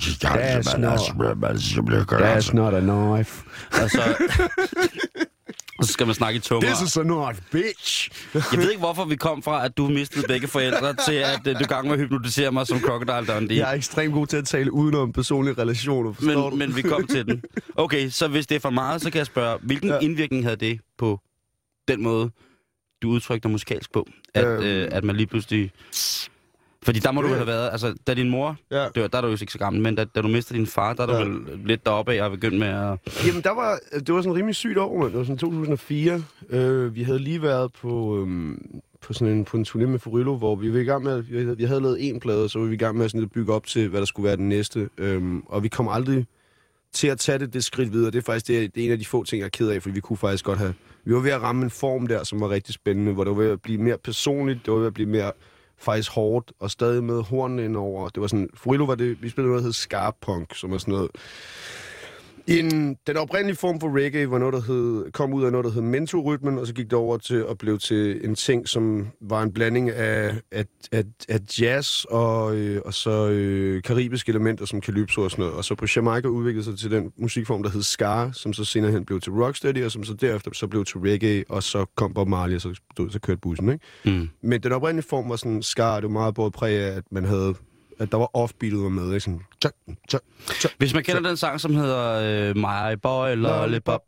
that's 2.10 2.54
not 2.54 2.74
a 2.74 2.80
knife. 2.82 3.44
Og 3.84 3.90
så, 3.90 4.02
og 5.80 5.86
så 5.86 5.94
skal 5.94 6.06
man 6.06 6.16
snakke 6.16 6.38
i 6.38 6.40
tunger. 6.40 6.68
This 6.68 6.82
is 6.90 6.98
a 6.98 7.04
knife, 7.04 7.42
bitch. 7.52 8.10
Jeg 8.34 8.44
ved 8.60 8.70
ikke, 8.70 8.80
hvorfor 8.80 9.06
vi 9.06 9.16
kom 9.16 9.44
fra, 9.44 9.66
at 9.66 9.78
du 9.78 9.88
mistede 9.88 10.26
begge 10.28 10.48
forældre, 10.48 10.94
til 11.08 11.14
at 11.14 11.40
øh, 11.48 11.60
du 11.60 11.66
gang 11.66 11.86
med 11.88 11.94
at 11.94 12.00
hypnotisere 12.00 12.52
mig 12.52 12.68
som 12.68 12.80
Crocodile 12.80 13.34
Dundee. 13.34 13.58
Jeg 13.58 13.70
er 13.72 13.76
ekstremt 13.76 14.14
god 14.14 14.28
til 14.28 14.38
at 14.38 14.46
tale 14.46 14.74
udenom 14.74 15.14
personlige 15.14 15.54
relationer, 15.62 16.14
forstår 16.14 16.50
du? 16.50 16.56
men, 16.56 16.60
men 16.60 16.76
vi 16.76 16.82
kom 16.82 17.08
til 17.08 17.26
den. 17.26 17.44
Okay, 17.76 18.10
så 18.10 18.28
hvis 18.28 18.48
det 18.48 18.56
er 18.56 18.60
for 18.60 18.70
meget, 18.70 19.02
så 19.02 19.12
kan 19.12 19.18
jeg 19.20 19.26
spørge, 19.26 19.58
hvilken 19.62 19.90
Ja. 19.90 20.00
indvirkning 20.00 20.44
havde 20.44 20.56
det 20.56 20.80
på 20.98 21.20
den 21.88 22.04
måde, 22.04 22.32
du 23.02 23.10
udtrykte 23.10 23.44
dig 23.44 23.52
musikalsk 23.52 23.92
på? 23.94 24.08
At, 24.34 24.46
Øhm. 24.46 24.64
øh, 24.64 24.88
at 24.92 25.04
man 25.04 25.16
lige 25.16 25.28
pludselig 25.28 25.72
Fordi 26.86 27.00
der 27.00 27.12
må 27.12 27.22
du 27.22 27.28
have 27.28 27.48
været, 27.48 27.69
altså 27.72 27.93
da 28.08 28.13
din 28.13 28.30
mor 28.30 28.58
Ja. 28.72 28.88
dør, 28.96 29.08
der 29.08 29.17
er 29.17 29.22
du 29.22 29.28
jo 29.28 29.38
ikke 29.41 29.52
så 29.54 29.58
gammel, 29.58 29.82
men 29.82 29.96
da, 29.96 30.04
da 30.04 30.22
du 30.22 30.28
mister 30.28 30.56
din 30.56 30.67
far, 30.67 30.93
der 30.93 31.04
er 31.04 31.08
du 31.08 31.13
Ja. 31.13 31.24
vel 31.24 31.60
lidt 31.65 31.86
deroppe 31.86 32.13
af 32.13 32.24
og 32.24 32.32
begyndt 32.32 32.60
med 32.60 32.67
at... 32.67 33.00
Jamen, 33.28 33.41
der 33.43 33.50
var, 33.56 33.80
det 34.08 34.13
var 34.13 34.22
sådan 34.22 34.36
rimelig 34.36 34.56
sygt 34.56 34.78
år. 34.78 35.04
Det 35.04 35.13
var 35.17 35.24
sådan 35.24 35.38
2004. 35.38 36.24
Øh, 36.50 36.96
vi 36.96 37.04
havde 37.04 37.19
lige 37.19 37.41
været 37.41 37.74
på, 37.82 38.19
øhm, 38.22 38.82
på 39.02 39.13
sådan 39.13 39.34
en, 39.34 39.46
på 39.46 39.58
en 39.58 39.65
turné 39.69 39.86
med 39.86 40.00
Furillo, 40.00 40.36
hvor 40.38 40.56
vi 40.56 40.74
var 40.74 40.80
i 40.80 40.84
gang 40.84 41.04
med, 41.04 41.22
vi 41.22 41.38
havde, 41.38 41.58
vi 41.58 41.63
havde 41.63 41.82
lavet 41.82 42.10
en 42.10 42.19
plade, 42.19 42.43
og 42.43 42.50
så 42.50 42.60
var 42.60 42.65
vi 42.65 42.74
i 42.74 42.78
gang 42.78 42.98
med 42.98 43.10
sådan 43.10 43.24
at 43.24 43.32
bygge 43.32 43.54
op 43.54 43.65
til, 43.65 43.88
hvad 43.89 44.00
der 44.00 44.06
skulle 44.06 44.28
være 44.28 44.38
den 44.38 44.50
næste. 44.50 44.89
Øhm, 44.98 45.43
og 45.46 45.63
vi 45.63 45.67
kom 45.67 45.88
aldrig 45.88 46.26
til 46.93 47.08
at 47.08 47.17
tage 47.19 47.39
det, 47.39 47.54
det 47.54 47.63
skridt 47.63 47.91
videre. 47.93 48.12
Det 48.12 48.17
er 48.17 48.22
faktisk 48.22 48.48
det, 48.48 48.76
det 48.76 48.82
er 48.82 48.86
en 48.86 48.91
af 48.91 49.00
de 49.00 49.06
få 49.06 49.24
ting, 49.24 49.39
jeg 49.39 49.46
er 49.46 49.50
ked 49.50 49.67
af, 49.69 49.82
fordi 49.82 49.96
vi 49.96 50.00
kunne 50.02 50.17
faktisk 50.17 50.46
godt 50.46 50.58
have... 50.60 50.74
Vi 51.06 51.13
var 51.13 51.19
ved 51.19 51.32
at 51.32 51.41
ramme 51.41 51.63
en 51.63 51.69
form 51.69 52.08
der, 52.08 52.24
som 52.24 52.41
var 52.41 52.50
rigtig 52.50 52.74
spændende, 52.74 53.12
hvor 53.13 53.24
det 53.24 53.32
var 53.36 53.41
ved 53.43 53.52
at 53.52 53.62
blive 53.62 53.78
mere 53.82 53.98
personligt, 53.98 54.60
det 54.65 54.74
var 54.74 54.80
ved 54.80 54.88
at 54.88 54.93
blive 54.93 55.10
mere 55.10 55.32
faktisk 55.84 56.12
hårdt, 56.12 56.52
og 56.60 56.72
stadig 56.72 57.04
med 57.04 57.24
hornene 57.24 57.65
indover. 57.65 58.10
Det 58.10 58.22
var 58.22 58.28
sådan, 58.28 58.50
Furillo 58.54 58.86
var 58.86 58.96
det, 58.96 59.22
vi 59.22 59.30
spillede 59.30 59.50
noget, 59.50 59.62
der 59.62 59.67
hed 59.67 59.74
Scarpunk, 59.74 60.56
som 60.56 60.74
er 60.74 60.78
sådan 60.78 60.93
noget, 60.93 61.12
en, 62.48 62.98
den 63.08 63.18
oprindelige 63.18 63.56
form 63.56 63.80
for 63.80 63.98
reggae 63.98 64.32
var 64.32 64.38
noget, 64.38 64.54
der 64.54 64.62
hed, 64.62 65.12
kom 65.12 65.34
ud 65.34 65.44
af 65.44 65.52
noget, 65.52 65.66
der 65.66 65.72
hed 65.72 65.82
mentorytmen, 65.82 66.58
og 66.58 66.68
så 66.68 66.74
gik 66.74 66.86
det 66.86 66.94
over 66.94 67.18
til 67.18 67.46
at 67.50 67.58
blive 67.58 67.78
til 67.78 68.26
en 68.26 68.36
ting, 68.36 68.68
som 68.68 69.08
var 69.22 69.44
en 69.44 69.54
blanding 69.54 69.90
af, 69.90 70.36
af, 70.52 70.66
af, 70.92 71.04
af 71.30 71.40
jazz 71.60 72.04
og, 72.04 72.56
øh, 72.56 72.82
og 72.86 72.94
så 72.94 73.30
øh, 73.30 73.84
karibiske 73.84 74.30
elementer 74.30 74.66
som 74.66 74.82
calypso 74.82 75.22
og 75.22 75.32
sådan 75.32 75.42
noget. 75.42 75.58
Og 75.58 75.66
så 75.66 75.76
på 75.76 75.86
Jamaica 75.96 76.28
udviklede 76.28 76.66
sig 76.66 76.78
til 76.78 76.92
den 76.92 77.12
musikform, 77.18 77.64
der 77.64 77.70
hed 77.70 77.82
ska, 77.82 78.32
som 78.34 78.54
så 78.54 78.66
senere 78.66 78.92
hen 78.92 79.06
blev 79.06 79.22
til 79.22 79.32
rocksteady, 79.32 79.84
og 79.84 79.92
som 79.92 80.04
så 80.04 80.14
derefter 80.14 80.52
så 80.54 80.68
blev 80.68 80.86
til 80.86 80.98
reggae, 80.98 81.44
og 81.50 81.64
så 81.64 81.86
kom 81.96 82.14
Bob 82.14 82.28
Marley, 82.28 82.56
og 82.56 82.62
så, 82.62 82.74
stod, 82.94 83.10
så 83.10 83.20
kørte 83.20 83.40
bussen, 83.42 83.70
ikke? 83.70 83.86
Mm. 84.06 84.30
Men 84.42 84.64
den 84.64 84.72
oprindelige 84.72 85.08
form 85.10 85.30
var 85.30 85.36
sådan 85.36 85.64
ska, 85.64 85.96
det 85.96 86.04
var 86.04 86.10
meget 86.10 86.36
både 86.36 86.52
præg 86.52 86.78
af, 86.78 86.98
at 86.98 87.04
man 87.12 87.26
havde 87.26 87.56
at 88.00 88.12
der 88.12 88.18
var 88.18 88.30
offbeatet 88.34 88.84
var 88.84 88.90
med, 88.90 89.08
ikke? 89.08 89.20
Sådan, 89.20 89.42
tja, 89.62 89.70
tja, 90.10 90.18
tja, 90.60 90.70
Hvis 90.78 90.94
man 90.94 91.04
kender 91.04 91.22
den 91.22 91.38
sang, 91.38 91.60
som 91.60 91.76
hedder 91.76 92.50
øh, 92.50 92.58
My 92.58 92.98
Boy 93.02 93.36
Lollipop, 93.36 94.02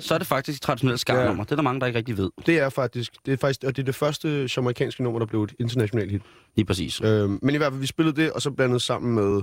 så 0.00 0.14
er 0.14 0.18
det 0.18 0.26
faktisk 0.26 0.58
et 0.58 0.62
traditionelt 0.62 1.00
skarnummer. 1.00 1.44
Det 1.44 1.52
er 1.52 1.56
der 1.56 1.62
mange, 1.62 1.80
der 1.80 1.86
ikke 1.86 1.98
rigtig 1.98 2.16
ved. 2.16 2.30
Det 2.46 2.58
er 2.58 2.68
faktisk, 2.68 3.12
det 3.26 3.32
er 3.32 3.36
faktisk, 3.36 3.64
og 3.64 3.76
det 3.76 3.82
er 3.82 3.84
det 3.84 3.94
første 3.94 4.48
jamaikanske 4.56 5.02
nummer, 5.02 5.18
der 5.18 5.26
blev 5.26 5.42
et 5.42 5.54
internationalt 5.60 6.10
hit. 6.10 6.22
Lige 6.56 6.66
præcis. 6.66 7.00
Øhm, 7.00 7.38
men 7.42 7.54
i 7.54 7.58
hvert 7.58 7.72
fald, 7.72 7.80
vi 7.80 7.86
spillede 7.86 8.22
det, 8.22 8.32
og 8.32 8.42
så 8.42 8.50
blandet 8.50 8.82
sammen 8.82 9.14
med, 9.14 9.42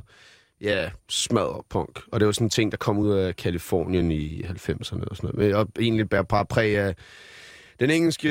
ja, 0.61 0.89
smadret 1.09 1.65
punk. 1.69 1.99
Og 2.11 2.19
det 2.19 2.25
var 2.25 2.31
sådan 2.31 2.45
en 2.45 2.49
ting, 2.49 2.71
der 2.71 2.77
kom 2.77 2.97
ud 2.97 3.11
af 3.11 3.35
Kalifornien 3.35 4.11
i 4.11 4.41
90'erne 4.41 5.03
og 5.07 5.15
sådan 5.15 5.31
noget. 5.33 5.55
Og 5.55 5.67
egentlig 5.79 6.09
bare, 6.09 6.25
bare 6.25 6.45
præg 6.45 6.77
af 6.77 6.95
den 7.79 7.89
engelske... 7.89 8.29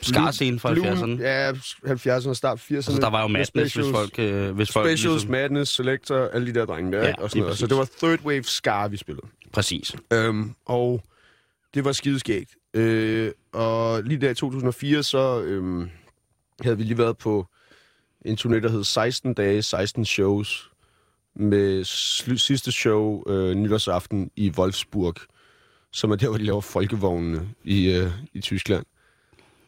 øh, 0.00 0.04
Skarscene 0.06 0.58
fra 0.60 0.72
Blue- 0.74 0.86
70'erne. 0.86 1.22
Ja, 1.22 1.52
70'erne 1.52 2.28
og 2.28 2.36
start 2.36 2.58
80'erne. 2.58 2.74
Altså, 2.74 2.98
der 3.00 3.10
var 3.10 3.22
jo 3.22 3.28
madness, 3.28 3.50
hvis 3.50 3.76
Specials- 3.76 3.92
folk... 3.92 4.18
Øh, 4.18 4.50
hvis 4.54 4.72
folk 4.72 4.86
Specials, 4.86 5.14
ligesom, 5.14 5.30
Madness, 5.30 5.74
Selector, 5.74 6.16
alle 6.32 6.46
de 6.46 6.54
der 6.58 6.66
drenge 6.66 6.92
der, 6.92 6.98
Ja, 7.02 7.08
ikke? 7.08 7.22
Og 7.22 7.30
sådan 7.30 7.42
noget. 7.42 7.58
Så 7.58 7.66
det 7.66 7.76
var 7.76 7.88
third 8.02 8.20
wave 8.24 8.44
ska, 8.44 8.86
vi 8.86 8.96
spillede. 8.96 9.26
Præcis. 9.52 9.92
Øhm, 10.12 10.54
og 10.66 11.02
det 11.74 11.84
var 11.84 11.92
skideskægt. 11.92 12.50
Øh, 12.74 13.32
og 13.52 14.02
lige 14.02 14.20
der 14.20 14.30
i 14.30 14.34
2004, 14.34 15.02
så 15.02 15.40
øhm, 15.42 15.88
havde 16.60 16.76
vi 16.76 16.82
lige 16.82 16.98
været 16.98 17.18
på 17.18 17.46
en 18.24 18.38
turné, 18.40 18.54
der 18.60 18.68
hed 18.70 18.84
16 18.84 19.34
dage, 19.34 19.62
16 19.62 20.04
shows, 20.04 20.70
med 21.36 21.84
sidste 22.38 22.72
show 22.72 23.22
øh, 23.30 23.54
nytårsaften 23.54 24.30
i 24.36 24.50
Wolfsburg, 24.58 25.14
som 25.92 26.10
er 26.10 26.16
der, 26.16 26.28
hvor 26.28 26.38
de 26.38 26.44
laver 26.44 26.60
folkevognene 26.60 27.48
i, 27.64 27.92
øh, 27.92 28.10
i 28.34 28.40
Tyskland. 28.40 28.84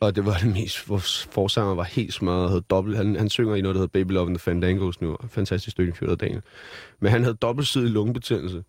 Og 0.00 0.16
det 0.16 0.26
var 0.26 0.38
det 0.38 0.52
mest, 0.52 0.88
vores 0.88 1.28
forsanger 1.32 1.74
var 1.74 1.84
helt 1.84 2.14
smadret, 2.14 2.48
havde 2.48 2.64
dobbelt, 2.70 2.96
han, 2.96 3.16
han 3.16 3.28
synger 3.28 3.54
i 3.54 3.60
noget, 3.60 3.74
der 3.74 3.80
hedder 3.80 3.92
Baby 3.92 4.12
Love 4.12 4.26
and 4.26 4.36
the 4.36 4.42
Fandangos 4.42 5.00
nu, 5.00 5.16
fantastisk 5.28 5.70
stykke 5.70 5.92
fyr 5.92 6.14
Daniel. 6.14 6.42
Men 7.00 7.12
han 7.12 7.22
havde 7.22 7.34
dobbeltsidig 7.34 7.90
lungebetændelse. 7.90 8.64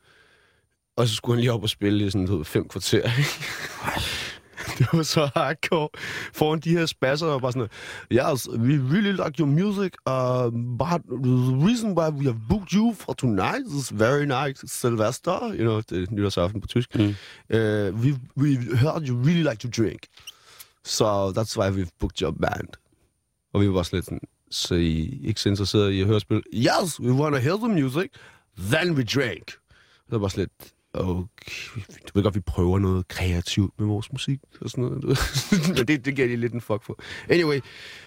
Og 0.97 1.07
så 1.07 1.15
skulle 1.15 1.35
han 1.35 1.41
lige 1.41 1.53
op 1.53 1.63
og 1.63 1.69
spille 1.69 2.05
i 2.05 2.09
sådan 2.09 2.27
du 2.27 2.37
ved, 2.37 2.45
fem 2.45 2.67
kvarter. 2.67 3.09
det 4.77 4.87
var 4.93 5.03
så 5.03 5.29
hardcore. 5.35 5.89
Foran 6.33 6.59
de 6.59 6.69
her 6.69 6.85
spasser 6.85 7.27
og 7.27 7.41
bare 7.41 7.51
sådan, 7.51 7.67
yes, 8.11 8.49
we 8.49 8.73
really 8.93 9.11
like 9.11 9.39
your 9.39 9.47
music, 9.47 9.91
uh, 10.05 10.51
but 10.77 11.01
the 11.23 11.67
reason 11.67 11.97
why 11.97 12.09
we 12.09 12.23
have 12.23 12.39
booked 12.49 12.73
you 12.73 12.93
for 12.93 13.13
tonight 13.13 13.65
is 13.79 13.99
very 13.99 14.25
nice, 14.25 14.63
Sylvester, 14.67 15.53
you 15.53 15.63
know, 15.63 15.81
det 15.89 16.03
er 16.03 16.05
nytårsaften 16.11 16.61
på 16.61 16.67
tysk. 16.67 16.95
Mm. 16.95 17.01
Uh, 17.03 17.57
we, 18.03 18.19
we 18.37 18.75
heard 18.75 19.07
you 19.07 19.15
really 19.15 19.43
like 19.43 19.59
to 19.59 19.69
drink, 19.83 20.01
so 20.85 21.31
that's 21.31 21.57
why 21.57 21.69
we've 21.69 21.91
booked 21.99 22.21
your 22.21 22.31
band. 22.31 22.69
Og 23.53 23.61
vi 23.61 23.67
var 23.67 23.73
bare 23.73 23.85
sådan 23.85 23.97
lidt 23.97 24.05
sådan, 24.05 24.19
så 24.51 24.75
I 24.75 25.21
ikke 25.23 25.41
så 25.41 25.49
interesserede 25.49 25.97
i 25.97 26.01
at 26.01 26.07
høre 26.07 26.19
spil? 26.19 26.43
Yes, 26.53 26.99
we 26.99 27.13
want 27.13 27.35
to 27.35 27.41
hear 27.41 27.57
the 27.57 27.67
music, 27.67 28.09
then 28.57 28.93
we 28.93 29.03
drink. 29.03 29.45
Det 29.45 30.11
var 30.11 30.19
bare 30.19 30.29
sådan 30.29 30.41
lidt, 30.59 30.73
okay, 30.93 31.81
du 32.07 32.11
ved 32.13 32.23
godt, 32.23 32.35
vi 32.35 32.39
prøver 32.39 32.79
noget 32.79 33.07
kreativt 33.07 33.79
med 33.79 33.87
vores 33.87 34.11
musik 34.11 34.39
og 34.61 34.69
sådan 34.69 34.83
noget. 34.83 35.03
Men 35.67 35.87
det, 35.87 36.05
det 36.05 36.15
giver 36.15 36.27
de 36.27 36.35
lidt 36.35 36.53
en 36.53 36.61
fuck 36.61 36.83
for. 36.83 36.99
Anyway, 37.29 37.59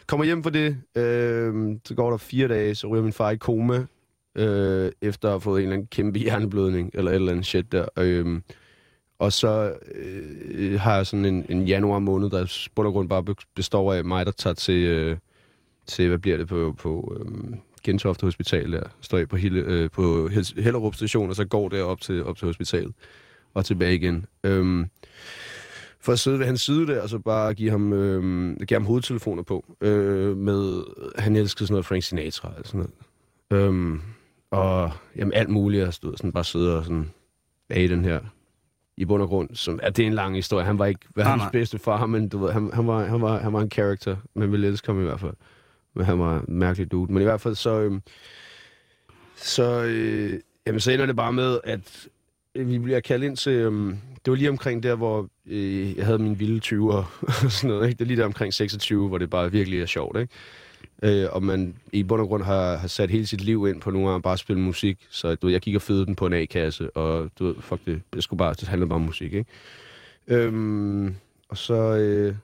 kommer 0.07 0.25
hjem 0.25 0.43
for 0.43 0.51
det, 0.51 0.77
øh, 0.97 1.77
så 1.85 1.95
går 1.95 2.11
der 2.11 2.17
fire 2.17 2.49
dage, 2.49 2.75
så 2.75 2.87
ryger 2.87 3.03
min 3.03 3.13
far 3.13 3.31
i 3.31 3.37
koma, 3.37 3.87
øh, 4.37 4.93
efter 5.03 5.29
at 5.29 5.33
have 5.33 5.41
fået 5.41 5.59
en 5.59 5.63
eller 5.63 5.75
anden 5.75 5.89
kæmpe 5.89 6.19
hjerneblødning, 6.19 6.91
eller 6.95 7.11
et 7.11 7.15
eller 7.15 7.33
andet 7.33 7.47
shit 7.47 7.73
der. 7.73 7.87
Øh, 7.99 8.41
og 9.19 9.33
så 9.33 9.75
øh, 9.95 10.23
øh, 10.45 10.81
har 10.81 10.97
jeg 10.97 11.07
sådan 11.07 11.25
en, 11.25 11.47
en 11.49 11.67
januar 11.67 11.99
måned, 11.99 12.31
der 12.31 12.69
bund 12.75 12.87
og 12.87 12.93
grund 12.93 13.09
bare 13.09 13.25
består 13.55 13.93
af 13.93 14.05
mig, 14.05 14.27
der 14.27 14.33
tager 14.33 14.55
til, 14.55 14.83
øh, 14.85 15.17
til 15.87 16.09
hvad 16.09 16.19
bliver 16.19 16.37
det 16.37 16.49
på, 16.49 16.75
på 16.79 17.17
øh, 17.21 17.57
Gentofte 17.83 18.25
Hospital 18.25 18.73
der. 18.73 18.83
Står 19.01 19.19
jeg 19.19 19.29
på, 19.29 19.37
Hille, 19.37 19.61
øh, 19.61 19.91
på 19.91 20.29
Hellerup 20.57 20.95
station, 20.95 21.31
og 21.31 21.37
så 21.37 21.45
går 21.45 21.69
der 21.69 21.83
op 21.83 22.01
til, 22.01 22.25
op 22.25 22.37
til 22.37 22.47
hospitalet 22.47 22.95
og 23.55 23.65
tilbage 23.65 23.95
igen. 23.95 24.27
Øhm, 24.45 24.87
for 26.01 26.13
at 26.13 26.19
sidde 26.19 26.39
ved 26.39 26.47
hans 26.47 26.61
side 26.61 26.87
der, 26.87 27.03
og 27.03 27.09
så 27.09 27.19
bare 27.19 27.55
give 27.55 27.71
ham, 27.71 27.93
øh, 27.93 28.57
give 28.57 28.79
ham 28.79 28.87
hovedtelefoner 28.87 29.43
på. 29.43 29.65
Øh, 29.81 30.37
med, 30.37 30.85
han 31.19 31.37
elskede 31.37 31.67
sådan 31.67 31.73
noget 31.73 31.87
Frank 31.87 32.03
Sinatra 32.03 32.49
og 32.59 32.65
sådan 32.65 32.79
noget. 33.51 33.69
Øhm, 33.69 34.01
og 34.51 34.91
jamen, 35.17 35.33
alt 35.33 35.49
muligt, 35.49 35.85
jeg 35.85 35.95
stod 35.95 36.17
sådan 36.17 36.33
bare 36.33 36.45
sidder 36.45 36.77
og 36.77 36.85
sådan 36.85 37.11
bag 37.69 37.89
den 37.89 38.05
her 38.05 38.21
i 38.97 39.05
bund 39.05 39.23
og 39.23 39.29
grund, 39.29 39.49
som, 39.55 39.81
ja, 39.83 39.89
det 39.89 40.03
er 40.03 40.07
en 40.07 40.15
lang 40.15 40.37
historie. 40.37 40.65
Han 40.65 40.79
var 40.79 40.87
ikke 40.87 41.01
verdens 41.15 41.41
nej. 41.41 41.51
bedste 41.51 41.79
far, 41.79 42.07
men 42.07 42.29
du 42.29 42.39
ved, 42.39 42.53
han, 42.53 42.71
han, 42.73 42.87
var, 42.87 43.05
han, 43.05 43.23
var, 43.23 43.39
han 43.39 43.53
var 43.53 43.61
en 43.61 43.71
character. 43.71 44.17
Man 44.35 44.53
ville 44.53 44.69
elske 44.69 44.87
ham 44.87 45.01
i 45.01 45.05
hvert 45.05 45.21
fald. 45.21 45.35
Men 45.95 46.05
han 46.05 46.19
var 46.19 46.39
en 46.39 46.59
mærkelig 46.59 46.93
dude. 46.93 47.13
Men 47.13 47.23
i 47.23 47.25
hvert 47.25 47.41
fald 47.41 47.55
så... 47.55 47.81
Øhm, 47.81 48.03
så, 49.37 49.83
øh, 49.83 50.41
jamen, 50.67 50.81
så 50.81 50.91
ender 50.91 51.07
det 51.07 51.17
bare 51.17 51.33
med, 51.33 51.59
at 51.65 52.09
øh, 52.55 52.69
vi 52.69 52.79
bliver 52.79 53.01
kaldt 53.01 53.25
ind 53.25 53.37
til... 53.37 53.53
Øhm, 53.53 53.99
det 54.25 54.31
var 54.31 54.37
lige 54.37 54.49
omkring 54.49 54.83
der, 54.83 54.95
hvor 54.95 55.29
øh, 55.47 55.97
jeg 55.97 56.07
havde 56.07 56.19
min 56.19 56.39
vilde 56.41 56.61
20'er 56.65 57.25
og 57.45 57.53
sådan 57.53 57.71
noget. 57.71 57.89
Ikke? 57.89 57.99
Det 57.99 58.05
er 58.05 58.09
lige 58.09 58.17
der 58.17 58.25
omkring 58.25 58.55
26, 58.55 59.09
hvor 59.09 59.19
det 59.19 59.31
bare 59.31 59.53
virkelig 59.53 59.81
er 59.81 59.87
sjovt. 59.87 60.19
Ikke? 60.21 60.33
Øh, 61.05 61.27
og 61.33 61.43
man 61.43 61.75
i 61.93 62.03
bund 62.03 62.23
og 62.23 62.29
grund 62.29 62.43
har, 62.43 62.77
har 62.77 62.89
sat 62.89 63.11
hele 63.11 63.27
sit 63.27 63.41
liv 63.41 63.67
ind 63.69 63.81
på 63.81 63.91
nogle 63.91 64.09
gange 64.09 64.23
bare 64.23 64.33
at 64.33 64.39
spille 64.39 64.63
musik. 64.63 65.07
Så 65.11 65.35
du 65.35 65.47
ved, 65.47 65.53
jeg 65.53 65.61
gik 65.61 65.75
og 65.75 65.83
fødede 65.83 66.07
den 66.07 66.17
på 66.17 66.27
en 66.27 66.33
A-kasse, 66.33 66.97
og 66.97 67.31
du 67.39 67.45
ved, 67.45 67.55
fuck 67.61 67.87
det, 67.87 68.03
det 68.13 68.23
skulle 68.23 68.39
bare, 68.39 68.55
det 68.55 68.69
handlede 68.69 68.89
bare 68.89 68.97
om 68.97 69.03
musik, 69.03 69.33
ikke? 69.33 69.51
Øhm, 70.27 71.15
og 71.49 71.57
så 71.57 71.75
øh, 71.75 72.35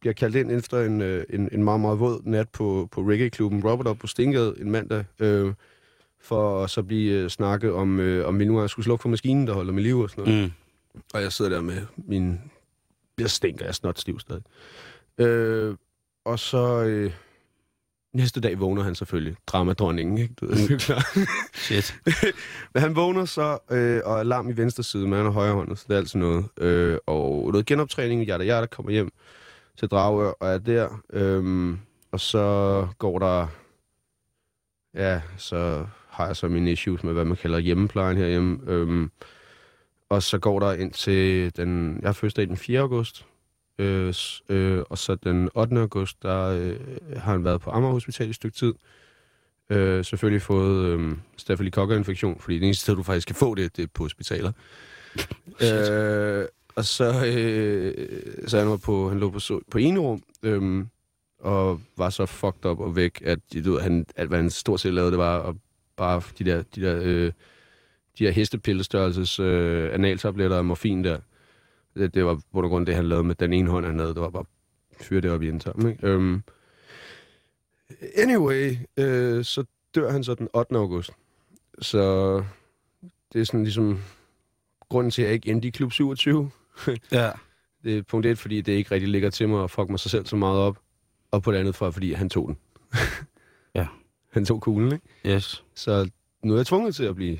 bliver 0.00 0.10
jeg 0.10 0.16
kaldt 0.16 0.36
ind 0.36 0.50
efter 0.50 0.80
en, 0.80 1.00
øh, 1.00 1.24
en, 1.30 1.48
en 1.52 1.64
meget, 1.64 1.80
meget 1.80 2.00
våd 2.00 2.20
nat 2.24 2.48
på, 2.48 2.88
på 2.90 3.00
reggae-klubben 3.00 3.64
Robert 3.64 3.86
op 3.86 3.98
på 3.98 4.06
Stengade 4.06 4.54
en 4.60 4.70
mandag, 4.70 5.04
øh, 5.20 5.52
for 6.20 6.64
at 6.64 6.70
så 6.70 6.82
blive 6.82 7.12
øh, 7.12 7.28
snakke 7.30 7.72
om, 7.72 8.00
øh, 8.00 8.28
om 8.28 8.38
vi 8.38 8.44
nu 8.44 8.68
skulle 8.68 8.84
slukke 8.84 9.02
for 9.02 9.08
maskinen, 9.08 9.46
der 9.46 9.52
holder 9.54 9.72
med 9.72 9.82
liv 9.82 9.98
og 9.98 10.10
sådan 10.10 10.24
noget. 10.24 10.44
Mm. 10.44 10.52
Og 11.14 11.22
jeg 11.22 11.32
sidder 11.32 11.50
der 11.50 11.60
med 11.60 11.82
min... 11.96 12.40
Jeg 13.18 13.30
stinker, 13.30 13.64
jeg 13.64 13.68
er 13.68 13.72
snot 13.72 13.98
stiv 13.98 14.20
stadig. 14.20 14.42
Øh, 15.18 15.74
og 16.24 16.38
så... 16.38 16.84
Øh, 16.84 17.12
næste 18.14 18.40
dag 18.40 18.60
vågner 18.60 18.82
han 18.82 18.94
selvfølgelig. 18.94 19.36
Dramadronningen, 19.46 20.18
ikke? 20.18 20.34
Du 20.40 20.46
ved, 20.46 20.56
det 20.56 20.68
er 20.68 20.72
jo 20.72 20.78
klart. 20.78 21.28
Shit. 21.54 21.94
Men 22.74 22.80
han 22.84 22.96
vågner 22.96 23.24
så, 23.24 23.58
øh, 23.70 24.00
og 24.04 24.26
lam 24.26 24.48
i 24.48 24.52
venstre 24.52 24.82
side, 24.82 25.06
men 25.06 25.12
han 25.12 25.26
er 25.26 25.30
højre 25.30 25.54
hånd, 25.54 25.76
så 25.76 25.84
det 25.88 25.94
er 25.94 25.98
altid 25.98 26.18
noget. 26.18 26.44
Øh, 26.60 26.98
og 27.06 27.50
noget 27.52 27.66
genoptræning, 27.66 28.26
jeg 28.26 28.38
der 28.38 28.66
kommer 28.66 28.92
hjem 28.92 29.10
til 29.76 29.88
Dragør 29.88 30.30
og 30.40 30.48
er 30.48 30.58
der. 30.58 31.02
Øh, 31.12 31.76
og 32.12 32.20
så 32.20 32.86
går 32.98 33.18
der... 33.18 33.46
Ja, 34.94 35.20
så 35.36 35.86
har 36.08 36.26
jeg 36.26 36.36
så 36.36 36.48
mine 36.48 36.72
issues 36.72 37.04
med, 37.04 37.12
hvad 37.12 37.24
man 37.24 37.36
kalder 37.36 37.58
hjemmeplejen 37.58 38.16
herhjemme. 38.16 38.58
Øh, 38.66 39.08
og 40.08 40.22
så 40.22 40.38
går 40.38 40.60
der 40.60 40.72
ind 40.72 40.92
til 40.92 41.56
den... 41.56 41.98
Jeg 42.02 42.08
er 42.08 42.12
fødselsdag 42.12 42.46
den 42.46 42.56
4. 42.56 42.80
august. 42.80 43.26
Øh, 43.78 44.14
øh, 44.48 44.82
og 44.90 44.98
så 44.98 45.14
den 45.14 45.50
8. 45.54 45.80
august, 45.80 46.22
der 46.22 46.44
øh, 46.44 46.76
har 47.16 47.32
han 47.32 47.44
været 47.44 47.60
på 47.60 47.70
Amager 47.70 47.92
Hospital 47.92 48.26
i 48.26 48.30
et 48.30 48.36
stykke 48.36 48.56
tid. 48.56 48.74
Øh, 49.70 50.04
selvfølgelig 50.04 50.42
fået 50.42 50.86
øh, 50.86 51.16
stafylokokker-infektion, 51.36 52.40
fordi 52.40 52.58
det 52.58 52.64
eneste 52.64 52.82
sted, 52.82 52.96
du 52.96 53.02
faktisk 53.02 53.26
kan 53.26 53.36
få 53.36 53.54
det, 53.54 53.76
det 53.76 53.82
er 53.82 53.86
på 53.94 54.04
hospitaler. 54.04 54.52
øh, 55.64 56.46
og 56.76 56.84
så, 56.84 57.26
øh, 57.26 58.08
så 58.46 58.58
han 58.58 58.68
var 58.68 58.76
på, 58.76 59.08
han 59.08 59.18
lå 59.18 59.30
på, 59.30 59.40
på 59.70 59.78
ene 59.78 60.00
rum, 60.00 60.22
øh, 60.42 60.84
og 61.38 61.80
var 61.96 62.10
så 62.10 62.26
fucked 62.26 62.66
up 62.66 62.80
og 62.80 62.96
væk, 62.96 63.22
at, 63.24 63.38
du 63.64 63.72
ved, 63.72 63.80
han, 63.80 64.06
at 64.16 64.28
hvad 64.28 64.38
han 64.38 64.50
stort 64.50 64.80
set 64.80 64.94
lavede, 64.94 65.10
det 65.10 65.18
var 65.18 65.42
at 65.42 65.56
bare 65.96 66.22
de 66.38 66.44
der, 66.44 66.62
de 66.62 66.82
der, 66.82 67.00
øh, 67.02 67.32
de 68.18 68.24
der 68.24 68.30
hestepillestørrelses 68.30 69.40
øh, 69.40 69.94
analtabletter 69.94 70.56
og 70.56 70.66
morfin 70.66 71.04
der. 71.04 71.18
Det, 71.94 72.14
det 72.14 72.24
var 72.24 72.40
på 72.52 72.60
grund 72.60 72.82
af 72.82 72.86
det, 72.86 72.94
han 72.94 73.08
lavede 73.08 73.24
med 73.24 73.34
den 73.34 73.52
ene 73.52 73.70
hånd, 73.70 73.86
han 73.86 73.98
havde. 73.98 74.14
Det 74.14 74.20
var 74.20 74.30
bare 74.30 74.44
fyre 75.00 75.20
det 75.20 75.30
op 75.30 75.42
i 75.42 75.48
indtarmen, 75.48 75.92
ikke? 75.92 76.14
Um, 76.14 76.42
anyway, 78.16 78.76
øh, 78.96 79.44
så 79.44 79.64
dør 79.94 80.10
han 80.10 80.24
så 80.24 80.34
den 80.34 80.48
8. 80.54 80.76
august. 80.76 81.10
Så 81.80 82.36
det 83.32 83.40
er 83.40 83.44
sådan 83.44 83.62
ligesom 83.62 84.00
grunden 84.88 85.10
til, 85.10 85.22
at 85.22 85.26
jeg 85.26 85.34
ikke 85.34 85.50
endte 85.50 85.68
i 85.68 85.70
klub 85.70 85.92
27. 85.92 86.50
Ja. 87.12 87.30
Det 87.84 87.98
er 87.98 88.02
punkt 88.02 88.26
1, 88.26 88.38
fordi 88.38 88.60
det 88.60 88.72
ikke 88.72 88.90
rigtig 88.90 89.08
ligger 89.08 89.30
til 89.30 89.48
mig 89.48 89.64
at 89.64 89.70
fuck 89.70 89.90
mig 89.90 90.00
sig 90.00 90.10
selv 90.10 90.26
så 90.26 90.36
meget 90.36 90.58
op. 90.58 90.78
Og 91.30 91.42
på 91.42 91.52
det 91.52 91.58
andet 91.58 91.74
for, 91.74 91.90
fordi 91.90 92.12
han 92.12 92.30
tog 92.30 92.48
den. 92.48 92.58
Ja. 93.74 93.86
Han 94.30 94.44
tog 94.44 94.60
kuglen, 94.60 94.92
ikke? 94.92 95.36
Yes. 95.36 95.64
Så 95.74 96.10
nu 96.42 96.52
er 96.52 96.56
jeg 96.56 96.66
tvunget 96.66 96.94
til 96.94 97.04
at 97.04 97.14
blive 97.14 97.38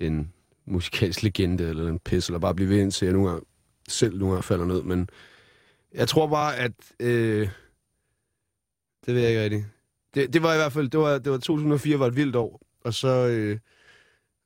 en 0.00 0.32
musikalsk 0.66 1.22
legende, 1.22 1.64
eller 1.64 1.88
en 1.88 1.98
pis, 1.98 2.28
eller 2.28 2.38
bare 2.38 2.54
blive 2.54 2.68
ved, 2.68 2.80
indtil 2.80 3.06
jeg 3.06 3.12
nogle 3.12 3.28
gange 3.28 3.44
selv 3.88 4.18
nu 4.18 4.34
her 4.34 4.40
falder 4.40 4.64
ned. 4.64 4.82
Men 4.82 5.08
jeg 5.94 6.08
tror 6.08 6.26
bare, 6.26 6.56
at... 6.56 6.72
Øh, 7.00 7.48
det 9.06 9.14
ved 9.14 9.20
jeg 9.22 9.30
ikke 9.30 9.42
rigtigt. 9.42 9.64
Det, 10.14 10.32
det 10.32 10.42
var 10.42 10.54
i 10.54 10.56
hvert 10.56 10.72
fald... 10.72 10.88
Det 10.88 11.00
var, 11.00 11.18
det 11.18 11.32
var 11.32 11.38
2004 11.38 11.98
var 11.98 12.06
et 12.06 12.16
vildt 12.16 12.36
år. 12.36 12.60
Og 12.84 12.94
så... 12.94 13.08
Øh, 13.08 13.58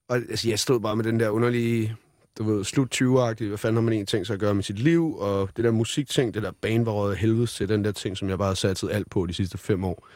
og, 0.08 0.16
altså, 0.16 0.48
jeg 0.48 0.58
stod 0.58 0.80
bare 0.80 0.96
med 0.96 1.04
den 1.04 1.20
der 1.20 1.28
underlige 1.28 1.96
du 2.38 2.44
ved, 2.44 2.64
slut 2.64 2.94
20-agtigt, 2.94 3.48
hvad 3.48 3.58
fanden 3.58 3.76
har 3.76 3.82
man 3.82 3.92
egentlig 3.92 4.08
tænkt 4.08 4.26
sig 4.26 4.34
at 4.34 4.40
gøre 4.40 4.54
med 4.54 4.62
sit 4.62 4.78
liv, 4.78 5.16
og 5.16 5.50
det 5.56 5.64
der 5.64 5.70
musikting, 5.70 6.34
det 6.34 6.42
der 6.42 6.52
bane 6.60 6.86
var 6.86 6.92
røget 6.92 7.16
helvede 7.16 7.46
til, 7.46 7.68
den 7.68 7.84
der 7.84 7.92
ting, 7.92 8.16
som 8.16 8.28
jeg 8.28 8.38
bare 8.38 8.48
har 8.48 8.54
sat 8.54 8.84
alt 8.90 9.10
på 9.10 9.26
de 9.26 9.34
sidste 9.34 9.58
fem 9.58 9.84
år. 9.84 10.08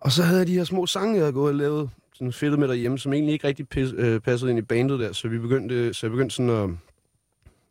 Og 0.00 0.12
så 0.12 0.22
havde 0.22 0.38
jeg 0.38 0.46
de 0.46 0.54
her 0.54 0.64
små 0.64 0.86
sange, 0.86 1.14
jeg 1.14 1.22
havde 1.22 1.32
gået 1.32 1.48
og 1.48 1.54
lavet, 1.54 1.90
sådan 2.14 2.32
fedtet 2.32 2.58
med 2.58 2.68
derhjemme, 2.68 2.98
som 2.98 3.12
egentlig 3.12 3.32
ikke 3.32 3.46
rigtig 3.46 3.68
pis, 3.68 3.92
øh, 3.96 4.20
passede 4.20 4.50
ind 4.50 4.58
i 4.58 4.62
bandet 4.62 5.00
der, 5.00 5.12
så 5.12 5.28
vi 5.28 5.38
begyndte, 5.38 5.94
så 5.94 6.06
jeg 6.06 6.10
begyndte 6.10 6.36
sådan 6.36 6.50
at, 6.50 6.70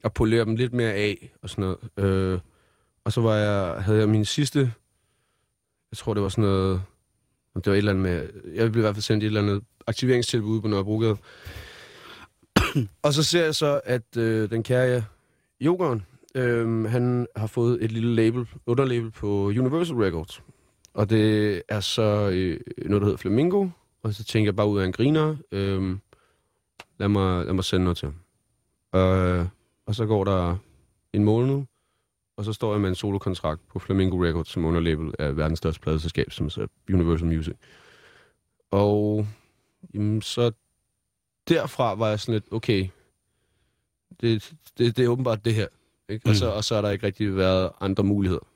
og 0.04 0.14
polere 0.14 0.46
dem 0.46 0.56
lidt 0.56 0.74
mere 0.74 0.94
af, 0.94 1.32
og 1.42 1.50
sådan 1.50 1.62
noget. 1.98 2.08
Øh, 2.10 2.40
og 3.04 3.14
så 3.14 3.22
var 3.22 3.36
jeg, 3.36 3.84
havde 3.84 4.00
jeg 4.00 4.10
min 4.10 4.26
sidste, 4.26 4.60
jeg 5.92 5.98
tror 5.98 6.14
det 6.14 6.24
var 6.24 6.30
sådan 6.30 6.44
noget, 6.44 6.82
det 7.56 7.66
var 7.66 7.74
et 7.74 7.78
eller 7.78 7.92
andet 7.92 8.04
med, 8.04 8.30
jeg 8.56 8.72
blev 8.72 8.82
i 8.82 8.86
hvert 8.86 8.96
fald 8.96 9.02
sendt 9.02 9.24
et 9.24 9.28
eller 9.28 9.42
andet 9.42 9.64
aktiveringstilbud 9.88 10.62
på 10.62 10.68
Nørrebrogade, 10.68 11.18
og 13.04 13.14
så 13.14 13.24
ser 13.24 13.44
jeg 13.44 13.56
så, 13.56 13.82
at 13.84 14.18
øh, 14.18 14.50
den 14.50 14.64
kære 14.64 15.04
Jokeren, 15.62 16.06
øh, 16.36 16.84
han 16.84 17.28
har 17.36 17.48
fået 17.48 17.84
et 17.84 17.92
lille 17.92 18.16
label, 18.16 18.48
underlabel 18.66 19.12
på 19.12 19.28
Universal 19.46 19.96
Records. 19.96 20.44
Og 20.94 21.10
det 21.10 21.62
er 21.70 21.80
så 21.80 22.30
øh, 22.34 22.60
noget, 22.78 23.02
der 23.02 23.06
hedder 23.06 23.18
Flamingo. 23.18 23.68
Og 24.04 24.14
så 24.14 24.24
tænker 24.24 24.48
jeg 24.48 24.56
bare 24.56 24.68
ud 24.68 24.80
af 24.80 24.86
en 24.86 24.92
griner. 24.92 25.36
Øh, 25.52 25.98
lad, 26.98 27.08
mig, 27.08 27.46
lad 27.46 27.54
mig 27.54 27.64
sende 27.64 27.84
noget 27.84 27.98
til 27.98 28.08
ham. 28.94 29.02
Øh, 29.02 29.46
og 29.92 29.96
så 29.96 30.06
går 30.06 30.24
der 30.24 30.58
en 31.14 31.24
måned, 31.24 31.64
og 32.38 32.46
så 32.46 32.54
står 32.54 32.72
jeg 32.72 32.82
med 32.82 32.90
en 32.90 32.96
solokontrakt 32.96 33.68
på 33.68 33.80
Flamingo 33.80 34.24
Records, 34.24 34.50
som 34.50 34.66
underlabel 34.66 35.14
af 35.20 35.38
verdens 35.38 35.58
største 35.58 35.82
pladeselskab, 35.82 36.32
som 36.32 36.46
er 36.46 36.68
Universal 36.94 37.28
Music. 37.28 37.54
Og 38.72 39.28
jamen, 39.94 40.22
så 40.22 40.52
derfra 41.50 41.94
var 41.94 42.10
jeg 42.10 42.20
sådan 42.20 42.34
lidt, 42.34 42.46
okay, 42.52 42.88
det, 44.22 44.54
det, 44.78 44.98
det 44.98 45.06
er 45.06 45.10
åbenbart 45.10 45.46
det 45.46 45.54
her. 45.54 45.68
Ikke? 46.10 46.24
Mm. 46.26 46.30
Og, 46.30 46.36
så, 46.36 46.50
og 46.50 46.64
så 46.64 46.76
har 46.76 46.82
der 46.82 46.90
ikke 46.90 47.06
rigtig 47.06 47.36
været 47.38 47.72
andre 47.80 48.04
muligheder. 48.04 48.48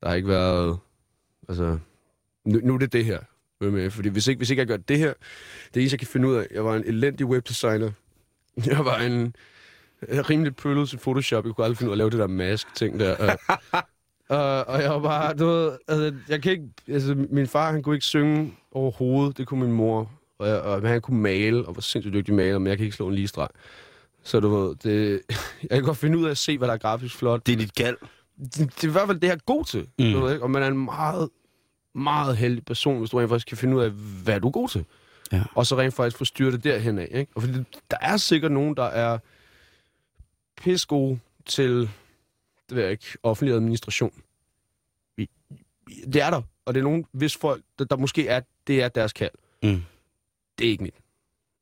Der 0.00 0.08
har 0.08 0.14
ikke 0.14 0.28
været, 0.28 0.78
altså, 1.48 1.78
nu, 2.44 2.60
nu 2.62 2.74
er 2.74 2.78
det 2.78 2.92
det 2.92 3.04
her. 3.04 3.20
Med, 3.60 3.90
fordi 3.90 4.08
hvis 4.08 4.26
ikke, 4.26 4.38
hvis 4.38 4.50
ikke 4.50 4.60
jeg 4.60 4.66
gør 4.66 4.76
det 4.76 4.98
her, 4.98 5.14
det 5.74 5.80
eneste, 5.80 5.94
jeg 5.94 5.98
kan 5.98 6.08
finde 6.08 6.28
ud 6.28 6.34
af, 6.34 6.46
jeg 6.50 6.64
var 6.64 6.76
en 6.76 6.84
elendig 6.84 7.26
webdesigner. 7.26 7.92
Jeg 8.66 8.84
var 8.84 8.98
en 8.98 9.34
rimelig 10.02 10.56
pøllet 10.56 10.88
til 10.88 10.98
Photoshop. 10.98 11.46
Jeg 11.46 11.54
kunne 11.54 11.64
aldrig 11.64 11.78
finde 11.78 11.90
ud 11.90 11.92
af 11.92 11.94
at 11.94 11.98
lave 11.98 12.10
det 12.10 12.18
der 12.18 12.26
mask-ting 12.26 13.00
der. 13.00 13.36
Og, 14.28 14.68
og 14.68 14.82
jeg 14.82 14.90
var 14.90 14.98
bare, 14.98 15.34
du 15.34 15.46
ved, 15.46 15.78
altså, 15.88 16.14
jeg 16.28 16.42
kan 16.42 16.52
ikke, 16.52 16.64
altså, 16.88 17.26
min 17.30 17.46
far, 17.46 17.72
han 17.72 17.82
kunne 17.82 17.94
ikke 17.94 18.06
synge 18.06 18.54
overhovedet. 18.72 19.38
Det 19.38 19.46
kunne 19.46 19.60
min 19.60 19.72
mor 19.72 20.10
og, 20.38 20.48
jeg, 20.48 20.60
og 20.60 20.88
han 20.88 21.00
kunne 21.00 21.20
male, 21.20 21.66
og 21.66 21.76
var 21.76 21.80
sindssygt 21.80 22.14
dygtig 22.14 22.34
maler, 22.34 22.58
men 22.58 22.66
jeg 22.66 22.76
kan 22.76 22.84
ikke 22.84 22.96
slå 22.96 23.08
en 23.08 23.14
lige 23.14 23.28
streg. 23.28 23.48
Så 24.22 24.40
du 24.40 24.48
ved, 24.48 24.74
det, 24.74 25.22
jeg 25.62 25.70
kan 25.70 25.82
godt 25.82 25.96
finde 25.96 26.18
ud 26.18 26.26
af 26.26 26.30
at 26.30 26.38
se, 26.38 26.58
hvad 26.58 26.68
der 26.68 26.74
er 26.74 26.78
grafisk 26.78 27.16
flot. 27.16 27.46
Det 27.46 27.52
er 27.52 27.56
dit 27.56 27.74
gald. 27.74 27.96
Det, 28.44 28.54
det 28.56 28.84
er 28.84 28.88
i 28.88 28.92
hvert 28.92 29.06
fald 29.06 29.20
det, 29.20 29.26
jeg 29.26 29.34
er 29.34 29.40
god 29.46 29.64
til. 29.64 29.86
Mm. 29.98 30.12
Du 30.12 30.20
ved, 30.20 30.32
ikke? 30.32 30.42
Og 30.42 30.50
man 30.50 30.62
er 30.62 30.66
en 30.66 30.84
meget, 30.84 31.28
meget 31.94 32.36
heldig 32.36 32.64
person, 32.64 32.98
hvis 32.98 33.10
du 33.10 33.18
rent 33.18 33.28
faktisk 33.28 33.46
kan 33.46 33.56
finde 33.56 33.76
ud 33.76 33.82
af, 33.82 33.90
hvad 34.24 34.40
du 34.40 34.46
er 34.46 34.52
god 34.52 34.68
til. 34.68 34.84
Ja. 35.32 35.42
Og 35.54 35.66
så 35.66 35.78
rent 35.78 35.94
faktisk 35.94 36.18
få 36.18 36.24
styrt 36.24 36.52
det 36.52 36.64
derhen 36.64 36.98
af. 36.98 37.08
Ikke? 37.10 37.32
Og 37.34 37.42
fordi 37.42 37.58
der 37.90 37.96
er 38.00 38.16
sikkert 38.16 38.52
nogen, 38.52 38.76
der 38.76 38.84
er 38.84 39.18
pissegode 40.62 41.18
til, 41.46 41.90
det 42.68 42.76
ved 42.76 42.82
jeg 42.82 42.92
ikke, 42.92 43.18
offentlig 43.22 43.54
administration. 43.54 44.12
Det 46.12 46.22
er 46.22 46.30
der. 46.30 46.42
Og 46.64 46.74
det 46.74 46.80
er 46.80 46.84
nogen, 46.84 47.06
hvis 47.12 47.36
folk, 47.36 47.62
der, 47.78 47.84
der 47.84 47.96
måske 47.96 48.28
er, 48.28 48.40
det 48.66 48.82
er 48.82 48.88
deres 48.88 49.12
kald. 49.12 49.34
Mm 49.62 49.82
det 50.58 50.66
er 50.66 50.70
ikke 50.70 50.82
mit. 50.82 50.94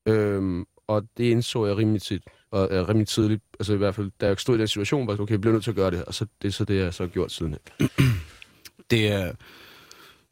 Øhm, 0.07 0.65
og 0.87 1.09
det 1.17 1.25
indså 1.25 1.67
jeg 1.67 1.77
rimelig 1.77 2.03
tit, 2.03 2.23
og 2.51 2.69
uh, 2.71 2.89
rimelig 2.89 3.09
tidligt, 3.09 3.43
altså 3.61 3.75
i 3.75 3.77
hvert 3.77 3.95
fald, 3.95 4.11
da 4.21 4.27
jeg 4.27 4.39
stod 4.39 4.55
i 4.55 4.59
den 4.59 4.69
situation, 4.69 5.07
var 5.07 5.13
jeg, 5.13 5.21
okay, 5.21 5.33
jeg 5.33 5.41
bliver 5.41 5.53
nødt 5.53 5.65
til 5.65 5.71
at 5.71 5.77
gøre 5.77 5.91
det, 5.91 6.05
og 6.05 6.15
så, 6.15 6.27
det 6.43 6.49
er 6.49 6.53
så 6.53 6.65
det, 6.65 6.79
jeg 6.79 6.95
så 6.95 7.03
har 7.03 7.09
gjort 7.09 7.33
siden. 7.33 7.57
det 8.91 9.09
er, 9.09 9.33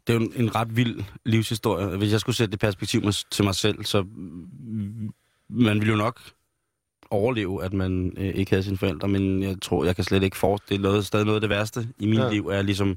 det 0.07 0.15
er 0.15 0.21
jo 0.21 0.31
en 0.37 0.55
ret 0.55 0.77
vild 0.77 1.05
livshistorie. 1.25 1.97
Hvis 1.97 2.13
jeg 2.13 2.21
skulle 2.21 2.37
sætte 2.37 2.53
det 2.53 2.61
perspektiv 2.61 3.03
til 3.31 3.45
mig 3.45 3.55
selv, 3.55 3.85
så 3.85 4.05
man 5.49 5.81
ville 5.81 5.91
jo 5.93 5.97
nok 5.97 6.21
overleve, 7.15 7.65
at 7.65 7.73
man 7.73 8.13
øh, 8.17 8.35
ikke 8.35 8.51
havde 8.51 8.63
sine 8.63 8.79
forældre, 8.79 9.09
men 9.09 9.43
jeg 9.43 9.57
tror, 9.63 9.85
jeg 9.85 9.97
kan 9.97 10.05
slet 10.05 10.23
ikke 10.23 10.37
forestille, 10.37 10.83
det 10.83 10.89
er 10.89 10.93
noget, 10.93 11.07
stadig 11.07 11.27
noget 11.27 11.37
af 11.37 11.41
det 11.41 11.51
værste 11.51 11.89
i 11.99 12.07
mit 12.07 12.19
ja. 12.19 12.31
liv, 12.31 12.47
er 12.47 12.63
ligesom 12.63 12.97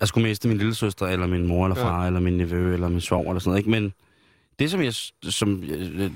at 0.00 0.08
skulle 0.08 0.28
miste 0.28 0.48
min 0.48 0.58
lille 0.58 0.74
søster, 0.74 1.06
eller 1.06 1.26
min 1.26 1.46
mor, 1.46 1.66
eller 1.66 1.76
far, 1.76 2.00
ja. 2.00 2.06
eller 2.06 2.20
min 2.20 2.36
nevø, 2.36 2.74
eller 2.74 2.88
min 2.88 3.00
svog, 3.00 3.22
eller 3.28 3.38
sådan 3.38 3.50
noget, 3.50 3.58
ikke? 3.58 3.70
Men 3.70 3.92
det, 4.58 4.70
som 4.70 4.82
jeg, 4.82 4.94
som 5.22 5.62
jeg 5.98 6.10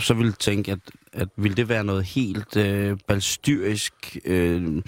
så 0.00 0.14
ville 0.14 0.32
tænke, 0.32 0.72
at, 0.72 0.78
at 1.12 1.28
ville 1.36 1.56
det 1.56 1.68
være 1.68 1.84
noget 1.84 2.04
helt 2.04 2.56
øh, 2.56 2.98
balstyrisk... 3.06 4.16
Øh, 4.24 4.82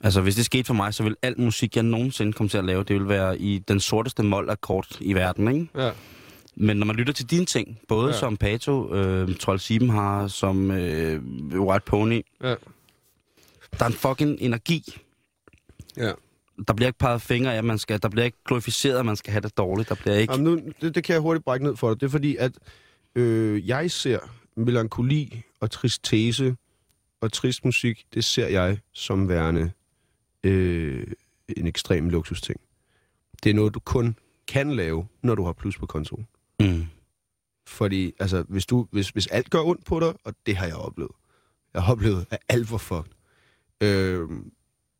altså, 0.00 0.20
hvis 0.20 0.34
det 0.34 0.44
skete 0.44 0.64
for 0.64 0.74
mig, 0.74 0.94
så 0.94 1.02
vil 1.02 1.16
al 1.22 1.40
musik, 1.40 1.76
jeg 1.76 1.84
nogensinde 1.84 2.32
kommer 2.32 2.48
til 2.48 2.58
at 2.58 2.64
lave, 2.64 2.84
det 2.84 2.96
vil 2.96 3.08
være 3.08 3.38
i 3.38 3.58
den 3.58 3.80
sorteste 3.80 4.22
mål-akkord 4.22 4.86
i 5.00 5.14
verden, 5.14 5.48
ikke? 5.48 5.68
Ja. 5.76 5.90
Men 6.56 6.76
når 6.76 6.86
man 6.86 6.96
lytter 6.96 7.12
til 7.12 7.30
dine 7.30 7.46
ting, 7.46 7.78
både 7.88 8.12
ja. 8.12 8.18
som 8.18 8.36
Pato, 8.36 8.94
øh, 8.94 9.36
Troll 9.36 9.60
Sieben 9.60 9.90
har, 9.90 10.28
som 10.28 10.70
øh, 10.70 11.22
White 11.60 11.84
Pony, 11.86 12.22
ja. 12.42 12.54
der 13.78 13.84
er 13.84 13.86
en 13.86 13.92
fucking 13.92 14.36
energi. 14.40 14.96
Ja 15.96 16.12
der 16.68 16.74
bliver 16.74 16.86
ikke 16.86 16.98
peget 16.98 17.22
fingre 17.22 17.54
af, 17.54 17.64
man 17.64 17.78
skal, 17.78 18.02
der 18.02 18.08
bliver 18.08 18.24
ikke 18.24 18.38
glorificeret, 18.44 18.98
at 18.98 19.06
man 19.06 19.16
skal 19.16 19.32
have 19.32 19.40
det 19.40 19.56
dårligt. 19.56 19.88
Der 19.88 19.94
bliver 19.94 20.16
ikke... 20.16 20.32
Jamen 20.32 20.44
nu, 20.44 20.60
det, 20.80 20.94
det 20.94 21.04
kan 21.04 21.12
jeg 21.12 21.20
hurtigt 21.20 21.44
brække 21.44 21.66
ned 21.66 21.76
for 21.76 21.88
dig. 21.88 22.00
Det 22.00 22.06
er 22.06 22.10
fordi, 22.10 22.36
at 22.36 22.52
øh, 23.14 23.68
jeg 23.68 23.90
ser 23.90 24.18
melankoli 24.56 25.42
og 25.60 25.70
tristese 25.70 26.56
og 27.20 27.32
trist 27.32 27.64
musik, 27.64 28.06
det 28.14 28.24
ser 28.24 28.48
jeg 28.48 28.78
som 28.92 29.28
værende 29.28 29.70
øh, 30.44 31.06
en 31.56 31.66
ekstrem 31.66 32.08
luksusting. 32.08 32.60
Det 33.42 33.50
er 33.50 33.54
noget, 33.54 33.74
du 33.74 33.80
kun 33.80 34.16
kan 34.48 34.76
lave, 34.76 35.06
når 35.22 35.34
du 35.34 35.44
har 35.44 35.52
plus 35.52 35.78
på 35.78 35.86
kontoen. 35.86 36.26
Mm. 36.60 36.84
Fordi, 37.66 38.12
altså, 38.20 38.44
hvis, 38.48 38.66
du, 38.66 38.86
hvis, 38.90 39.08
hvis 39.08 39.26
alt 39.26 39.50
gør 39.50 39.62
ondt 39.62 39.84
på 39.84 40.00
dig, 40.00 40.14
og 40.24 40.34
det 40.46 40.56
har 40.56 40.66
jeg 40.66 40.76
oplevet. 40.76 41.12
Jeg 41.74 41.82
har 41.82 41.92
oplevet, 41.92 42.26
at 42.30 42.38
alt 42.48 42.70
var 42.70 42.78
fucked. 42.78 43.12
Øh, 43.80 44.28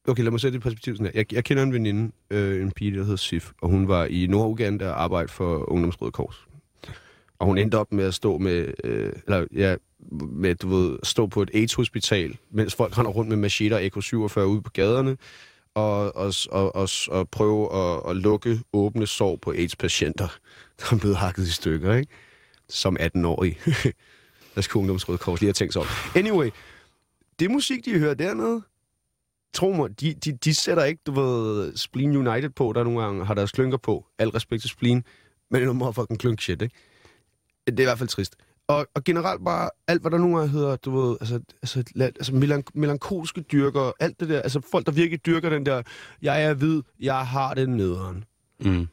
Okay, 0.08 0.22
lad 0.22 0.30
mig 0.30 0.40
sætte 0.40 0.58
det 0.58 0.60
i 0.60 0.62
perspektiv 0.62 0.96
sådan 0.96 1.06
her. 1.06 1.12
Jeg, 1.14 1.32
jeg 1.32 1.44
kender 1.44 1.62
en 1.62 1.72
veninde, 1.72 2.12
øh, 2.30 2.62
en 2.62 2.72
pige, 2.72 2.96
der 2.96 3.02
hedder 3.02 3.16
Sif, 3.16 3.50
og 3.62 3.68
hun 3.68 3.88
var 3.88 4.04
i 4.04 4.26
Norduganda 4.26 4.88
og 4.90 5.02
arbejdede 5.02 5.32
for 5.32 5.70
Ungdomsrøde 5.72 6.10
Kors. 6.12 6.46
Og 7.38 7.46
hun 7.46 7.58
endte 7.58 7.78
op 7.78 7.92
med 7.92 8.04
at 8.04 8.14
stå 8.14 8.38
med, 8.38 8.74
øh, 8.84 9.12
eller 9.26 9.46
ja, 9.54 9.76
med, 10.12 10.54
du 10.54 10.68
ved, 10.68 10.98
stå 11.02 11.26
på 11.26 11.42
et 11.42 11.50
AIDS-hospital, 11.54 12.37
mens 12.50 12.74
folk 12.74 12.98
render 12.98 13.10
rundt 13.10 13.29
med 13.29 13.37
macheter 13.37 13.79
AK-47 13.79 14.40
ude 14.40 14.62
på 14.62 14.70
gaderne, 14.70 15.16
og, 15.75 16.16
og, 16.16 16.33
og, 16.50 16.75
og, 16.75 16.88
og 17.08 17.29
prøve 17.29 17.75
at, 17.75 18.10
at 18.10 18.16
lukke 18.16 18.60
åbne 18.72 19.06
sår 19.06 19.37
på 19.37 19.50
AIDS-patienter, 19.52 20.29
der 20.81 20.94
er 20.94 20.98
blevet 20.98 21.16
hakket 21.16 21.42
i 21.42 21.52
stykker, 21.52 21.94
ikke? 21.94 22.12
Som 22.68 22.96
18-årig. 23.00 23.58
der 24.54 24.60
skulle 24.66 24.81
Ungdomsrøde 24.81 25.18
Kors 25.18 25.40
lige 25.40 25.48
have 25.48 25.52
tænkt 25.52 25.72
sig 25.72 25.83
om. 25.83 25.88
Anyway, 26.16 26.50
det 27.38 27.50
musik, 27.50 27.85
de 27.85 27.98
hører 27.98 28.14
dernede, 28.14 28.62
tro 29.54 29.72
mig, 29.72 30.00
de, 30.00 30.14
de, 30.14 30.33
de 30.33 30.54
sætter 30.54 30.85
ikke, 30.85 31.00
du 31.06 31.12
ved, 31.12 31.77
Spleen 31.77 32.16
United 32.16 32.50
på, 32.50 32.72
der 32.75 32.85
nogle 32.85 33.02
gange 33.02 33.27
har 33.27 33.35
deres 33.35 33.52
klynker 33.52 33.79
på. 33.79 34.06
Al 34.18 34.29
respekt 34.29 34.60
til 34.60 34.70
Spleen, 34.70 35.04
men 35.50 35.60
det 35.60 35.68
er 35.68 35.72
noget 35.72 35.94
fucking 35.94 36.20
klunk 36.20 36.40
shit, 36.40 36.62
ikke? 36.62 36.75
Det 37.66 37.79
er 37.79 37.83
i 37.83 37.85
hvert 37.85 37.98
fald 37.98 38.08
trist. 38.08 38.37
Og, 38.69 38.87
og 38.94 39.04
generelt 39.04 39.44
bare 39.44 39.71
alt, 39.88 40.00
hvad 40.00 40.10
der 40.10 40.19
nu 40.19 40.37
er, 40.37 40.46
hedder, 40.46 40.77
du 40.77 41.00
ved, 41.00 41.17
altså, 41.21 41.40
altså, 41.62 41.85
altså 41.98 42.33
melank- 42.33 42.71
melankolske 42.75 43.40
dyrker, 43.40 43.92
alt 44.00 44.21
det 44.21 44.29
der, 44.29 44.40
altså 44.42 44.60
folk, 44.71 44.87
der 44.87 44.92
virkelig 44.92 45.27
dyrker 45.27 45.50
den 45.50 45.67
der, 45.67 45.83
jeg 46.23 46.44
er 46.44 46.54
hvid, 46.54 46.83
jeg 47.00 47.27
har 47.27 47.54
det 47.54 47.69
nederen. 47.69 48.25
Mm. 48.60 48.88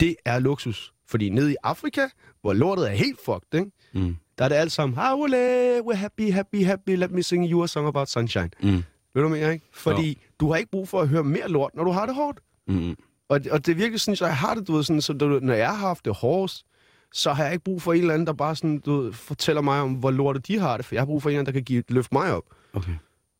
Det 0.00 0.16
er 0.24 0.38
luksus. 0.38 0.92
Fordi 1.08 1.28
nede 1.28 1.52
i 1.52 1.56
Afrika, 1.62 2.08
hvor 2.40 2.52
lortet 2.52 2.90
er 2.90 2.94
helt 2.94 3.20
fucked, 3.24 3.54
ikke? 3.54 3.70
Mm. 3.94 4.16
der 4.38 4.44
er 4.44 4.48
det 4.48 4.56
alt 4.56 4.72
sammen, 4.72 4.98
Howle, 4.98 5.78
we're 5.78 5.94
happy, 5.94 6.32
happy, 6.32 6.64
happy, 6.64 6.96
let 6.96 7.10
me 7.10 7.22
sing 7.22 7.50
you 7.50 7.62
a 7.62 7.66
song 7.66 7.86
about 7.86 8.08
sunshine. 8.08 8.50
Mm. 8.62 8.82
Ved 9.14 9.22
du, 9.22 9.28
mener, 9.28 9.50
ikke? 9.50 9.64
Fordi 9.72 10.08
jo. 10.08 10.14
du 10.40 10.50
har 10.50 10.56
ikke 10.56 10.70
brug 10.70 10.88
for 10.88 11.00
at 11.00 11.08
høre 11.08 11.24
mere 11.24 11.48
lort, 11.48 11.74
når 11.74 11.84
du 11.84 11.90
har 11.90 12.06
det 12.06 12.14
hårdt. 12.14 12.40
Mm. 12.68 12.96
Og, 13.28 13.40
og 13.50 13.66
det 13.66 13.72
er 13.72 13.76
virkelig 13.76 14.00
sådan, 14.00 14.16
så 14.16 14.26
jeg 14.26 14.36
har 14.36 14.54
det, 14.54 14.68
du 14.68 14.72
ved, 14.76 14.84
sådan, 14.84 15.00
så 15.02 15.12
du, 15.12 15.38
når 15.42 15.54
jeg 15.54 15.68
har 15.68 15.86
haft 15.88 16.04
det 16.04 16.14
hårdest, 16.14 16.66
så 17.12 17.32
har 17.32 17.44
jeg 17.44 17.52
ikke 17.52 17.64
brug 17.64 17.82
for 17.82 17.92
en 17.92 18.00
eller 18.00 18.14
anden, 18.14 18.26
der 18.26 18.32
bare 18.32 18.56
sådan, 18.56 18.78
du 18.78 19.00
ved, 19.00 19.12
fortæller 19.12 19.62
mig 19.62 19.80
om, 19.80 19.92
hvor 19.92 20.10
lortet 20.10 20.46
de 20.46 20.58
har 20.58 20.76
det, 20.76 20.86
for 20.86 20.94
jeg 20.94 21.00
har 21.00 21.06
brug 21.06 21.22
for 21.22 21.28
en 21.28 21.32
eller 21.32 21.40
anden, 21.40 21.54
der 21.54 21.60
kan 21.60 21.64
give, 21.64 21.82
løfte 21.88 22.14
mig 22.14 22.32
op. 22.32 22.44
Okay. 22.72 22.92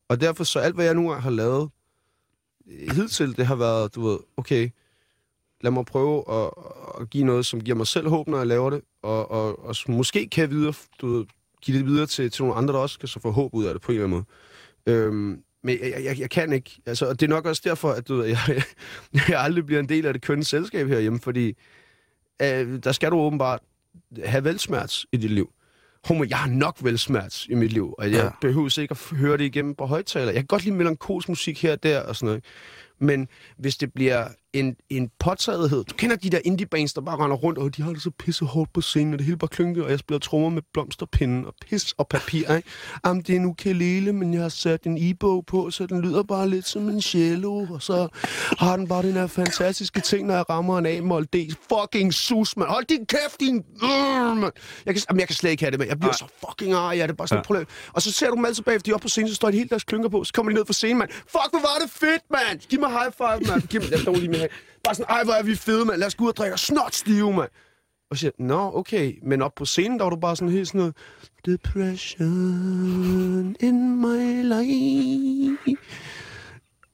Og 0.08 0.20
derfor 0.20 0.44
så 0.44 0.58
alt, 0.58 0.74
hvad 0.74 0.84
jeg 0.84 0.94
nu 0.94 1.10
har 1.10 1.30
lavet 1.30 1.70
øh, 2.70 2.96
hidtil, 2.96 3.36
det 3.36 3.46
har 3.46 3.54
været, 3.54 3.94
du 3.94 4.08
ved, 4.08 4.18
okay, 4.36 4.70
lad 5.60 5.70
mig 5.70 5.84
prøve 5.84 6.24
at, 6.32 6.50
at 7.00 7.10
give 7.10 7.24
noget, 7.24 7.46
som 7.46 7.60
giver 7.60 7.76
mig 7.76 7.86
selv 7.86 8.08
håb, 8.08 8.28
når 8.28 8.38
jeg 8.38 8.46
laver 8.46 8.70
det, 8.70 8.80
og, 9.02 9.30
og, 9.30 9.64
og 9.64 9.74
måske 9.88 10.28
kan 10.28 10.42
jeg 10.42 10.50
videre, 10.50 10.74
du 11.00 11.06
ved, 11.16 11.26
give 11.62 11.78
det 11.78 11.86
videre 11.86 12.06
til, 12.06 12.30
til 12.30 12.42
nogle 12.42 12.56
andre, 12.56 12.74
der 12.74 12.80
også 12.80 12.98
kan 12.98 13.08
så 13.08 13.20
få 13.20 13.30
håb 13.30 13.54
ud 13.54 13.64
af 13.64 13.74
det 13.74 13.82
på 13.82 13.92
en 13.92 13.98
eller 13.98 14.06
anden 14.06 14.24
måde. 14.86 14.96
Øhm, 14.96 15.42
men 15.62 15.78
jeg, 15.80 16.04
jeg, 16.04 16.18
jeg 16.18 16.30
kan 16.30 16.52
ikke. 16.52 16.80
Altså, 16.86 17.06
og 17.06 17.20
det 17.20 17.26
er 17.26 17.30
nok 17.30 17.46
også 17.46 17.62
derfor, 17.64 17.90
at 17.90 18.08
du 18.08 18.16
ved, 18.16 18.26
jeg, 18.28 18.62
jeg 19.28 19.40
aldrig 19.40 19.66
bliver 19.66 19.80
en 19.80 19.88
del 19.88 20.06
af 20.06 20.12
det 20.12 20.22
kønne 20.22 20.44
selskab 20.44 20.88
herhjemme, 20.88 21.20
fordi 21.20 21.56
øh, 22.42 22.78
der 22.84 22.92
skal 22.92 23.10
du 23.10 23.16
åbenbart 23.16 23.60
have 24.24 24.44
velsmerts 24.44 25.06
i 25.12 25.16
dit 25.16 25.30
liv. 25.30 25.50
Homo, 26.04 26.24
jeg 26.28 26.38
har 26.38 26.48
nok 26.48 26.76
velsmerts 26.80 27.46
i 27.50 27.54
mit 27.54 27.72
liv, 27.72 27.94
og 27.98 28.04
jeg 28.10 28.12
Ja. 28.24 28.28
behøver 28.40 28.78
ikke 28.78 28.92
at 28.92 29.16
høre 29.18 29.36
det 29.38 29.44
igennem 29.44 29.74
på 29.74 29.86
højtaler. 29.86 30.26
Jeg 30.26 30.34
kan 30.34 30.46
godt 30.46 30.64
lide 30.64 30.74
melankolsk 30.76 31.28
musik 31.28 31.62
her 31.62 31.72
og 31.72 31.82
der 31.82 32.00
og 32.00 32.16
sådan 32.16 32.26
noget. 32.26 32.44
Men 32.98 33.28
hvis 33.58 33.76
det 33.76 33.92
bliver 33.92 34.28
en, 34.54 34.76
en 34.90 35.10
påtagethed... 35.18 35.84
Du 35.84 35.94
kender 35.94 36.16
de 36.16 36.30
der 36.30 36.38
indie 36.44 36.66
bands, 36.66 36.92
der 36.92 37.00
bare 37.00 37.16
render 37.24 37.36
rundt, 37.36 37.58
og 37.58 37.76
de 37.76 37.82
har 37.82 37.92
det 37.92 38.02
så 38.02 38.10
pisse 38.18 38.44
hårdt 38.44 38.72
på 38.72 38.80
scenen, 38.80 39.12
og 39.12 39.18
det 39.18 39.24
hele 39.26 39.36
bare 39.38 39.48
klynker, 39.48 39.84
og 39.84 39.90
jeg 39.90 39.98
spiller 39.98 40.18
trommer 40.18 40.48
med 40.48 40.62
blomsterpinde 40.72 41.46
og 41.48 41.54
pis 41.68 41.92
og 41.98 42.08
papir, 42.08 42.54
ikke? 42.56 42.68
Jamen, 43.06 43.22
det 43.22 43.30
er 43.32 43.36
en 43.36 43.44
ukulele, 43.44 44.12
men 44.12 44.34
jeg 44.34 44.42
har 44.42 44.48
sat 44.48 44.82
en 44.84 44.98
e-bog 45.00 45.46
på, 45.46 45.70
så 45.70 45.86
den 45.86 46.00
lyder 46.00 46.22
bare 46.22 46.48
lidt 46.48 46.68
som 46.68 46.88
en 46.88 47.02
cello, 47.02 47.66
og 47.70 47.82
så 47.82 48.08
har 48.58 48.76
den 48.76 48.88
bare 48.88 49.02
den 49.02 49.12
her 49.12 49.26
fantastiske 49.26 50.00
ting, 50.00 50.26
når 50.26 50.34
jeg 50.34 50.50
rammer 50.50 50.78
en 50.78 50.86
A-mol 50.86 51.24
D. 51.24 51.36
Fucking 51.72 52.14
sus, 52.14 52.56
mand. 52.56 52.68
Hold 52.68 52.84
din 52.84 53.06
kæft, 53.06 53.40
din... 53.40 53.56
Øh. 53.56 54.50
Jeg 54.86 54.94
kan, 54.94 55.02
jamen, 55.08 55.20
jeg 55.20 55.28
kan 55.28 55.36
slet 55.36 55.50
ikke 55.50 55.62
have 55.62 55.70
det, 55.70 55.78
med. 55.78 55.86
Jeg 55.86 55.98
bliver 55.98 56.12
så 56.12 56.24
fucking 56.48 56.72
arg, 56.72 56.96
ja, 56.96 57.02
det 57.02 57.10
er 57.10 57.14
bare 57.14 57.28
sådan 57.28 57.36
Ja. 57.36 57.40
et 57.40 57.46
problem. 57.46 57.66
Og 57.92 58.02
så 58.02 58.12
ser 58.12 58.30
du 58.30 58.36
dem 58.36 58.44
altid 58.44 58.62
bagefter, 58.62 58.84
de 58.84 58.90
er 58.90 58.94
oppe 58.94 59.04
på 59.04 59.08
scenen, 59.08 59.28
så 59.28 59.34
står 59.34 59.50
de 59.50 59.56
helt 59.56 59.70
deres 59.70 59.84
klynker 59.84 60.08
på, 60.08 60.24
så 60.24 60.32
kommer 60.32 60.50
de 60.52 60.54
ned 60.56 60.66
fra 60.66 60.72
scenen, 60.72 60.98
mand. 60.98 61.10
Fuck, 61.12 61.50
hvor 61.50 61.60
var 61.60 61.76
det 61.82 61.90
fedt, 61.90 62.22
mand! 62.30 62.60
Giv 62.68 62.80
mig 62.80 62.90
high 62.90 63.12
five, 63.16 63.50
mand. 63.52 63.62
Giv 63.68 63.80
mig, 63.80 63.90
jeg 63.90 64.16
lige 64.18 64.39
her. 64.40 64.48
Bare 64.84 64.94
sådan, 64.94 65.10
ej, 65.10 65.24
hvor 65.24 65.32
er 65.32 65.42
vi 65.42 65.54
fede, 65.54 65.84
mand. 65.84 65.98
Lad 65.98 66.06
os 66.06 66.14
gå 66.14 66.24
ud 66.24 66.28
og 66.28 66.36
drikke 66.36 66.58
snot 66.58 66.94
stive, 66.94 67.32
mand. 67.32 67.48
Og 68.10 68.16
siger 68.16 68.30
nå, 68.38 68.70
okay. 68.74 69.18
Men 69.22 69.42
op 69.42 69.52
på 69.56 69.64
scenen, 69.64 69.98
der 69.98 70.04
var 70.04 70.10
du 70.10 70.16
bare 70.16 70.36
sådan 70.36 70.52
helt 70.52 70.68
sådan 70.68 70.78
noget... 70.78 70.94
Depression 71.46 73.56
in 73.60 74.00
my 74.00 74.42
life. 74.42 75.76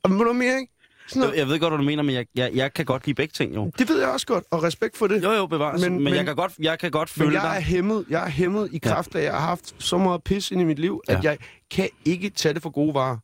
Og 0.02 0.10
ved 0.10 0.18
du 0.18 0.32
mere, 0.32 0.58
ikke? 0.60 0.72
Sådan 1.08 1.20
noget. 1.20 1.36
Jeg, 1.38 1.48
ved 1.48 1.58
godt, 1.58 1.70
hvad 1.72 1.78
du 1.78 1.84
mener, 1.84 2.02
men 2.02 2.14
jeg, 2.14 2.26
jeg, 2.34 2.50
jeg 2.54 2.74
kan 2.74 2.84
godt 2.84 3.06
lide 3.06 3.14
begge 3.14 3.32
ting, 3.32 3.54
jo. 3.54 3.70
Det 3.78 3.88
ved 3.88 3.98
jeg 4.00 4.08
også 4.08 4.26
godt, 4.26 4.44
og 4.50 4.62
respekt 4.62 4.96
for 4.96 5.06
det. 5.06 5.22
Jo, 5.22 5.32
jo, 5.32 5.46
bevares. 5.46 5.80
Men, 5.82 5.92
Men- 5.92 6.02
men, 6.02 6.04
men- 6.04 6.14
jeg, 6.14 6.24
kan 6.24 6.36
godt, 6.36 6.52
jeg 6.58 6.78
kan 6.78 6.90
godt 6.90 7.12
Men 7.16 7.24
følge 7.26 7.42
jeg 7.42 7.50
er 7.50 7.54
dig. 7.54 7.62
hæmmet, 7.66 8.04
jeg 8.10 8.24
er 8.24 8.28
hæmmet 8.28 8.68
i 8.72 8.78
kraft 8.78 9.14
af, 9.14 9.18
at 9.18 9.24
jeg 9.24 9.32
har 9.32 9.40
haft 9.40 9.74
så 9.78 9.98
meget 9.98 10.22
pis 10.24 10.50
ind 10.50 10.60
i 10.60 10.64
mit 10.64 10.78
liv, 10.78 11.00
at 11.08 11.24
Ja. 11.24 11.30
jeg 11.30 11.38
kan 11.70 11.88
ikke 12.04 12.30
tage 12.30 12.54
det 12.54 12.62
for 12.62 12.70
gode 12.70 12.94
varer. 12.94 13.16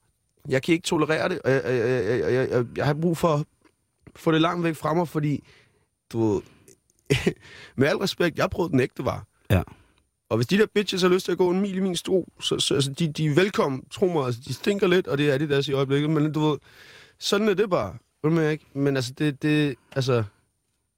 Jeg 0.49 0.63
kan 0.63 0.73
ikke 0.73 0.87
tolerere 0.87 1.29
det, 1.29 1.39
og 1.45 1.51
jeg, 1.51 1.63
jeg, 1.65 1.75
jeg, 1.75 2.33
jeg, 2.33 2.51
jeg, 2.51 2.65
jeg, 2.77 2.87
har 2.87 2.95
brug 2.95 3.17
for 3.17 3.29
at 3.35 3.45
få 4.17 4.33
det 4.33 4.41
langt 4.41 4.65
væk 4.65 4.77
fra 4.77 4.95
mig, 4.95 5.09
fordi, 5.09 5.45
du 6.13 6.33
ved, 6.33 6.43
med 7.77 7.89
al 7.89 7.97
respekt, 7.97 8.39
jeg 8.39 8.51
prøvet 8.51 8.73
den 8.73 8.81
ægte 8.81 9.05
var. 9.05 9.27
Ja. 9.51 9.63
Og 10.29 10.37
hvis 10.37 10.47
de 10.47 10.59
der 10.59 10.67
bitches 10.75 11.03
har 11.03 11.09
lyst 11.09 11.25
til 11.25 11.33
at 11.33 11.39
gå 11.39 11.51
en 11.51 11.61
mil 11.61 11.77
i 11.77 11.81
min 11.81 11.97
stro, 11.97 12.33
så, 12.41 12.59
så 12.59 12.75
altså, 12.75 12.91
de, 12.91 13.13
de 13.13 13.27
er 13.27 13.35
velkommen, 13.35 13.85
tro 13.91 14.07
mig, 14.07 14.27
altså, 14.27 14.41
de 14.49 14.55
stinker 14.55 14.87
lidt, 14.87 15.07
og 15.07 15.19
det 15.19 15.31
er 15.31 15.39
de 15.39 15.49
deres 15.49 15.69
i 15.69 15.73
øjeblikket, 15.73 16.11
men 16.11 16.33
du 16.33 16.41
ved, 16.41 16.59
sådan 17.19 17.49
er 17.49 17.55
det 17.55 17.71
bare. 17.71 17.95
Hvad, 18.21 18.51
ikke? 18.51 18.65
Men 18.75 18.97
altså, 18.97 19.13
det, 19.19 19.43
det, 19.43 19.77
altså, 19.93 20.25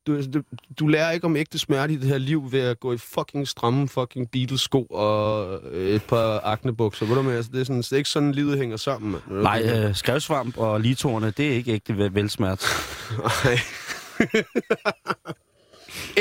du, 0.07 0.23
du, 0.33 0.43
du 0.79 0.87
lærer 0.87 1.11
ikke 1.11 1.25
om 1.25 1.37
ægte 1.37 1.59
smerte 1.59 1.93
i 1.93 1.97
det 1.97 2.09
her 2.09 2.19
liv 2.19 2.53
ved 2.53 2.61
at 2.61 2.81
gå 2.81 2.93
i 2.93 2.99
fucking 2.99 3.49
stramme 3.49 3.89
fucking 3.89 4.31
Beatles-sko 4.31 4.83
og 4.85 5.59
øh, 5.73 5.95
et 5.95 6.03
par 6.03 6.41
aknebukser. 6.45 7.07
Ved 7.07 7.17
du 7.17 7.23
hvad, 7.23 7.37
altså, 7.37 7.51
det 7.53 7.61
er, 7.61 7.65
sådan, 7.65 7.83
det 7.83 7.93
er 7.93 7.97
ikke 7.97 8.11
sådan, 8.11 8.33
livet 8.33 8.59
hænger 8.59 8.77
sammen. 8.77 9.21
Du 9.29 9.35
Nej, 9.35 9.63
øh, 9.75 9.95
skrevsvamp 9.95 10.59
og 10.59 10.81
litorne, 10.81 11.31
det 11.31 11.49
er 11.49 11.53
ikke 11.53 11.73
ægte 11.73 11.97
vel- 11.97 12.15
velsmert. 12.15 12.65
Nej. 13.19 13.59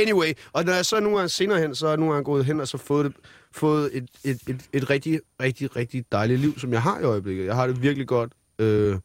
anyway, 0.02 0.34
og 0.54 0.64
når 0.66 0.74
jeg 0.74 0.86
så 0.86 1.00
nu 1.00 1.18
er 1.18 1.28
senere 1.28 1.60
hen, 1.60 1.76
så 1.76 1.88
er 1.88 1.96
nu 1.96 2.12
er 2.12 2.16
jeg 2.16 2.24
gået 2.24 2.46
hen 2.46 2.62
og 2.62 2.68
så 2.68 2.78
fået, 2.78 3.06
det, 3.06 3.14
fået 3.52 3.90
et, 3.94 4.06
et, 4.24 4.40
et, 4.48 4.62
et 4.74 4.90
rigtig, 4.90 5.20
rigtig, 5.42 5.76
rigtig 5.76 6.06
dejligt 6.12 6.40
liv, 6.40 6.60
som 6.60 6.74
jeg 6.74 6.82
har 6.82 7.00
i 7.00 7.04
øjeblikket. 7.04 7.46
Jeg 7.46 7.56
har 7.56 7.68
det 7.68 7.82
virkelig 7.82 8.08
godt, 8.08 8.32
øh, 8.60 8.98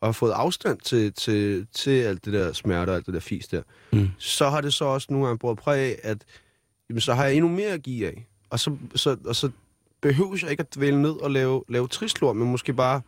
og 0.00 0.08
har 0.08 0.12
fået 0.12 0.32
afstand 0.32 0.78
til, 0.78 1.12
til, 1.12 1.66
til 1.72 1.90
alt 1.90 2.24
det 2.24 2.32
der 2.32 2.52
smerte 2.52 2.90
og 2.90 2.96
alt 2.96 3.06
det 3.06 3.14
der 3.14 3.20
fis 3.20 3.48
der. 3.48 3.62
Mm. 3.92 4.08
Så 4.18 4.48
har 4.48 4.60
det 4.60 4.74
så 4.74 4.84
også 4.84 5.06
nu 5.10 5.18
engang 5.18 5.38
båret 5.38 5.58
præg 5.58 5.78
af, 5.78 6.00
at 6.02 6.24
jamen, 6.90 7.00
så 7.00 7.14
har 7.14 7.24
jeg 7.24 7.34
endnu 7.34 7.48
mere 7.48 7.68
at 7.68 7.82
give 7.82 8.06
af. 8.06 8.26
Og 8.50 8.60
så, 8.60 8.76
så, 8.94 9.16
og 9.24 9.36
så 9.36 9.50
behøver 10.00 10.38
jeg 10.42 10.50
ikke 10.50 10.60
at 10.60 10.74
dvæle 10.74 11.02
ned 11.02 11.10
og 11.10 11.30
lave, 11.30 11.64
lave 11.68 11.88
tristlort, 11.88 12.36
men 12.36 12.50
måske 12.50 12.72
bare 12.72 13.00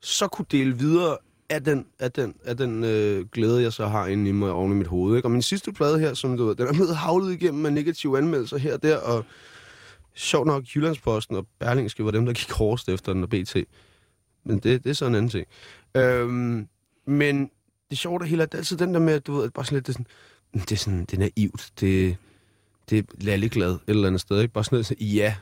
så 0.00 0.28
kunne 0.28 0.46
dele 0.50 0.78
videre 0.78 1.16
af 1.50 1.64
den, 1.64 1.86
af 1.98 2.12
den, 2.12 2.34
af 2.44 2.56
den 2.56 2.84
øh, 2.84 3.26
glæde, 3.26 3.62
jeg 3.62 3.72
så 3.72 3.86
har 3.86 4.06
inde 4.06 4.28
i 4.28 4.32
mig 4.32 4.52
oven 4.52 4.72
i 4.72 4.74
mit 4.74 4.86
hoved. 4.86 5.16
Ikke? 5.16 5.26
Og 5.26 5.30
min 5.30 5.42
sidste 5.42 5.72
plade 5.72 5.98
her, 5.98 6.14
som 6.14 6.36
du 6.36 6.46
ved, 6.46 6.54
den 6.54 6.66
er 6.66 6.72
blevet 6.72 6.96
havlet 6.96 7.32
igennem 7.32 7.62
med 7.62 7.70
negative 7.70 8.18
anmeldelser 8.18 8.58
her 8.58 8.74
og 8.74 8.82
der, 8.82 8.96
og 8.96 9.24
sjovt 10.14 10.46
nok, 10.46 10.64
Jyllandsposten 10.74 11.36
og 11.36 11.46
Berlingske 11.58 12.04
var 12.04 12.10
dem, 12.10 12.26
der 12.26 12.32
gik 12.32 12.50
hårdest 12.50 12.88
efter 12.88 13.12
den 13.12 13.22
og 13.22 13.28
BT. 13.28 13.56
Men 14.44 14.58
det, 14.58 14.84
det 14.84 14.90
er 14.90 14.94
så 14.94 15.06
en 15.06 15.14
anden 15.14 15.30
ting. 15.30 15.46
Øhm, 15.94 16.68
men 17.06 17.50
det 17.90 17.98
sjove 17.98 18.18
der 18.18 18.24
hele 18.24 18.42
er, 18.42 18.46
det 18.46 18.54
er 18.54 18.58
altid 18.58 18.76
den 18.76 18.94
der 18.94 19.00
med, 19.00 19.14
at 19.14 19.26
du 19.26 19.34
ved, 19.34 19.44
at 19.44 19.52
bare 19.52 19.64
sådan 19.64 19.76
lidt, 19.76 19.86
det 19.86 19.92
er 19.92 19.98
sådan, 19.98 20.06
det 20.60 20.72
er 20.72 20.76
sådan, 20.76 21.00
det 21.00 21.12
er 21.14 21.18
naivt, 21.18 21.72
det, 21.80 22.16
det 22.90 22.98
er 22.98 23.02
lalleglad 23.20 23.72
et 23.72 23.80
eller 23.86 24.06
andet 24.06 24.20
sted, 24.20 24.40
ikke? 24.40 24.54
Bare 24.54 24.64
sådan 24.64 24.84
sådan, 24.84 25.06
ja, 25.06 25.34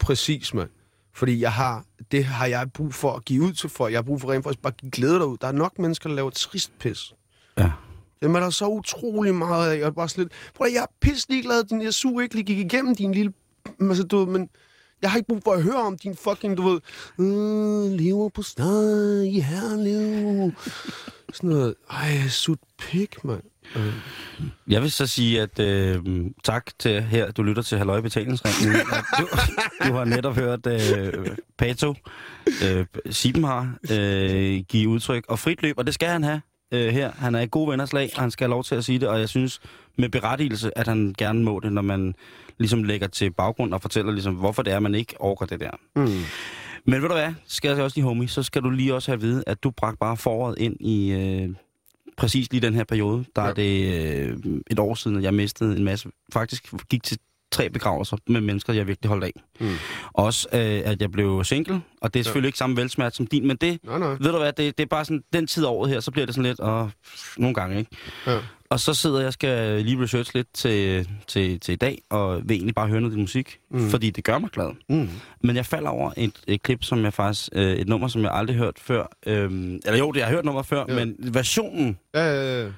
præcis, 0.00 0.54
mand. 0.54 0.70
Fordi 1.12 1.40
jeg 1.40 1.52
har, 1.52 1.84
det 2.10 2.24
har 2.24 2.46
jeg 2.46 2.72
brug 2.72 2.94
for 2.94 3.12
at 3.12 3.24
give 3.24 3.42
ud 3.42 3.52
til 3.52 3.70
folk. 3.70 3.92
Jeg 3.92 3.98
har 3.98 4.02
brug 4.02 4.20
for 4.20 4.32
rent 4.32 4.44
faktisk 4.44 4.62
bare 4.62 4.72
at 4.72 4.80
give 4.80 4.90
glæde 4.90 5.14
derud. 5.14 5.36
Der 5.40 5.46
er 5.46 5.52
nok 5.52 5.78
mennesker, 5.78 6.08
der 6.08 6.16
laver 6.16 6.30
trist 6.30 6.78
pis. 6.78 7.14
Ja. 7.58 7.72
Dem 8.22 8.34
er 8.34 8.40
der 8.40 8.50
så 8.50 8.68
utrolig 8.68 9.34
meget 9.34 9.70
af. 9.70 9.78
Jeg 9.78 9.86
er 9.86 9.90
bare 9.90 10.08
sådan 10.08 10.24
lidt, 10.24 10.32
prøv 10.54 10.66
at, 10.66 10.72
jeg 10.72 10.82
er 10.82 10.86
pisse 11.00 11.28
ligeglad, 11.28 11.64
din 11.64 11.92
su 11.92 12.20
ikke 12.20 12.34
lige 12.34 12.44
gik 12.44 12.58
igennem 12.58 12.96
din 12.96 13.12
lille... 13.12 13.32
Altså, 13.80 14.02
du 14.02 14.26
men 14.26 14.48
jeg 15.04 15.10
har 15.10 15.18
ikke 15.18 15.28
brug 15.28 15.40
for 15.44 15.52
at 15.52 15.62
høre 15.62 15.82
om 15.82 15.98
din 15.98 16.16
fucking, 16.16 16.56
du 16.56 16.62
ved, 16.62 16.80
øh, 17.18 17.98
lever 17.98 18.28
på 18.28 18.42
stad 18.42 19.22
i 19.22 19.40
herlev. 19.40 20.52
Sådan 21.32 21.50
noget, 21.50 21.74
ej, 21.90 22.28
sut 22.28 22.58
pik, 22.78 23.24
mand. 23.24 23.42
Øh. 23.76 23.92
Jeg 24.68 24.82
vil 24.82 24.90
så 24.90 25.06
sige, 25.06 25.42
at 25.42 25.58
øh, 25.58 26.00
tak 26.44 26.70
til 26.78 27.02
her, 27.02 27.30
du 27.30 27.42
lytter 27.42 27.62
til 27.62 27.78
Halløj 27.78 28.00
Betalingsringen. 28.00 28.76
Du, 29.18 29.26
du 29.88 29.92
har 29.92 30.04
netop 30.04 30.34
hørt 30.34 30.66
øh, 30.66 31.26
Pato, 31.58 31.94
øh, 32.64 32.86
Siben 33.10 33.44
har, 33.44 33.74
øh, 33.90 34.62
give 34.68 34.88
udtryk 34.88 35.24
og 35.28 35.38
frit 35.38 35.62
løb, 35.62 35.78
og 35.78 35.86
det 35.86 35.94
skal 35.94 36.08
han 36.08 36.22
have 36.22 36.40
øh, 36.72 36.92
her. 36.92 37.12
Han 37.12 37.34
er 37.34 37.40
i 37.40 37.48
gode 37.50 37.70
venners 37.70 37.92
lag, 37.92 38.10
og 38.14 38.20
han 38.20 38.30
skal 38.30 38.44
have 38.44 38.50
lov 38.50 38.64
til 38.64 38.74
at 38.74 38.84
sige 38.84 38.98
det, 38.98 39.08
og 39.08 39.20
jeg 39.20 39.28
synes 39.28 39.60
med 39.98 40.08
berettigelse, 40.08 40.78
at 40.78 40.88
han 40.88 41.14
gerne 41.18 41.42
må 41.42 41.60
det, 41.60 41.72
når 41.72 41.82
man 41.82 42.14
ligesom 42.58 42.82
lægger 42.84 43.06
til 43.06 43.30
baggrund 43.30 43.74
og 43.74 43.82
fortæller, 43.82 44.12
ligesom, 44.12 44.34
hvorfor 44.34 44.62
det 44.62 44.72
er, 44.72 44.80
man 44.80 44.94
ikke 44.94 45.14
overgår 45.20 45.46
det 45.46 45.60
der. 45.60 45.70
Mm. 45.96 46.08
Men 46.86 47.02
ved 47.02 47.08
du 47.08 47.14
hvad, 47.14 47.32
skal 47.46 47.68
jeg 47.74 47.84
også 47.84 47.96
lige, 47.96 48.04
homie, 48.04 48.28
så 48.28 48.42
skal 48.42 48.62
du 48.62 48.70
lige 48.70 48.94
også 48.94 49.10
have 49.10 49.16
at 49.16 49.22
vide, 49.22 49.44
at 49.46 49.62
du 49.62 49.70
bragte 49.70 49.98
bare 49.98 50.16
foråret 50.16 50.58
ind 50.58 50.76
i 50.80 51.12
øh, 51.12 51.48
præcis 52.16 52.50
lige 52.52 52.60
den 52.60 52.74
her 52.74 52.84
periode. 52.84 53.24
Der 53.36 53.42
ja. 53.42 53.46
Ja. 53.46 53.50
er 53.50 53.54
det 53.54 54.36
øh, 54.44 54.60
et 54.70 54.78
år 54.78 54.94
siden, 54.94 55.16
at 55.16 55.22
jeg 55.22 55.34
mistede 55.34 55.76
en 55.76 55.84
masse. 55.84 56.08
Faktisk 56.32 56.72
gik 56.90 57.02
til 57.02 57.18
tre 57.52 57.70
begravelser 57.70 58.16
med 58.26 58.40
mennesker, 58.40 58.72
jeg 58.72 58.86
virkelig 58.86 59.08
holdt 59.08 59.24
af. 59.24 59.32
Mm. 59.60 59.74
Også 60.12 60.48
øh, 60.52 60.60
at 60.92 61.02
jeg 61.02 61.10
blev 61.12 61.44
single, 61.44 61.80
og 62.00 62.14
det 62.14 62.20
er 62.20 62.20
Ja. 62.20 62.22
selvfølgelig 62.24 62.48
ikke 62.48 62.58
samme 62.58 62.76
velsmert 62.76 63.14
som 63.16 63.26
din, 63.26 63.46
men 63.46 63.56
det, 63.56 63.78
Nej, 63.84 63.98
nej. 63.98 64.08
ved 64.08 64.32
du 64.32 64.38
hvad, 64.38 64.52
det, 64.52 64.78
det 64.78 64.84
er 64.84 64.88
bare 64.88 65.04
sådan, 65.04 65.22
den 65.32 65.46
tid 65.46 65.64
af 65.64 65.68
året 65.70 65.90
her, 65.90 66.00
så 66.00 66.10
bliver 66.10 66.26
det 66.26 66.34
sådan 66.34 66.48
lidt, 66.48 66.60
og 66.60 66.90
nogle 67.38 67.54
gange, 67.54 67.78
ikke? 67.78 67.90
Ja. 68.26 68.38
Og 68.74 68.80
så 68.80 68.94
sidder 68.94 69.18
jeg 69.18 69.26
og 69.26 69.32
skal 69.32 69.84
lige 69.84 70.02
research 70.02 70.34
lidt 70.34 70.46
til, 70.54 71.08
til, 71.26 71.60
til 71.60 71.72
i 71.72 71.76
dag, 71.76 71.98
og 72.10 72.40
vil 72.48 72.54
egentlig 72.56 72.74
bare 72.74 72.88
høre 72.88 73.00
noget 73.00 73.18
musik, 73.18 73.58
mm. 73.70 73.90
Fordi 73.90 74.10
det 74.10 74.24
gør 74.24 74.38
mig 74.38 74.50
glad. 74.50 74.70
Mm. 74.88 75.08
Men 75.40 75.56
jeg 75.56 75.66
falder 75.66 75.88
over 75.90 76.10
et, 76.16 76.32
et 76.46 76.62
klip, 76.62 76.84
som 76.84 77.04
jeg 77.04 77.12
faktisk... 77.12 77.48
Øh, 77.52 77.72
et 77.72 77.88
nummer, 77.88 78.08
som 78.08 78.22
jeg 78.22 78.30
aldrig 78.32 78.56
hørt 78.56 78.74
før. 78.78 79.16
Øhm, 79.26 79.80
eller 79.84 79.98
jo, 79.98 80.12
det 80.12 80.18
jeg 80.20 80.26
har 80.26 80.34
hørt 80.34 80.44
nummer 80.44 80.62
før. 80.62 80.84
Ja. 80.88 80.94
men 80.94 81.16
versionen, 81.18 81.98
Ja, 82.14 82.24
ja, 82.24 82.62
ja. 82.64 82.68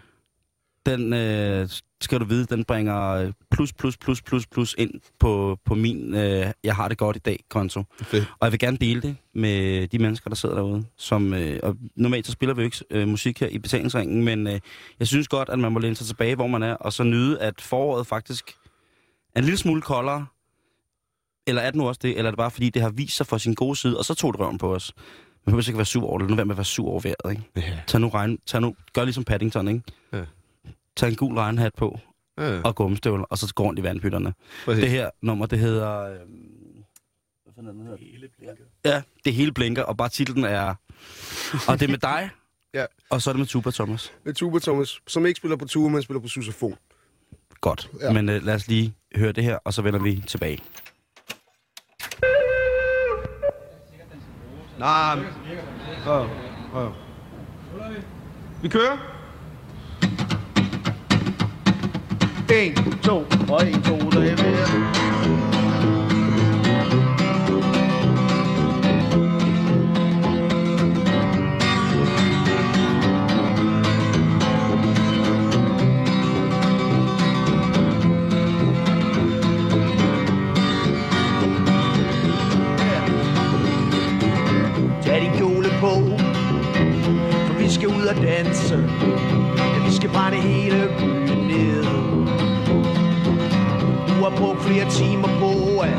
Den 0.87 1.13
øh, 1.13 1.69
skal 2.01 2.21
du 2.21 2.25
vide, 2.25 2.45
den 2.47 2.65
bringer 2.65 3.11
øh, 3.11 3.33
plus, 3.51 3.73
plus, 3.73 3.97
plus, 3.97 4.23
plus, 4.23 4.47
plus 4.47 4.75
ind 4.79 4.91
på, 5.19 5.59
på 5.65 5.75
min 5.75 6.15
øh, 6.15 6.47
Jeg 6.65 6.77
har 6.77 6.89
det 6.89 6.99
godt 6.99 7.17
i 7.17 7.19
dag 7.19 7.45
konto. 7.49 7.85
Fedt. 8.03 8.33
Og 8.41 8.45
jeg 8.47 8.53
vil 8.53 8.61
gerne 8.61 8.77
dele 8.77 9.03
det 9.03 9.17
med 9.35 9.89
de 9.89 9.99
mennesker, 9.99 10.31
der 10.31 10.35
sidder 10.35 10.55
derude. 10.55 10.85
Som, 10.97 11.35
øh, 11.35 11.61
og 11.63 11.77
normalt 11.97 12.27
så 12.27 12.33
spiller 12.33 12.55
vi 12.55 12.63
jo 12.63 12.65
ikke 12.65 12.85
øh, 12.91 13.09
musik 13.09 13.41
her 13.41 13.49
i 13.49 13.59
betalingsringen, 13.59 14.25
men 14.25 14.47
øh, 14.47 14.61
jeg 14.99 15.07
synes 15.07 15.29
godt, 15.29 15.49
at 15.49 15.59
man 15.59 15.73
må 15.73 15.79
læne 15.79 15.97
sig 15.97 16.07
tilbage, 16.07 16.35
hvor 16.35 16.47
man 16.47 16.63
er, 16.63 16.75
og 16.75 16.93
så 16.93 17.03
nyde, 17.03 17.41
at 17.41 17.61
foråret 17.61 18.07
faktisk 18.07 18.57
er 19.35 19.39
en 19.39 19.45
lille 19.45 19.59
smule 19.59 19.83
koldere. 19.83 20.27
Eller 21.47 21.63
er 21.63 21.71
det 21.71 21.75
nu 21.75 21.89
også 21.89 22.01
det, 22.03 22.11
eller 22.11 22.25
er 22.25 22.31
det 22.31 22.39
bare 22.39 22.51
fordi, 22.51 22.71
det 22.71 22.83
har 22.83 22.91
vist 22.91 23.17
sig 23.17 23.27
for 23.27 23.39
sin 23.39 23.55
gode 23.55 23.77
side, 23.77 23.99
og 23.99 24.05
så 24.05 24.15
tog 24.15 24.33
det 24.33 24.41
røven 24.41 24.59
på 24.59 24.75
os. 24.75 24.93
Man 25.47 25.53
behøver 25.53 25.69
ikke 25.69 25.79
være 25.79 25.85
sur 25.87 26.07
over 26.07 26.19
det. 26.19 26.29
Nu 26.29 26.37
være 26.37 26.47
med 26.47 26.55
at 26.55 26.59
være 26.59 26.65
sur 26.65 26.89
over 26.91 27.01
vejret, 27.01 27.31
ikke? 27.31 27.43
Ja. 27.57 27.79
Tag 27.87 28.01
nu 28.01 28.09
regn, 28.09 28.39
tag 28.47 28.61
nu, 28.61 28.75
gør 28.93 29.05
ligesom 29.05 29.25
Paddington, 29.25 29.69
ikke? 29.69 29.83
Ja. 30.13 30.23
Tag 30.97 31.09
en 31.09 31.17
gul 31.17 31.35
regnhat 31.35 31.75
på, 31.75 31.99
Ja, 32.39 32.61
og 32.63 32.75
gummistøvler, 32.75 33.25
og 33.25 33.39
så 33.39 33.53
gå 33.55 33.63
rundt 33.63 33.79
i 33.79 33.83
vandpytterne. 33.83 34.35
præcis. 34.65 34.83
Det 34.83 34.91
her 34.91 35.11
nummer, 35.23 35.47
det 35.47 35.59
hedder... 35.59 36.01
Øh, 36.01 36.17
hvad 37.45 37.55
fanden 37.55 37.69
er 37.69 37.73
den 37.73 37.83
hedder? 37.83 37.99
Hele 37.99 38.29
blinker. 38.39 38.65
Ja, 38.85 39.03
det 39.25 39.35
hele 39.35 39.53
blinker, 39.53 39.83
og 39.83 39.97
bare 39.97 40.09
titlen 40.09 40.45
er... 40.45 40.75
Og 41.69 41.81
det 41.81 41.83
er 41.83 41.89
med 41.91 41.99
dig, 41.99 42.31
Ja. 42.75 42.85
og 43.11 43.23
så 43.23 43.31
er 43.31 43.33
det 43.33 43.39
med 43.39 43.47
Tuba 43.47 43.71
Thomas. 43.71 44.13
Med 44.25 44.35
Tuba 44.35 44.59
Thomas, 44.59 45.01
som 45.07 45.27
ikke 45.27 45.39
spiller 45.39 45.57
på 45.57 45.65
tuba, 45.65 45.89
men 45.89 46.03
spiller 46.03 46.21
på 46.21 46.29
susafon. 46.29 46.77
Godt. 47.61 47.91
Ja. 48.01 48.13
Men 48.13 48.29
øh, 48.29 48.43
lad 48.45 48.55
os 48.55 48.69
lige 48.69 48.95
høre 49.17 49.33
det 49.33 49.45
her, 49.45 49.59
og 49.65 49.75
så 49.75 49.83
vender 49.83 50.01
vi 50.01 50.23
tilbage. 50.27 50.63
Nej. 54.79 55.19
Ja, 56.07 56.19
ja. 56.75 56.89
Vi 58.63 58.69
kører. 58.69 59.16
1, 62.51 62.99
2, 63.03 63.27
og 63.49 63.69
1, 63.69 63.85
2, 63.85 64.11
der 64.11 64.21
er 85.13 85.37
kjole 85.37 85.69
på 85.81 85.89
For 87.47 87.59
vi 87.59 87.71
skal 87.71 87.89
ud 87.89 88.07
og 88.07 88.17
danse. 88.17 88.75
Ja, 89.57 89.85
vi 89.87 89.93
skal 89.93 90.11
brænde 90.11 90.37
hele 90.37 90.89
byen 90.99 91.39
ned. 91.39 92.16
Du 94.27 94.31
har 94.31 94.39
brugt 94.39 94.63
flere 94.63 94.91
timer 94.91 95.29
på 95.29 95.81
at, 95.81 95.91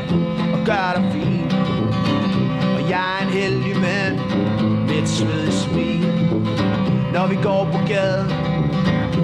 at 0.56 0.66
gøre 0.66 0.92
dig 0.96 1.12
fin 1.14 1.52
Og 2.76 2.90
jeg 2.90 3.18
er 3.20 3.26
en 3.28 3.34
heldig 3.34 3.76
mand 3.82 4.16
Med 4.88 4.96
et 5.04 5.10
svedigt 5.10 5.54
smil 5.54 6.08
Når 7.14 7.28
vi 7.28 7.36
går 7.36 7.70
på 7.72 7.80
gaden 7.88 8.32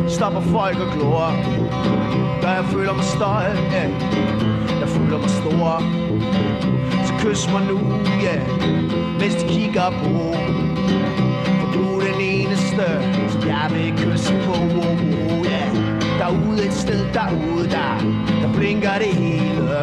Stopper 0.09 0.41
folk 0.41 0.77
og 0.79 0.93
glor 0.93 1.27
Gør 2.41 2.49
jeg 2.49 2.65
føler 2.65 2.93
mig 2.93 3.03
stolt 3.03 3.73
ja. 3.73 3.85
Jeg 4.79 4.89
føler 4.89 5.17
mig 5.17 5.29
stor 5.29 5.83
Så 7.05 7.13
kys 7.19 7.51
mig 7.51 7.63
nu, 7.71 7.79
ja 8.25 8.35
Mens 9.19 9.35
de 9.35 9.47
kigger 9.47 9.89
på 10.03 10.35
For 11.59 11.71
du 11.73 11.99
er 11.99 12.03
den 12.11 12.21
eneste 12.21 12.85
Som 13.29 13.41
jeg 13.47 13.67
vil 13.71 13.93
kysse 13.97 14.33
på 14.45 14.51
oh, 14.51 14.77
oh. 14.77 15.42
Derude 16.23 16.65
et 16.65 16.73
sted 16.73 17.05
derude 17.13 17.69
der 17.69 17.97
Der 18.41 18.53
blinker 18.53 18.97
det 18.97 19.07
hele. 19.07 19.79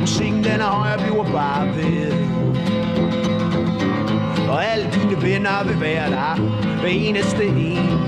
Musikken 0.00 0.44
den 0.44 0.60
er 0.60 0.64
høj 0.64 0.92
og 0.92 1.00
bliver 1.00 1.24
bare 1.24 1.66
ved. 1.76 2.12
Og 4.48 4.64
alle 4.64 4.86
dine 4.94 5.22
venner 5.22 5.64
vil 5.64 5.80
være 5.80 6.10
der 6.10 6.40
Hver 6.80 6.88
eneste 6.88 7.44
en. 7.44 8.00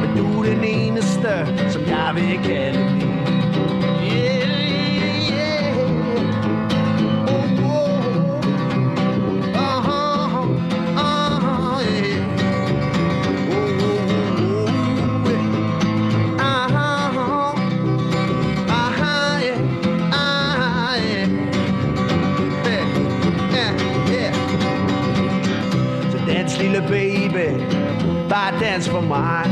Men 0.00 0.16
du 0.16 0.42
er 0.42 0.54
den 0.54 0.64
eneste 0.64 1.46
Som 1.70 1.82
jeg 1.82 2.12
vil 2.14 2.38
kalde 2.44 2.94
min. 2.94 3.09
Baby. 27.32 27.62
Bare 28.28 28.52
dans 28.60 28.88
for 28.88 29.00
mig. 29.00 29.44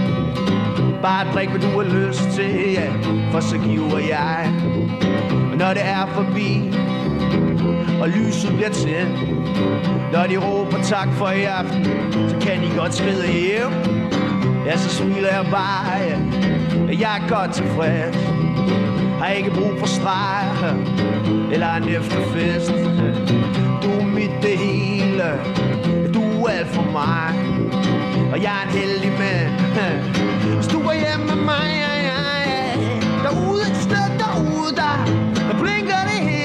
Bare 1.02 1.26
drik 1.34 1.48
hvad 1.48 1.60
du 1.60 1.66
har 1.66 2.06
lyst 2.06 2.22
til 2.32 2.72
ja. 2.72 2.90
For 3.32 3.40
så 3.40 3.58
giver 3.58 3.98
jeg. 3.98 4.52
Og 5.52 5.56
når 5.58 5.72
det 5.72 5.82
er 5.84 6.06
forbi 6.06 6.74
Og 8.00 8.08
lyset 8.08 8.52
bliver 8.56 8.70
tændt. 8.70 9.18
Når 10.12 10.26
de 10.26 10.36
råber 10.36 10.82
tak 10.82 11.08
for 11.12 11.28
i 11.28 11.42
aften 11.42 11.84
Så 12.28 12.36
kan 12.40 12.62
de 12.62 12.76
godt 12.76 12.94
skride 12.94 13.26
hjem. 13.26 13.72
Ja, 14.66 14.76
så 14.76 14.88
smiler 14.88 15.28
jeg 15.28 15.46
bare 15.50 15.96
ja. 16.08 16.18
Jeg 17.00 17.20
er 17.22 17.28
godt 17.28 17.52
tilfreds. 17.52 18.16
Har 19.20 19.28
ikke 19.28 19.50
brug 19.50 19.72
for 19.78 19.86
streg 19.86 20.74
Eller 21.52 21.74
en 21.74 21.88
efterfest. 21.88 22.72
Du 23.82 23.90
er 24.00 24.06
mit 24.06 24.30
det 24.42 24.58
hele. 24.58 25.24
Du 26.14 26.44
er 26.44 26.48
alt 26.48 26.68
for 26.68 26.82
mig. 26.92 27.57
Og 28.32 28.42
jeg 28.42 28.52
er 28.60 28.62
en 28.68 28.78
heldig 28.78 29.12
mand 29.18 29.50
Hvis 30.54 30.66
du 30.66 30.78
hjemme 30.92 31.26
med 31.26 31.44
mig 31.44 31.68
ja, 31.84 31.94
ja, 32.08 32.20
ja. 32.50 32.62
Derude 33.24 33.62
et 33.70 33.76
sted 33.76 34.06
derude 34.18 34.76
der 34.76 34.96
Der 35.48 35.54
blinker 35.62 36.00
det 36.10 36.20
hele 36.28 36.37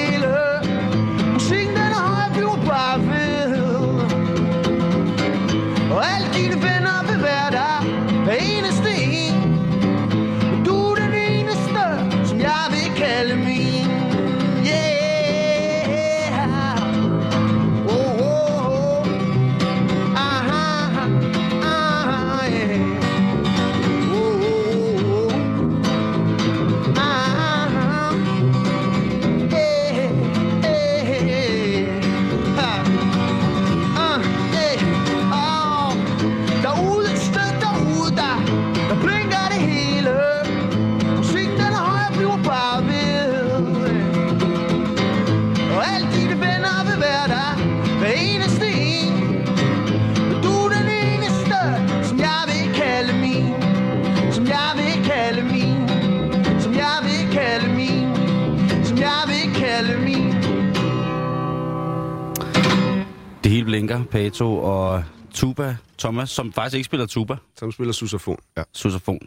Pato 64.14 64.58
og 64.58 65.04
Tuba 65.34 65.76
Thomas, 65.98 66.30
som 66.30 66.52
faktisk 66.52 66.74
ikke 66.76 66.84
spiller 66.84 67.06
tuba, 67.06 67.36
Som 67.58 67.72
spiller 67.72 67.92
susafon. 67.92 68.38
Ja. 68.56 68.62
susafon. 68.72 69.18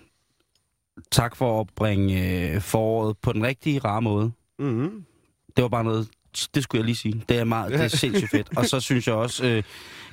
Tak 1.11 1.35
for 1.35 1.61
at 1.61 1.67
bringe 1.75 2.51
øh, 2.55 2.61
foråret 2.61 3.17
på 3.17 3.33
den 3.33 3.43
rigtige, 3.43 3.79
rare 3.79 4.01
måde. 4.01 4.31
Mm-hmm. 4.59 5.05
Det 5.55 5.61
var 5.61 5.67
bare 5.67 5.83
noget, 5.83 6.07
det 6.55 6.63
skulle 6.63 6.79
jeg 6.79 6.85
lige 6.85 6.95
sige. 6.95 7.23
Det 7.29 7.37
er 7.39 7.43
meget, 7.43 7.71
det 7.71 7.81
er 7.81 7.87
sindssygt 7.87 8.31
fedt. 8.31 8.57
Og 8.57 8.65
så 8.65 8.79
synes 8.79 9.07
jeg 9.07 9.15
også, 9.15 9.45
øh, 9.45 9.63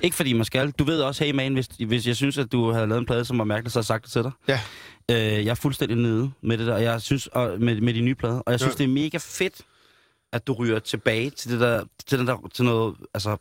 ikke 0.01 0.15
fordi 0.15 0.33
man 0.33 0.45
skal, 0.45 0.71
du 0.71 0.83
ved 0.83 1.01
også, 1.01 1.23
hey 1.23 1.31
man, 1.31 1.53
hvis, 1.53 1.67
hvis 1.87 2.07
jeg 2.07 2.15
synes, 2.15 2.37
at 2.37 2.51
du 2.51 2.71
havde 2.71 2.87
lavet 2.87 2.99
en 2.99 3.05
plade, 3.05 3.25
som 3.25 3.37
var 3.37 3.43
mærkeligt, 3.43 3.73
så 3.73 3.79
har 3.79 3.81
jeg 3.81 3.85
sagt 3.85 4.03
det 4.03 4.11
til 4.11 4.23
dig. 4.23 4.31
Ja. 4.47 4.59
Øh, 5.11 5.45
jeg 5.45 5.51
er 5.51 5.55
fuldstændig 5.55 5.97
nede 5.97 6.31
med 6.41 6.57
det 6.57 6.67
der, 6.67 6.73
og 6.73 6.83
jeg 6.83 7.01
synes, 7.01 7.27
og 7.27 7.55
med, 7.61 7.81
med 7.81 7.93
de 7.93 8.01
nye 8.01 8.15
plader, 8.15 8.39
og 8.39 8.51
jeg 8.51 8.59
synes, 8.59 8.73
Ja. 8.79 8.83
det 8.83 8.89
er 8.89 8.93
mega 8.93 9.17
fedt, 9.21 9.61
at 10.33 10.47
du 10.47 10.53
ryger 10.53 10.79
tilbage 10.79 11.29
til 11.29 11.51
det 11.51 11.59
der, 11.59 11.83
til, 12.07 12.19
den 12.19 12.27
der, 12.27 12.49
til 12.53 12.65
noget, 12.65 12.95
altså, 13.13 13.37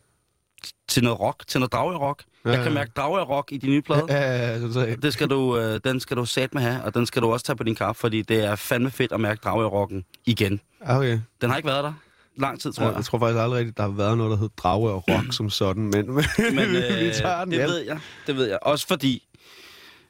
til 0.88 1.04
noget 1.04 1.20
rock, 1.20 1.46
til 1.46 1.60
noget 1.60 1.72
Dragør-rock. 1.72 2.22
Ja, 2.46 2.50
jeg 2.50 2.62
kan 2.64 2.72
mærke 2.74 2.90
Dragør-rock 2.96 3.52
i 3.52 3.56
de 3.58 3.66
nye 3.66 3.82
plader. 3.82 4.06
Ja, 4.08 4.48
ja, 4.48 4.58
ja. 4.80 4.94
Det 4.94 5.12
skal 5.12 5.28
du, 5.30 5.58
øh, 5.58 5.80
den 5.84 6.00
skal 6.00 6.16
du 6.16 6.24
sat 6.24 6.54
med 6.54 6.62
have, 6.62 6.82
og 6.84 6.94
den 6.94 7.06
skal 7.06 7.22
du 7.22 7.32
også 7.32 7.46
tage 7.46 7.56
på 7.56 7.62
din 7.64 7.74
kaffe, 7.74 8.00
fordi 8.00 8.22
det 8.22 8.44
er 8.44 8.56
fandme 8.56 8.90
fedt 8.90 9.12
at 9.12 9.20
mærke 9.20 9.40
Dragør-rocken 9.44 10.04
igen. 10.26 10.60
Ja, 10.86 10.98
okay. 10.98 11.20
Den 11.40 11.50
har 11.50 11.56
ikke 11.56 11.66
været 11.68 11.84
der 11.84 11.92
lang 12.38 12.60
tid, 12.60 12.72
tror 12.72 12.82
Ja, 12.84 12.88
jeg. 12.88 12.96
jeg 12.96 13.04
tror 13.04 13.18
faktisk 13.18 13.38
aldrig 13.40 13.58
rigtigt, 13.58 13.76
der 13.76 13.82
har 13.82 13.90
været 13.90 14.18
noget, 14.18 14.30
der 14.30 14.36
hed 14.36 14.48
Drage 14.56 14.90
og 14.90 15.04
Rock 15.08 15.32
som 15.32 15.50
sådan, 15.50 15.82
men, 15.82 15.92
men, 15.92 16.24
Men 16.54 16.70
vi 16.72 16.76
øh, 17.06 17.12
tager 17.14 17.40
den 17.44 17.50
det 17.50 17.58
hjem. 17.58 17.68
ved 17.68 17.78
jeg, 17.86 17.98
det 18.26 18.36
ved 18.36 18.46
jeg. 18.48 18.58
Også 18.62 18.86
fordi, 18.86 19.22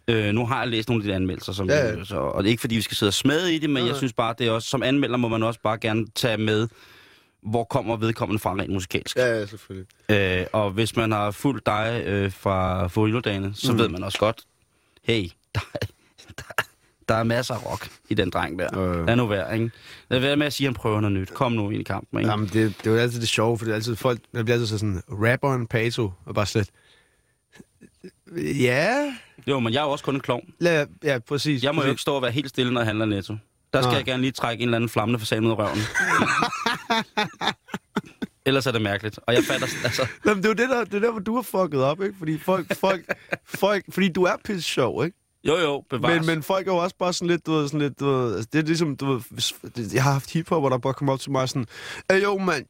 øh, 0.08 0.32
nu 0.34 0.46
har 0.46 0.58
jeg 0.60 0.68
læst 0.68 0.88
nogle 0.88 1.04
af 1.04 1.08
de 1.08 1.14
anmeldelser, 1.14 1.52
som, 1.52 1.68
Ja, 1.68 1.76
ja, 1.76 1.86
ja. 1.90 1.98
ja. 1.98 2.04
Så, 2.04 2.16
og 2.16 2.42
det 2.42 2.48
er 2.48 2.50
ikke 2.50 2.60
fordi, 2.60 2.74
vi 2.74 2.80
skal 2.82 2.96
sidde 2.96 3.10
og 3.10 3.14
smade 3.14 3.54
i 3.54 3.58
det, 3.58 3.70
men 3.70 3.82
Nej, 3.82 3.88
jeg 3.88 3.96
synes 3.96 4.12
bare, 4.12 4.34
det 4.38 4.46
er 4.46 4.50
også, 4.50 4.68
som 4.68 4.82
anmelder 4.82 5.16
må 5.16 5.28
man 5.28 5.42
også 5.42 5.60
bare 5.64 5.78
gerne 5.78 6.06
tage 6.14 6.36
med, 6.36 6.68
hvor 7.44 7.64
kommer 7.64 7.96
vedkommende 7.96 8.38
fra 8.42 8.52
rent 8.54 8.72
musikalsk. 8.72 9.16
Ja, 9.16 9.26
ja, 9.38 9.46
selvfølgelig. 9.46 9.86
Øh, 10.08 10.46
og 10.52 10.70
hvis 10.70 10.96
man 10.96 11.12
har 11.12 11.30
fulgt 11.30 11.66
dig 11.66 12.02
øh, 12.06 12.32
fra 12.32 12.86
Forildodagene, 12.86 13.52
så 13.54 13.72
Mm. 13.72 13.78
ved 13.78 13.88
man 13.88 14.02
også 14.04 14.18
godt, 14.18 14.42
hey, 15.02 15.28
der, 15.54 15.60
er- 15.74 15.86
der, 16.38 16.64
der 17.08 17.14
er 17.14 17.22
masser 17.22 17.54
af 17.54 17.66
rock 17.70 17.88
i 18.08 18.14
den 18.14 18.30
dreng 18.30 18.58
der. 18.58 18.78
Øh. 18.78 19.06
Lad 19.06 19.16
nu 19.16 19.26
være, 19.26 19.54
ikke? 19.54 19.70
Lad 20.10 20.18
være 20.20 20.36
med 20.36 20.46
at 20.46 20.52
sige, 20.52 20.66
at 20.66 20.68
han 20.68 20.74
prøver 20.74 21.00
noget 21.00 21.16
nyt. 21.16 21.30
Kom 21.34 21.52
nu 21.52 21.70
ind 21.70 21.80
i 21.80 21.84
kampen, 21.84 22.18
ikke? 22.20 22.30
Jamen, 22.30 22.46
det, 22.46 22.54
det 22.78 22.86
er 22.86 22.90
jo 22.90 22.96
altid 22.96 23.20
det 23.20 23.28
sjove, 23.28 23.58
for 23.58 23.64
det 23.64 23.72
er 23.72 23.76
altid 23.76 23.96
folk, 23.96 24.20
man 24.32 24.44
bliver 24.44 24.54
altid 24.54 24.66
så 24.66 24.78
sådan, 24.78 25.02
rapperen 25.08 25.66
Pato, 25.66 26.12
og 26.24 26.34
bare 26.34 26.46
slet, 26.46 26.70
ja, 28.36 29.14
Jo, 29.46 29.60
men 29.60 29.72
jeg 29.72 29.80
er 29.80 29.84
jo 29.84 29.90
også 29.90 30.04
kun 30.04 30.14
en 30.14 30.20
klovn. 30.20 30.54
lad, 30.58 30.86
ja, 31.04 31.18
præcis. 31.18 31.62
Jeg 31.62 31.74
må 31.74 31.80
jo 31.80 31.82
præcis. 31.82 31.90
ikke 31.92 32.02
stå 32.02 32.14
og 32.14 32.22
være 32.22 32.30
helt 32.30 32.48
stille, 32.48 32.72
når 32.72 32.80
jeg 32.80 32.86
handler 32.86 33.06
netto. 33.06 33.36
Der 33.74 33.82
skal 33.82 33.90
Nej. 33.90 33.96
jeg 33.96 34.04
gerne 34.04 34.20
lige 34.20 34.32
trække 34.32 34.62
en 34.62 34.68
eller 34.68 34.76
anden 34.76 34.88
flammende 34.88 35.18
fasan 35.18 35.44
ud 35.44 35.50
af 35.50 35.58
røven. 35.58 35.78
Ellers 38.46 38.66
er 38.66 38.72
det 38.72 38.82
mærkeligt. 38.82 39.18
Og 39.26 39.34
jeg 39.34 39.44
fatter, 39.44 39.66
altså... 39.84 40.06
Jamen, 40.26 40.42
det 40.42 40.44
er 40.44 40.48
jo 40.48 40.54
det 40.54 40.68
der, 40.68 40.84
det 40.84 40.94
er 40.94 41.00
der, 41.00 41.10
hvor 41.10 41.20
du 41.20 41.34
har 41.34 41.42
fucket 41.42 41.82
op, 41.82 42.02
ikke? 42.02 42.14
Fordi 42.18 42.38
folk, 42.38 42.76
folk, 42.76 43.04
folk, 43.44 43.84
fordi 43.88 44.08
du 44.08 44.22
er 44.22 44.36
pisse 44.44 44.62
sjov, 44.62 45.04
ikke? 45.04 45.18
Jo, 45.44 45.56
jo, 45.56 45.84
bevares. 45.90 46.26
Men, 46.26 46.34
men 46.34 46.42
folk 46.42 46.68
er 46.68 46.72
jo 46.72 46.78
også 46.78 46.96
bare 46.98 47.12
sådan 47.12 47.28
lidt, 47.28 47.46
du 47.46 47.52
ved, 47.52 47.68
sådan 47.68 47.80
lidt, 47.80 48.00
du 48.00 48.06
ved, 48.06 48.34
altså, 48.34 48.48
det 48.52 48.58
er 48.58 48.62
ligesom, 48.62 48.96
du 48.96 49.06
ved, 49.06 49.22
jeg 49.92 50.02
har 50.02 50.12
haft 50.12 50.32
hiphop, 50.32 50.62
hvor 50.62 50.68
der 50.68 50.78
bare 50.78 50.94
kommer 50.94 51.12
op 51.12 51.20
til 51.20 51.30
mig 51.30 51.48
sådan, 51.48 51.66
Hey, 52.10 52.22
jo, 52.22 52.38
mand, 52.38 52.66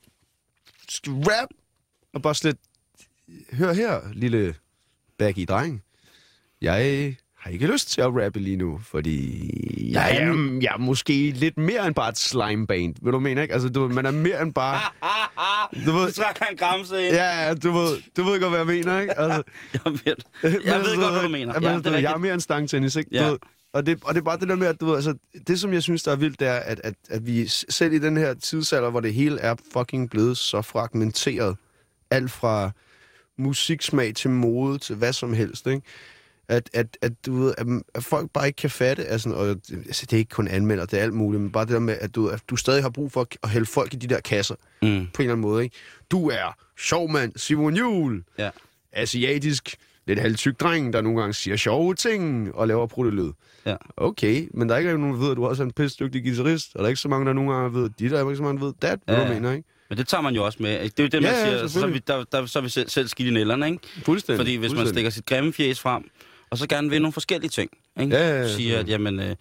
skal 0.89 1.13
rap? 1.13 1.49
Og 2.15 2.23
bare 2.23 2.35
sådan 2.35 2.59
lidt, 3.29 3.59
hør 3.59 3.73
her, 3.73 4.01
lille 4.13 4.55
baggy 5.19 5.45
dreng. 5.49 5.83
Jeg 6.61 7.17
har 7.45 7.51
ikke 7.51 7.67
lyst 7.67 7.91
til 7.91 8.01
at 8.01 8.07
rappe 8.25 8.41
lige 8.41 8.57
nu, 8.57 8.81
fordi 8.91 9.93
jeg 9.93 10.17
er, 10.17 10.59
jeg 10.63 10.73
er 10.75 10.79
måske 10.79 11.31
lidt 11.31 11.59
mere 11.59 11.87
end 11.87 11.95
bare 11.95 12.09
et 12.09 12.19
slimeband, 12.19 12.95
vil 13.03 13.13
du 13.13 13.19
mene, 13.21 13.43
ikke? 13.43 13.55
Altså, 13.55 13.69
du, 13.69 13.89
man 13.89 14.07
er 14.07 14.11
mere 14.11 14.43
end 14.43 14.55
bare... 14.55 14.81
Du 15.87 15.93
ved, 15.93 16.07
Du 16.07 16.13
trækker 16.13 16.45
en 16.47 16.57
gramse 16.57 17.07
ind. 17.07 17.15
ja, 17.15 17.47
ja, 17.47 17.55
du 17.55 17.73
ved, 17.73 17.97
du 18.17 18.23
ved 18.23 18.41
godt, 18.41 18.51
hvad 18.51 18.59
jeg 18.59 18.67
mener, 18.67 19.01
ikke? 19.01 19.19
Altså, 19.19 19.43
Jeg 19.85 19.93
ved, 19.93 20.61
jeg 20.65 20.81
ved 20.81 20.97
godt, 21.03 21.13
hvad 21.13 21.23
du 21.23 21.29
mener. 21.29 21.55
Ja, 21.63 21.69
Ja, 21.69 21.75
men, 21.75 21.85
det 21.85 21.95
er 21.95 21.99
jeg 21.99 22.13
er 22.13 22.19
mere 22.19 22.35
en 22.35 22.41
stangtennis, 22.41 22.97
ikke? 22.97 23.11
Ja. 23.13 23.25
Du 23.27 23.31
ved, 23.31 23.39
og, 23.73 23.87
det, 23.87 23.99
og 24.05 24.15
det 24.15 24.21
er 24.21 24.25
bare 24.25 24.39
det 24.39 24.49
der 24.49 24.57
med, 24.57 24.67
at 24.67 24.81
du 24.81 24.87
ved, 24.87 24.95
altså, 24.95 25.15
det 25.47 25.61
som 25.61 25.73
jeg 25.73 25.83
synes, 25.83 26.03
der 26.03 26.13
er 26.13 26.17
vildt, 26.17 26.41
det 26.41 26.49
er, 26.49 26.55
at, 26.55 26.81
at, 26.85 26.95
at 27.11 27.27
vi 27.27 27.47
selv 27.49 27.93
i 27.93 27.99
den 27.99 28.17
her 28.17 28.35
tidsalder, 28.35 28.91
hvor 28.91 29.01
det 29.01 29.15
hele 29.15 29.41
er 29.41 29.55
fucking 29.73 30.11
blevet 30.11 30.39
så 30.39 30.63
fragmenteret, 30.63 31.57
alt 32.11 32.31
fra 32.31 32.71
musiksmag 33.39 34.15
til 34.15 34.31
mode 34.31 34.79
til 34.79 34.97
hvad 34.97 35.13
som 35.13 35.33
helst, 35.33 35.67
ikke? 35.67 35.83
At, 36.49 36.71
at, 36.73 36.99
at, 37.03 37.13
du 37.27 37.35
ved, 37.43 37.55
at, 37.59 37.67
at 37.95 38.05
folk 38.05 38.31
bare 38.31 38.47
ikke 38.47 38.57
kan 38.57 38.71
fatte, 38.71 39.05
altså, 39.05 39.31
og 39.31 39.49
altså, 39.49 40.07
det 40.07 40.13
er 40.13 40.19
ikke 40.19 40.31
kun 40.31 40.49
anmelder, 40.49 40.87
det 40.87 40.99
er 40.99 41.03
alt 41.03 41.13
muligt, 41.15 41.41
men 41.43 41.51
bare 41.53 41.65
det 41.65 41.73
der 41.73 41.79
med, 41.79 41.97
at 42.01 42.15
du, 42.15 42.29
at 42.29 42.43
du 42.51 42.57
stadig 42.57 42.83
har 42.83 42.91
brug 42.91 43.13
for 43.13 43.29
at 43.43 43.51
hælde 43.51 43.67
folk 43.67 43.95
i 43.95 43.97
de 43.97 44.07
der 44.07 44.21
kasser, 44.21 44.55
Mm. 44.55 44.89
på 44.89 44.93
en 44.93 44.99
eller 44.99 45.07
anden 45.21 45.41
måde, 45.41 45.65
ikke? 45.65 45.77
Du 46.11 46.29
er 46.29 46.57
sjov 46.79 47.11
mand, 47.11 47.33
Simon 47.37 47.77
Juhl, 47.77 48.25
Ja. 48.39 48.51
asiatisk, 48.93 49.77
lidt 50.07 50.19
halvtyk 50.19 50.61
dreng, 50.61 50.93
der 50.93 51.01
nogle 51.01 51.21
gange 51.21 51.35
siger 51.35 51.57
sjove 51.57 51.95
ting 51.95 52.55
og 52.55 52.69
laver 52.69 52.87
pruttelyd. 52.87 53.31
Ja. 53.67 53.77
Okay, 53.97 54.49
men 54.55 54.69
der 54.69 54.75
er 54.75 54.79
ikke 54.79 54.99
nogen, 54.99 55.15
der 55.15 55.21
ved, 55.21 55.31
at 55.31 55.37
du 55.37 55.47
også 55.47 55.63
er 55.63 55.67
en 55.67 55.73
pisse 55.73 55.97
dygtig 56.05 56.23
guitarist, 56.25 56.71
og 56.75 56.79
der 56.79 56.85
er 56.85 56.89
ikke 56.89 57.01
så 57.01 57.09
mange, 57.09 57.27
der 57.27 57.33
nogle 57.33 57.53
gange 57.55 57.75
ved 57.75 57.91
dit, 57.99 58.11
der 58.11 58.19
er 58.19 58.23
ikke 58.25 58.37
så 58.37 58.43
mange, 58.43 58.61
der 58.61 58.67
ved 58.67 58.75
dat, 58.83 58.99
hvad 59.05 59.15
Ja, 59.17 59.21
du 59.23 59.27
ja. 59.29 59.35
mener, 59.35 59.53
ikke? 59.53 59.69
Men 59.89 59.99
det 59.99 60.09
tager 60.09 60.21
man 60.21 60.35
jo 60.35 60.45
også 60.45 60.59
med. 60.63 60.73
Det 60.83 61.01
er 61.01 61.03
jo 61.03 61.07
det, 61.09 61.13
man 61.13 61.23
Ja, 61.23 61.39
ja, 61.39 61.57
siger. 61.57 61.67
Så 61.69 61.83
er, 61.87 61.91
vi, 61.91 61.99
der, 62.07 62.25
der, 62.33 62.47
så 62.47 62.59
er 62.59 62.63
vi 62.63 62.69
selv, 62.69 62.89
selv 62.89 63.09
skidt 63.09 63.29
i 63.29 63.31
nælderne, 63.31 63.67
ikke? 63.67 63.79
Fuldstændig. 64.05 64.39
Fordi 64.39 64.55
hvis 64.57 64.71
man 64.71 64.77
fuldstændig. 64.79 64.95
stikker 64.95 65.11
sit 65.11 65.27
grimme 65.27 65.53
fjes 65.53 65.81
frem, 65.81 66.05
og 66.55 66.59
så 66.59 66.67
gerne 66.69 66.91
vil 66.91 67.03
nogle 67.03 67.13
forskellige 67.13 67.51
ting, 67.51 67.71
ikke? 68.01 68.17
Ja, 68.17 68.29
ja, 68.29 68.41
ja, 68.43 68.49
Siger, 68.49 68.79
at 68.79 68.89
jamen, 68.89 69.21
øh, 69.21 69.37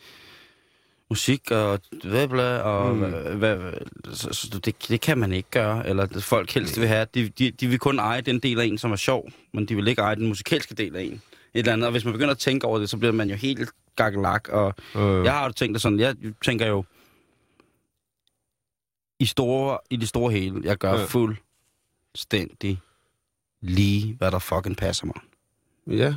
musik 1.09 1.51
og 1.51 1.79
hvad, 2.03 2.27
bla, 2.27 2.57
og 2.57 2.95
Mm. 2.95 3.37
hvad, 3.37 3.73
så, 4.13 4.29
så 4.33 4.59
det, 4.65 4.75
det 4.89 5.01
kan 5.01 5.17
man 5.17 5.31
ikke 5.33 5.49
gøre, 5.51 5.87
eller 5.87 6.19
folk 6.19 6.51
helst 6.51 6.79
vil 6.79 6.87
have. 6.87 7.07
De, 7.15 7.29
de, 7.29 7.51
de 7.51 7.67
vil 7.67 7.79
kun 7.79 7.99
eje 7.99 8.21
den 8.21 8.39
del 8.39 8.59
af 8.59 8.65
en, 8.65 8.77
som 8.77 8.91
er 8.91 8.95
sjov, 8.95 9.29
men 9.53 9.65
de 9.65 9.75
vil 9.75 9.87
ikke 9.87 10.01
eje 10.01 10.15
den 10.15 10.27
musikalske 10.27 10.75
del 10.75 10.95
af 10.95 11.01
en. 11.03 11.13
Et 11.13 11.21
eller 11.59 11.73
andet. 11.73 11.85
Og 11.85 11.91
hvis 11.91 12.05
man 12.05 12.13
begynder 12.13 12.31
at 12.31 12.37
tænke 12.37 12.67
over 12.67 12.79
det, 12.79 12.89
så 12.89 12.97
bliver 12.97 13.11
man 13.11 13.29
jo 13.29 13.35
helt 13.35 13.69
gakkelak. 13.95 14.49
Og 14.49 14.73
Øh, 14.95 15.25
jeg 15.25 15.33
har 15.33 15.45
jo 15.45 15.51
tænkt 15.51 15.73
det 15.73 15.81
sådan, 15.81 15.99
jeg 15.99 16.15
tænker 16.45 16.67
jo, 16.67 16.83
i, 19.19 19.25
store, 19.25 19.77
i 19.89 19.95
det 19.95 20.07
store 20.09 20.31
hele, 20.31 20.61
jeg 20.63 20.77
gør 20.77 20.93
ja. 20.99 21.05
fuldstændig 21.05 22.79
lige, 23.61 24.13
hvad 24.17 24.31
der 24.31 24.39
fucking 24.39 24.77
passer 24.77 25.05
mig. 25.05 25.15
ja, 25.97 26.13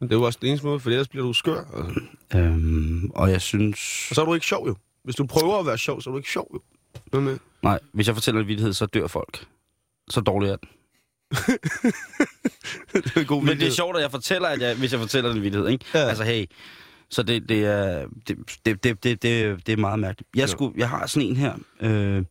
men 0.00 0.08
det 0.08 0.14
er 0.14 0.18
jo 0.18 0.26
også 0.26 0.38
den 0.42 0.48
eneste 0.48 0.66
måde, 0.66 0.80
for 0.80 0.90
ellers 0.90 1.08
bliver 1.08 1.26
du 1.26 1.32
skør. 1.32 1.64
Altså. 1.76 2.00
Øhm, 2.34 3.10
og 3.10 3.30
jeg 3.30 3.40
synes... 3.40 4.06
Og 4.10 4.14
så 4.14 4.20
er 4.20 4.24
du 4.24 4.34
ikke 4.34 4.46
sjov, 4.46 4.66
jo. 4.66 4.76
Hvis 5.04 5.16
du 5.16 5.26
prøver 5.26 5.58
at 5.58 5.66
være 5.66 5.78
sjov, 5.78 6.00
så 6.00 6.10
er 6.10 6.12
du 6.12 6.18
ikke 6.18 6.30
sjov, 6.30 6.50
jo. 6.54 6.60
Hvad 7.10 7.20
med? 7.20 7.38
Nej, 7.62 7.78
hvis 7.92 8.06
jeg 8.06 8.14
fortæller 8.14 8.40
en 8.40 8.48
vildhed, 8.48 8.72
så 8.72 8.86
dør 8.86 9.06
folk. 9.06 9.46
Så 10.10 10.20
dårligt 10.20 10.52
er 10.52 10.56
den. 10.56 10.68
det 12.92 13.16
er 13.16 13.20
en 13.20 13.26
god 13.26 13.42
Men 13.42 13.60
det 13.60 13.66
er 13.66 13.70
sjovt, 13.72 13.96
at 13.96 14.02
jeg 14.02 14.10
fortæller, 14.10 14.48
at 14.48 14.60
jeg, 14.60 14.76
hvis 14.76 14.92
jeg 14.92 15.00
fortæller 15.00 15.32
en 15.32 15.42
vildhed, 15.42 15.68
ikke? 15.68 15.84
Ja. 15.94 15.98
Altså, 15.98 16.24
hey, 16.24 16.46
så 17.10 17.22
det, 17.22 17.48
det, 17.48 17.64
er, 17.64 18.06
det, 18.28 18.36
det, 18.64 18.84
det, 18.84 19.04
det, 19.04 19.22
det, 19.66 19.72
er 19.72 19.76
meget 19.76 19.98
mærkeligt. 19.98 20.30
Jeg, 20.36 20.48
skulle, 20.48 20.74
jeg 20.76 20.88
har 20.88 21.06
sådan 21.06 21.28
en 21.28 21.36
her. 21.36 21.54
Øh, 21.80 22.24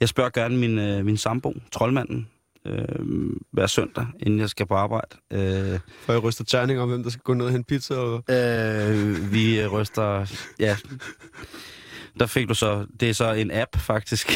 jeg 0.00 0.08
spørger 0.08 0.30
gerne 0.30 0.56
min, 0.56 0.78
øh, 0.78 1.04
min 1.04 1.16
sambo, 1.16 1.54
troldmanden, 1.72 2.28
øh, 2.66 3.06
hver 3.52 3.66
søndag, 3.66 4.06
inden 4.20 4.40
jeg 4.40 4.48
skal 4.50 4.66
på 4.66 4.74
arbejde. 4.74 5.16
Øh, 5.32 5.78
For 6.00 6.12
jeg 6.12 6.22
ryster 6.22 6.44
terning 6.44 6.80
om, 6.80 6.88
hvem 6.88 7.02
der 7.02 7.10
skal 7.10 7.22
gå 7.22 7.34
ned 7.34 7.46
og 7.46 7.52
hente 7.52 7.66
pizza. 7.66 7.94
Og... 7.94 8.24
Øh, 8.34 9.32
vi 9.32 9.60
øh, 9.60 9.72
ryster... 9.72 10.26
Ja. 10.58 10.76
Der 12.20 12.26
fik 12.26 12.48
du 12.48 12.54
så... 12.54 12.86
Det 13.00 13.10
er 13.10 13.14
så 13.14 13.32
en 13.32 13.50
app, 13.50 13.76
faktisk. 13.76 14.26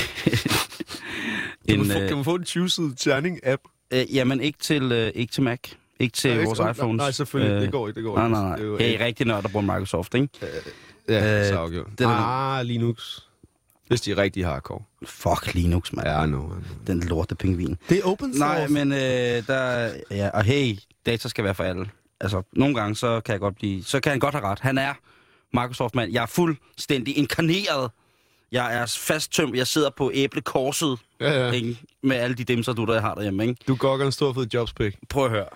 Kan, 1.68 1.80
en, 1.80 1.86
man 1.88 1.96
få, 1.96 2.02
øh, 2.02 2.08
kan 2.08 2.16
man 2.16 2.24
få 2.24 2.34
en 2.34 2.42
20-sidet 2.42 2.98
terning-app? 2.98 3.62
øh, 3.92 4.14
jamen, 4.14 4.40
ikke 4.40 4.58
til, 4.58 4.92
øh, 4.92 5.12
ikke 5.14 5.32
til 5.32 5.42
Mac. 5.42 5.58
Ikke 6.00 6.12
til 6.16 6.30
Nej, 6.30 6.38
ikke- 6.38 6.46
vores 6.46 6.58
nej, 6.58 6.70
iPhones. 6.70 6.98
Nej, 6.98 7.10
selvfølgelig. 7.10 7.54
Øh, 7.56 7.62
det 7.62 7.72
går 7.72 7.88
ikke, 7.88 7.96
det 8.00 8.04
går 8.04 8.16
Nej, 8.16 8.26
ikke. 8.26 8.38
nej, 8.40 8.56
Det 8.56 8.62
er 8.62 8.66
jo 8.66 8.72
nej. 8.76 8.82
Hey, 8.86 8.92
ikke- 8.92 9.04
rigtig 9.04 9.26
nørd, 9.26 9.42
der 9.42 9.48
bruger 9.48 9.66
Microsoft, 9.74 10.14
ikke? 10.14 10.28
Ja, 11.08 11.40
Øh, 11.40 11.46
så 11.48 11.56
afgjort. 11.56 11.86
det 11.98 12.00
er 12.00 12.08
der- 12.08 12.16
Ah, 12.16 12.66
Linux. 12.66 13.23
Hvis 13.86 14.00
de 14.00 14.10
er 14.10 14.18
rigtig 14.18 14.46
hardcore. 14.46 14.82
Fuck 15.06 15.54
Linux, 15.54 15.92
mand. 15.92 16.08
Ja, 16.08 16.26
no. 16.26 16.48
Den 16.86 17.00
lorte 17.00 17.34
pingvin. 17.34 17.76
Det 17.88 17.98
er 17.98 18.02
open 18.04 18.34
source. 18.36 18.38
Nej, 18.38 18.68
men 18.68 18.92
øh, 18.92 19.46
der... 19.46 19.92
Ja, 20.10 20.28
og 20.28 20.44
hey, 20.44 20.76
data 21.06 21.28
skal 21.28 21.44
være 21.44 21.54
for 21.54 21.64
alle. 21.64 21.90
Altså, 22.20 22.42
nogle 22.52 22.74
gange, 22.74 22.96
så 22.96 23.20
kan 23.20 23.32
jeg 23.32 23.40
godt 23.40 23.56
blive... 23.56 23.84
Så 23.84 24.00
kan 24.00 24.10
han 24.10 24.18
godt 24.18 24.34
have 24.34 24.44
ret. 24.44 24.58
Han 24.60 24.78
er 24.78 24.94
Microsoft-mand. 25.52 26.12
Jeg 26.12 26.22
er 26.22 26.26
fuldstændig 26.26 27.18
inkarneret. 27.18 27.90
Jeg 28.54 28.74
er 28.76 28.86
fasttømt. 28.98 29.56
Jeg 29.56 29.66
sidder 29.66 29.90
på 29.90 30.10
æblekorset. 30.14 30.98
Ja, 31.20 31.46
ja. 31.46 31.50
Ikke? 31.50 31.78
Med 32.02 32.16
alle 32.16 32.36
de 32.36 32.44
dimser, 32.44 32.72
du 32.72 32.84
der 32.84 33.00
har 33.00 33.14
derhjemme, 33.14 33.42
ikke? 33.48 33.60
Du 33.68 33.74
gokker 33.76 34.06
en 34.06 34.12
stor 34.12 34.32
fed 34.32 34.46
jobspæk. 34.54 34.96
Prøv 35.08 35.24
at 35.24 35.30
høre. 35.30 35.46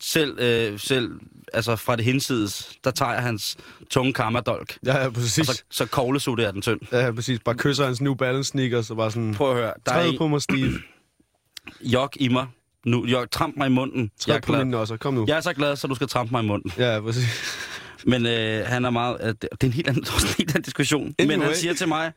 Selv, 0.00 0.38
øh, 0.40 0.78
selv 0.78 1.10
altså 1.52 1.76
fra 1.76 1.96
det 1.96 2.04
hinsides, 2.04 2.72
der 2.84 2.90
tager 2.90 3.12
jeg 3.12 3.22
hans 3.22 3.56
tunge 3.90 4.12
kammerdolk. 4.12 4.78
Ja, 4.86 4.96
ja, 4.98 5.06
Og 5.06 5.12
præcis. 5.12 5.46
så, 5.46 5.62
så 5.70 5.86
koglesutter 5.86 6.44
jeg 6.44 6.52
den 6.52 6.62
tynd. 6.62 6.80
Ja, 6.92 7.04
ja, 7.04 7.12
præcis. 7.12 7.40
Bare 7.44 7.54
kysser 7.56 7.84
hans 7.84 8.00
New 8.00 8.14
Balance 8.14 8.48
sneakers 8.50 8.90
og 8.90 8.96
bare 8.96 9.10
sådan... 9.10 9.34
Prøv 9.34 9.50
at 9.50 9.56
høre. 9.56 9.72
Der 9.86 9.92
er 9.92 10.02
en 10.04 10.18
på 10.18 10.26
mig, 10.28 10.42
Steve. 10.42 10.72
jok 11.80 12.16
i 12.20 12.28
mig. 12.28 12.46
Nu, 12.86 13.06
jok, 13.06 13.30
tramp 13.30 13.56
mig 13.56 13.66
i 13.66 13.70
munden. 13.70 14.00
Jeg 14.02 14.10
Træd 14.20 14.34
er, 14.36 14.40
på 14.40 14.52
mine 14.52 14.64
glad. 14.64 14.70
nosser. 14.80 14.96
Kom 14.96 15.14
nu. 15.14 15.24
jeg 15.28 15.36
er 15.36 15.40
så 15.40 15.52
glad, 15.52 15.76
så 15.76 15.86
du 15.86 15.94
skal 15.94 16.08
trampe 16.08 16.30
mig 16.30 16.42
i 16.44 16.46
munden. 16.46 16.72
Ja, 16.78 17.00
præcis. 17.00 17.24
Men 18.06 18.26
øh, 18.26 18.66
han 18.66 18.84
er 18.84 18.90
meget... 18.90 19.16
Øh, 19.20 19.28
det 19.28 19.44
er 19.62 19.66
en 19.66 19.72
helt 19.72 19.88
anden, 19.88 20.02
en 20.22 20.26
helt 20.38 20.50
anden 20.50 20.62
diskussion. 20.62 21.14
Anyway. 21.18 21.36
Men 21.36 21.46
han 21.46 21.56
siger 21.56 21.74
til 21.74 21.88
mig... 21.88 22.12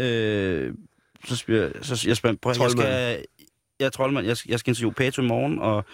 Øh, 0.00 0.74
så, 1.24 1.36
spørger, 1.36 1.70
så 1.82 2.04
jeg 2.08 2.16
spørger, 2.16 2.36
prøv, 2.42 2.54
jeg 2.60 2.70
skal, 2.70 3.24
jeg 3.80 3.86
er 3.86 3.90
troldmand, 3.90 4.26
jeg, 4.26 4.36
skal- 4.36 4.50
jeg 4.50 4.58
skal 4.58 4.70
interviewe 4.70 4.92
Pato 4.94 5.22
i 5.22 5.24
morgen, 5.26 5.58
og, 5.58 5.84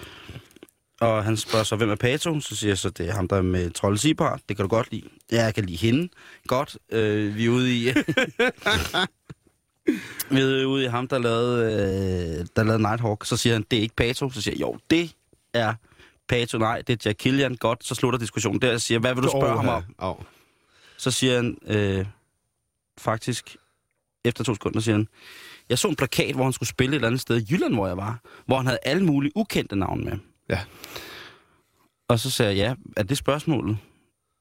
og 1.01 1.25
han 1.25 1.37
spørger 1.37 1.65
så, 1.65 1.77
hvem 1.77 1.91
er 1.91 1.95
Pato? 1.95 2.41
Så 2.41 2.57
siger 2.57 2.71
jeg 2.71 2.79
så, 2.79 2.91
det 2.91 3.09
er 3.09 3.13
ham, 3.13 3.29
der 3.29 3.37
er 3.37 3.43
med 3.43 3.71
Troldesibar. 3.71 4.41
Det 4.49 4.57
kan 4.57 4.63
du 4.65 4.69
godt 4.69 4.93
lide. 4.93 5.03
Ja, 5.33 5.43
jeg 5.45 5.55
kan 5.55 5.65
lide 5.65 5.77
hende. 5.79 6.09
Godt. 6.47 6.77
Øh, 6.93 7.37
vi 7.37 7.45
er 7.47 7.51
ude 7.51 7.77
i... 7.77 7.85
vi 10.31 10.41
er 10.41 10.65
ude 10.65 10.85
i 10.85 10.87
ham, 10.87 11.09
der 11.09 11.19
lavede, 11.19 11.65
øh, 12.41 12.47
der 12.57 12.63
lavede 12.65 12.83
Nighthawk. 12.83 13.25
Så 13.27 13.37
siger 13.37 13.53
han, 13.55 13.65
det 13.71 13.77
er 13.77 13.83
ikke 13.83 13.97
Pato. 13.97 14.31
Så 14.31 14.43
siger 14.43 14.55
jeg, 14.55 14.61
jo, 14.61 14.79
det 14.91 15.11
er 15.55 15.75
Pato. 16.29 16.59
Nej, 16.59 16.83
det 16.83 16.93
er 16.93 17.09
Jack 17.09 17.19
Killian. 17.19 17.57
Godt, 17.57 17.85
så 17.85 17.95
slutter 17.95 18.19
diskussionen 18.19 18.63
der. 18.63 18.71
Jeg 18.71 18.81
siger, 18.81 18.99
hvad 18.99 19.15
vil 19.15 19.23
du 19.23 19.29
spørge 19.29 19.57
ham 19.57 19.69
om? 19.69 19.83
Au. 19.99 20.23
Så 20.97 21.11
siger 21.11 21.37
han, 21.37 21.59
øh, 21.67 22.07
faktisk, 22.99 23.57
efter 24.25 24.45
to 24.45 24.55
sekunder 24.55 24.81
siger 24.81 24.97
han, 24.97 25.09
Jeg 25.69 25.79
så 25.79 25.89
en 25.89 25.97
plakat, 25.97 26.35
hvor 26.35 26.45
han 26.45 26.53
skulle 26.53 26.69
spille 26.69 26.93
et 26.93 26.95
eller 26.95 27.09
andet 27.09 27.21
sted 27.21 27.41
i 27.43 27.47
Jylland, 27.51 27.75
hvor 27.75 27.87
jeg 27.87 27.97
var. 27.97 28.21
Hvor 28.47 28.57
han 28.57 28.67
havde 28.67 28.79
alle 28.83 29.05
mulige 29.05 29.33
ukendte 29.35 29.77
navne 29.77 30.05
med. 30.05 30.19
Ja. 30.49 30.61
Og 32.09 32.21
så 32.21 32.31
sagde 32.31 32.57
jeg, 32.57 32.59
ja, 32.59 32.75
er 32.97 33.03
det 33.03 33.19
spørgsmålet? 33.19 33.79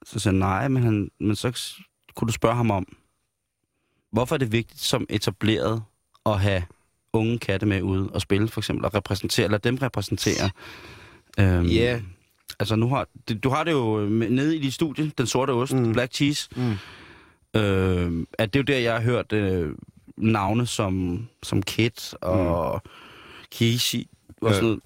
Så 0.05 0.19
sagde 0.19 0.33
han, 0.33 0.39
nej, 0.39 0.67
men, 0.67 0.83
han, 0.83 1.11
men 1.19 1.35
så 1.35 1.73
kunne 2.15 2.27
du 2.27 2.33
spørge 2.33 2.55
ham 2.55 2.71
om, 2.71 2.97
hvorfor 4.11 4.35
er 4.35 4.39
det 4.39 4.51
vigtigt 4.51 4.81
som 4.81 5.05
etableret 5.09 5.83
at 6.25 6.39
have 6.39 6.63
unge 7.13 7.39
katte 7.39 7.65
med 7.65 7.81
ude 7.81 8.09
og 8.09 8.21
spille, 8.21 8.47
for 8.47 8.61
eksempel, 8.61 8.85
og 8.85 8.93
repræsentere, 8.93 9.47
lade 9.47 9.69
dem 9.69 9.75
repræsentere. 9.75 10.49
Øhm, 11.39 11.65
Ja. 11.65 12.01
Altså, 12.59 12.75
nu 12.75 12.89
har, 12.89 13.07
du 13.43 13.49
har 13.49 13.63
det 13.63 13.71
jo 13.71 14.05
nede 14.09 14.55
i 14.55 14.59
dit 14.61 14.73
studie, 14.73 15.11
Den 15.17 15.27
Sorte 15.27 15.51
Ost, 15.51 15.73
mm. 15.73 15.93
Black 15.93 16.13
Cheese. 16.13 16.49
Mm. 16.55 16.71
Øh, 17.59 18.25
at 18.39 18.53
det 18.53 18.59
er 18.59 18.63
jo 18.63 18.73
der, 18.75 18.77
jeg 18.79 18.93
har 18.93 19.01
hørt 19.01 19.33
øh, 19.33 19.71
navne 20.17 20.65
som, 20.65 21.25
som 21.43 21.61
Kit 21.61 22.13
og 22.21 22.81
mm. 22.85 22.89
Kishi 23.51 24.07
og 24.41 24.53
sådan 24.53 24.63
noget. 24.65 24.79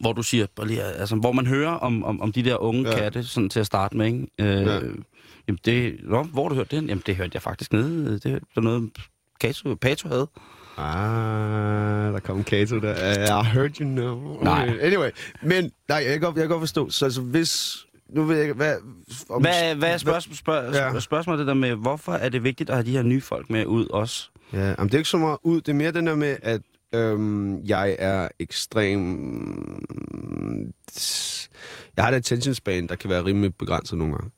Hvor 0.00 0.12
du 0.12 0.22
siger, 0.22 0.46
altså, 0.98 1.16
hvor 1.16 1.32
man 1.32 1.46
hører 1.46 1.70
om, 1.70 2.04
om, 2.04 2.20
om 2.20 2.32
de 2.32 2.42
der 2.42 2.56
unge 2.56 2.88
ja. 2.90 2.96
Katte, 2.98 3.24
sådan 3.24 3.48
til 3.48 3.60
at 3.60 3.66
starte 3.66 3.96
med, 3.96 4.06
ikke? 4.06 4.26
Øh, 4.38 4.66
Ja. 4.66 4.80
Jamen 5.48 5.58
det, 5.64 6.00
nå, 6.02 6.22
hvor 6.22 6.48
du 6.48 6.54
hørt 6.54 6.70
det? 6.70 6.76
Jamen 6.76 7.02
det 7.06 7.16
hørte 7.16 7.30
jeg 7.34 7.42
faktisk 7.42 7.72
nede. 7.72 8.18
Det 8.18 8.40
var 8.54 8.62
noget, 8.62 8.90
Kato, 9.40 9.74
Pato 9.74 10.08
havde. 10.08 10.28
Ah, 10.80 12.12
der 12.12 12.20
kom 12.20 12.36
en 12.38 12.44
Kato 12.44 12.78
der. 12.80 12.94
I 13.40 13.44
heard 13.44 13.76
you 13.80 13.84
know. 13.88 14.34
Okay. 14.34 14.44
Nej. 14.44 14.78
Anyway, 14.80 15.10
men 15.42 15.70
nej, 15.88 15.98
jeg 15.98 16.12
kan 16.12 16.20
godt, 16.20 16.36
jeg 16.36 16.42
kan 16.42 16.48
godt 16.50 16.60
forstå. 16.60 16.90
Så 16.90 17.04
altså, 17.04 17.20
hvis... 17.20 17.76
Nu 18.08 18.24
ved 18.24 18.34
jeg 18.36 18.42
ikke, 18.44 18.54
hvad... 18.54 18.74
Om, 19.28 19.42
Hvad, 19.42 19.74
hvad 19.74 19.92
er 19.92 19.98
spørgsmål, 19.98 20.36
spørg, 20.36 20.74
Ja. 20.74 20.92
ja. 20.92 21.00
spørgsmålet 21.00 21.38
det 21.38 21.46
der 21.46 21.54
med, 21.54 21.74
hvorfor 21.74 22.12
er 22.12 22.28
det 22.28 22.44
vigtigt 22.44 22.70
at 22.70 22.76
have 22.76 22.86
de 22.86 22.90
her 22.90 23.02
nye 23.02 23.20
folk 23.20 23.50
med 23.50 23.66
ud 23.66 23.86
også? 23.86 24.28
Ja, 24.52 24.58
jamen, 24.68 24.86
det 24.86 24.94
er 24.94 24.98
ikke 24.98 25.10
så 25.10 25.16
meget 25.18 25.38
ud. 25.42 25.60
Det 25.60 25.68
er 25.68 25.74
mere 25.76 25.92
den 25.92 26.06
der 26.06 26.14
med, 26.14 26.36
at 26.42 26.60
øhm, 26.94 27.62
jeg 27.64 27.96
er 27.98 28.28
ekstrem... 28.38 29.00
Jeg 31.96 32.04
har 32.04 32.08
et 32.12 32.14
attention 32.16 32.54
span, 32.54 32.86
der 32.86 32.94
kan 32.94 33.10
være 33.10 33.24
rimelig 33.24 33.54
begrænset 33.54 33.98
nogle 33.98 34.14
gange. 34.14 34.30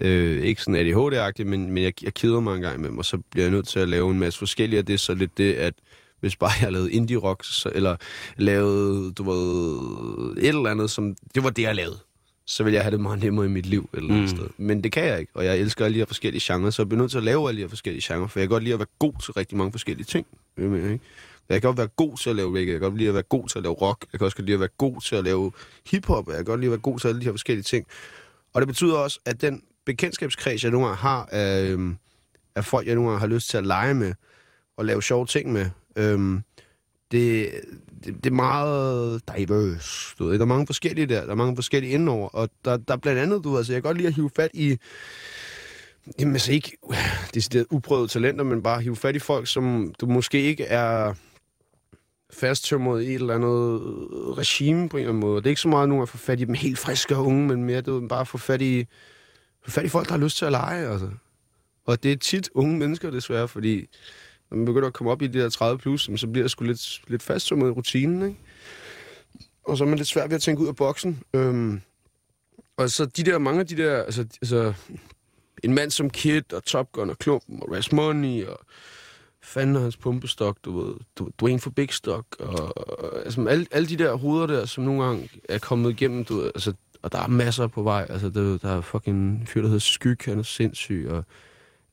Øh, 0.00 0.42
ikke 0.44 0.62
sådan 0.62 0.74
ADHD-agtigt, 0.86 1.44
men, 1.44 1.70
men 1.70 1.82
jeg, 1.82 2.04
jeg 2.04 2.14
keder 2.14 2.40
mig 2.40 2.56
en 2.56 2.62
gang 2.62 2.76
imellem, 2.78 2.98
og 2.98 3.04
så 3.04 3.18
bliver 3.30 3.44
jeg 3.44 3.50
nødt 3.52 3.68
til 3.68 3.78
at 3.80 3.88
lave 3.88 4.10
en 4.10 4.18
masse 4.18 4.38
forskellige, 4.38 4.80
og 4.80 4.86
det 4.86 4.94
er 4.94 4.98
så 4.98 5.14
lidt 5.14 5.38
det, 5.38 5.54
at 5.54 5.74
hvis 6.20 6.36
bare 6.36 6.50
jeg 6.60 6.72
lavede 6.72 6.92
indie-rock, 6.92 7.44
så, 7.44 7.72
eller 7.74 7.96
lavede, 8.36 9.12
du 9.12 9.22
ved, 9.22 10.36
et 10.42 10.48
eller 10.48 10.70
andet, 10.70 10.90
som... 10.90 11.16
Det 11.34 11.44
var 11.44 11.50
det, 11.50 11.62
jeg 11.62 11.74
lavede. 11.74 11.98
Så 12.46 12.64
vil 12.64 12.72
jeg 12.72 12.82
have 12.82 12.90
det 12.90 13.00
meget 13.00 13.22
nemmere 13.22 13.46
i 13.46 13.48
mit 13.48 13.66
liv 13.66 13.88
eller 13.92 14.08
andet 14.14 14.30
Mm. 14.30 14.36
sted. 14.36 14.48
Men 14.56 14.84
det 14.84 14.92
kan 14.92 15.04
jeg 15.04 15.20
ikke, 15.20 15.32
og 15.34 15.44
jeg 15.44 15.58
elsker 15.58 15.84
alle 15.84 15.94
de 15.94 15.98
her 15.98 16.06
forskellige 16.06 16.42
genrer, 16.54 16.70
så 16.70 16.82
jeg 16.82 16.88
bliver 16.88 17.02
nødt 17.02 17.10
til 17.10 17.18
at 17.18 17.24
lave 17.24 17.48
alle 17.48 17.56
de 17.58 17.62
her 17.62 17.68
forskellige 17.68 18.14
genrer, 18.14 18.26
for 18.26 18.38
jeg 18.40 18.48
kan 18.48 18.54
godt 18.54 18.62
lide 18.62 18.72
at 18.74 18.78
være 18.78 18.86
god 18.98 19.12
til 19.22 19.32
rigtig 19.32 19.58
mange 19.58 19.72
forskellige 19.72 20.04
ting. 20.06 20.26
Jeg, 20.58 20.64
mener, 20.68 20.92
ikke? 20.92 21.04
jeg 21.48 21.60
kan 21.62 21.68
godt 21.68 21.78
være 21.78 21.86
god 21.86 22.16
til 22.16 22.30
at 22.30 22.36
lave 22.36 22.48
reggae, 22.58 22.72
jeg 22.72 22.80
kan 22.80 22.90
godt 22.90 22.98
lide 22.98 23.08
at 23.08 23.14
være 23.14 23.22
god 23.22 23.48
til 23.48 23.58
at 23.58 23.62
lave 23.62 23.74
rock, 23.74 24.06
jeg 24.12 24.20
kan 24.20 24.24
også 24.24 24.36
godt 24.36 24.46
lide 24.46 24.54
at 24.54 24.60
være 24.60 24.68
god 24.78 25.00
til 25.00 25.16
at 25.16 25.24
lave 25.24 25.52
hiphop, 25.90 26.28
jeg 26.28 26.36
kan 26.36 26.44
godt 26.44 26.60
lide 26.60 26.68
at 26.68 26.70
være 26.70 26.80
god 26.80 26.98
til 26.98 27.08
alle 27.08 27.20
de 27.20 27.24
her 27.24 27.32
forskellige 27.32 27.64
ting. 27.64 27.86
Og 28.54 28.60
det 28.60 28.68
betyder 28.68 28.94
også, 28.96 29.20
at 29.24 29.40
den 29.40 29.62
bekendtskabskreds, 29.86 30.64
jeg 30.64 30.70
nogle 30.70 30.86
gange 30.86 31.00
har 31.00 31.28
af, 31.32 31.76
af 32.54 32.64
folk, 32.64 32.86
jeg 32.86 32.94
nogle 32.94 33.10
gange 33.10 33.20
har 33.20 33.26
lyst 33.26 33.48
til 33.48 33.56
at 33.58 33.66
lege 33.66 33.94
med 33.94 34.14
og 34.76 34.84
lave 34.84 35.02
sjove 35.02 35.26
ting 35.26 35.52
med, 35.52 35.66
øhm, 35.96 36.42
det, 37.10 37.50
det, 38.04 38.24
det 38.24 38.26
er 38.26 38.34
meget 38.34 39.22
diverse. 39.38 40.16
Du 40.18 40.24
ved. 40.24 40.34
Der 40.34 40.40
er 40.40 40.44
mange 40.44 40.66
forskellige 40.66 41.06
der. 41.06 41.24
Der 41.24 41.30
er 41.30 41.34
mange 41.34 41.56
forskellige 41.56 41.92
indenover. 41.92 42.28
Og 42.28 42.48
der, 42.64 42.76
der 42.76 42.94
er 42.94 42.98
blandt 42.98 43.20
andet, 43.20 43.44
du 43.44 43.50
ved, 43.50 43.58
altså, 43.58 43.72
jeg 43.72 43.82
kan 43.82 43.88
godt 43.88 43.96
lide 43.96 44.08
at 44.08 44.14
hive 44.14 44.30
fat 44.36 44.50
i, 44.54 44.78
jamen 46.20 46.34
altså 46.34 46.52
ikke 46.52 46.76
decideret 47.34 47.66
uprøvede 47.70 48.08
talenter, 48.08 48.44
men 48.44 48.62
bare 48.62 48.80
hive 48.80 48.96
fat 48.96 49.16
i 49.16 49.18
folk, 49.18 49.46
som 49.46 49.94
du 50.00 50.06
måske 50.06 50.42
ikke 50.42 50.64
er 50.64 51.14
fasttømret 52.32 53.02
i 53.02 53.06
et 53.06 53.14
eller 53.14 53.34
andet 53.34 53.80
regime 54.38 54.88
på 54.88 54.96
en 54.96 55.00
eller 55.00 55.10
anden 55.10 55.20
måde. 55.20 55.36
Det 55.36 55.46
er 55.46 55.50
ikke 55.50 55.60
så 55.60 55.68
meget 55.68 55.88
nu 55.88 56.02
at 56.02 56.08
få 56.08 56.16
fat 56.16 56.40
i 56.40 56.44
dem 56.44 56.54
helt 56.54 56.78
friske 56.78 57.16
og 57.16 57.26
unge, 57.26 57.48
men 57.48 57.64
mere 57.64 57.80
du 57.80 58.04
er 58.04 58.08
bare 58.08 58.20
at 58.20 58.28
få 58.28 58.38
fat 58.38 58.62
i, 58.62 58.86
få 59.64 59.70
fat 59.70 59.84
i 59.84 59.88
folk, 59.88 60.06
der 60.06 60.12
har 60.12 60.20
lyst 60.20 60.36
til 60.36 60.44
at 60.44 60.52
lege. 60.52 60.88
Altså. 60.88 61.10
Og 61.84 62.02
det 62.02 62.12
er 62.12 62.16
tit 62.16 62.50
unge 62.54 62.78
mennesker, 62.78 63.10
desværre, 63.10 63.48
fordi 63.48 63.88
når 64.50 64.56
man 64.56 64.66
begynder 64.66 64.88
at 64.88 64.94
komme 64.94 65.10
op 65.10 65.22
i 65.22 65.26
de 65.26 65.38
der 65.38 65.48
30 65.48 65.78
plus, 65.78 66.10
så 66.16 66.26
bliver 66.26 66.44
det 66.44 66.50
sgu 66.50 66.64
lidt, 66.64 67.00
lidt 67.08 67.22
fastsummet 67.22 67.66
i 67.66 67.70
rutinen, 67.70 68.22
ikke? 68.22 68.38
Og 69.64 69.76
så 69.76 69.84
er 69.84 69.88
man 69.88 69.98
lidt 69.98 70.08
svært 70.08 70.30
ved 70.30 70.36
at 70.36 70.42
tænke 70.42 70.62
ud 70.62 70.68
af 70.68 70.76
boksen. 70.76 71.22
Øhm, 71.34 71.80
og 72.76 72.90
så 72.90 73.06
de 73.06 73.24
der, 73.24 73.38
mange 73.38 73.60
af 73.60 73.66
de 73.66 73.76
der, 73.76 74.02
altså, 74.02 74.26
altså 74.42 74.72
en 75.62 75.74
mand 75.74 75.90
som 75.90 76.10
Kid 76.10 76.52
og 76.52 76.64
Top 76.64 76.92
Gun 76.92 77.10
og 77.10 77.18
Klumpen 77.18 77.62
og 77.62 77.72
Ras 77.72 77.92
Money 77.92 78.46
og 78.46 78.60
fanden 79.42 79.76
og 79.76 79.82
hans 79.82 79.96
pumpestok, 79.96 80.58
du 80.64 80.80
ved, 80.80 80.94
du, 81.16 81.30
Dwayne 81.40 81.60
for 81.60 81.70
Big 81.70 81.92
Stock 81.92 82.26
og, 82.38 82.76
og 82.76 83.24
altså, 83.24 83.46
alle, 83.48 83.66
alle 83.70 83.88
de 83.88 83.96
der 83.96 84.14
hoveder 84.14 84.46
der, 84.46 84.66
som 84.66 84.84
nogle 84.84 85.04
gange 85.04 85.30
er 85.48 85.58
kommet 85.58 85.90
igennem, 85.90 86.24
du 86.24 86.36
ved, 86.36 86.50
altså, 86.54 86.72
og 87.02 87.12
der 87.12 87.18
er 87.22 87.26
masser 87.28 87.66
på 87.66 87.82
vej, 87.82 88.06
altså, 88.08 88.28
der, 88.28 88.58
der 88.58 88.76
er 88.76 88.80
fucking 88.80 89.48
fyr, 89.48 89.60
der 89.60 89.68
hedder 89.68 89.80
Skyg, 89.80 90.18
han 90.24 90.38
er 90.38 90.42
sindssyg, 90.42 91.06
og 91.10 91.24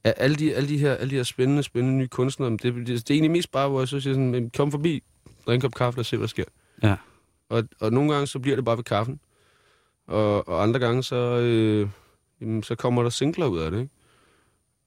alle 0.04 0.36
de, 0.36 0.56
alle 0.56 0.70
de 0.70 0.78
her, 0.78 0.94
alle 0.94 1.12
de 1.12 1.16
her 1.16 1.24
spændende, 1.24 1.64
spændende 1.64 1.98
nye 1.98 2.08
kunstnere, 2.08 2.52
det, 2.52 2.64
det, 2.64 2.88
det 2.88 3.10
er 3.10 3.14
egentlig 3.14 3.32
mest 3.32 3.52
bare, 3.52 3.70
hvor 3.70 3.80
jeg 3.82 3.88
så 3.88 4.00
siger 4.00 4.14
sådan, 4.14 4.32
"Men 4.32 4.50
kom 4.50 4.72
forbi, 4.72 5.04
drik 5.48 5.56
en 5.56 5.62
kop 5.62 5.74
kaffe 5.74 6.00
og 6.00 6.06
se, 6.06 6.18
hvad 6.18 6.28
der 6.28 6.30
sker. 6.30 6.44
Ja. 6.84 6.96
Og, 7.50 7.64
og 7.80 7.92
nogle 7.92 8.14
gange, 8.14 8.28
så 8.28 8.40
bliver 8.40 8.56
det 8.56 8.66
bare 8.66 8.78
ved 8.78 8.84
kaffen. 8.84 9.20
Og, 10.08 10.48
og 10.48 10.64
andre 10.64 10.80
gange, 10.80 11.04
så, 11.04 11.16
øh, 11.16 11.90
jamen, 12.42 12.64
så 12.64 12.76
kommer 12.76 13.04
der 13.04 13.10
singler 13.10 13.46
ud 13.46 13.60
af 13.60 13.72
det, 13.72 13.80
ikke? 13.80 13.92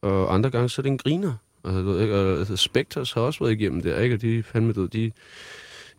Og 0.03 0.35
andre 0.35 0.51
gange, 0.51 0.69
så 0.69 0.81
er 0.81 0.83
det 0.83 0.91
en 0.91 0.99
griner. 0.99 1.35
Altså, 1.65 1.81
du 1.81 1.87
ved, 1.87 2.03
ikke? 2.03 2.15
Og, 2.15 2.39
altså, 2.39 2.57
Spectres 2.57 3.13
har 3.13 3.21
også 3.21 3.45
været 3.45 3.53
igennem 3.53 3.83
det, 3.83 4.03
ikke? 4.03 4.15
Og 4.15 4.23
de, 4.23 4.43
fandme, 4.43 4.73
du 4.73 4.87
de, 4.87 5.13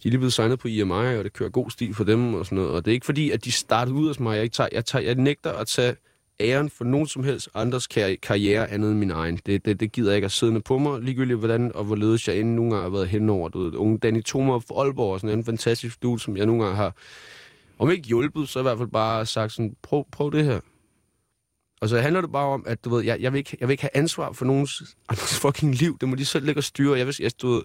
de 0.04 0.08
er 0.08 0.10
lige 0.10 0.18
blevet 0.18 0.34
signet 0.34 0.60
på 0.60 0.68
IMI, 0.68 0.92
og 0.92 1.24
det 1.24 1.34
kører 1.34 1.50
god 1.50 1.70
stil 1.70 1.94
for 1.94 2.04
dem 2.04 2.34
og 2.34 2.46
sådan 2.46 2.56
noget. 2.56 2.72
Og 2.72 2.86
det 2.86 2.92
er 2.92 2.94
ikke 2.94 3.06
fordi, 3.06 3.32
at 3.32 3.46
de 3.46 3.52
startede 3.52 3.96
ud 3.96 4.08
hos 4.08 4.20
mig. 4.20 4.36
Jeg, 4.36 4.44
ikke 4.44 4.54
tager, 4.54 4.70
jeg, 4.72 4.86
tager, 4.86 5.06
jeg 5.06 5.16
nægter 5.16 5.52
at 5.52 5.68
tage 5.68 5.96
æren 6.40 6.70
for 6.70 6.84
nogen 6.84 7.08
som 7.08 7.24
helst 7.24 7.50
andres 7.54 7.88
kar- 7.88 8.16
karriere 8.22 8.70
andet 8.72 8.92
end 8.92 9.00
min 9.00 9.12
egen. 9.12 9.40
Det, 9.46 9.66
det, 9.66 9.80
det 9.80 9.92
gider 9.92 10.12
jeg 10.12 10.16
ikke 10.16 10.26
at 10.26 10.32
sidde 10.32 10.62
på 10.62 10.78
mig, 10.78 11.02
ligegyldigt 11.02 11.40
hvordan 11.40 11.72
og 11.76 11.84
hvorledes 11.84 12.28
jeg 12.28 12.40
inden 12.40 12.56
nogle 12.56 12.72
gange 12.72 12.84
har 12.84 12.90
været 12.90 13.08
henover. 13.08 13.50
Du 13.50 13.64
ved, 13.64 13.76
unge 13.76 13.98
Danny 13.98 14.24
Thomas 14.24 14.64
fra 14.68 14.84
Aalborg, 14.84 15.20
sådan 15.20 15.38
en 15.38 15.46
fantastisk 15.46 16.04
dude, 16.04 16.20
som 16.20 16.38
jeg 16.38 16.46
nogle 16.46 16.64
gange 16.64 16.76
har, 16.76 16.96
om 17.80 17.92
ikke 17.92 18.08
hjulpet, 18.08 18.50
så 18.50 18.60
i 18.60 18.62
hvert 18.62 18.78
fald 18.78 18.90
bare 18.90 19.26
sagt 19.26 19.52
sådan, 19.52 19.76
prøv, 19.82 20.06
prøv 20.12 20.32
det 20.32 20.46
her. 20.46 20.60
Og 21.82 21.90
så 21.90 22.00
handler 22.00 22.22
det 22.22 22.32
bare 22.32 22.48
om, 22.48 22.64
at 22.68 22.86
du 22.86 22.90
ved, 22.90 23.04
jeg, 23.04 23.22
jeg, 23.22 23.34
vil, 23.34 23.38
ikke, 23.38 23.58
jeg 23.60 23.68
vil 23.68 23.74
ikke 23.74 23.84
have 23.84 23.98
ansvar 23.98 24.32
for 24.32 24.46
nogens 24.46 24.84
andres 25.10 25.40
fucking 25.40 25.76
liv. 25.76 25.98
Det 26.02 26.10
må 26.10 26.16
de 26.16 26.26
selv 26.26 26.46
lægge 26.46 26.60
og 26.60 26.64
styre. 26.64 26.98
Jeg, 26.98 27.08
vil, 27.08 27.16
jeg, 27.20 27.32
du 27.42 27.48
ved, 27.48 27.62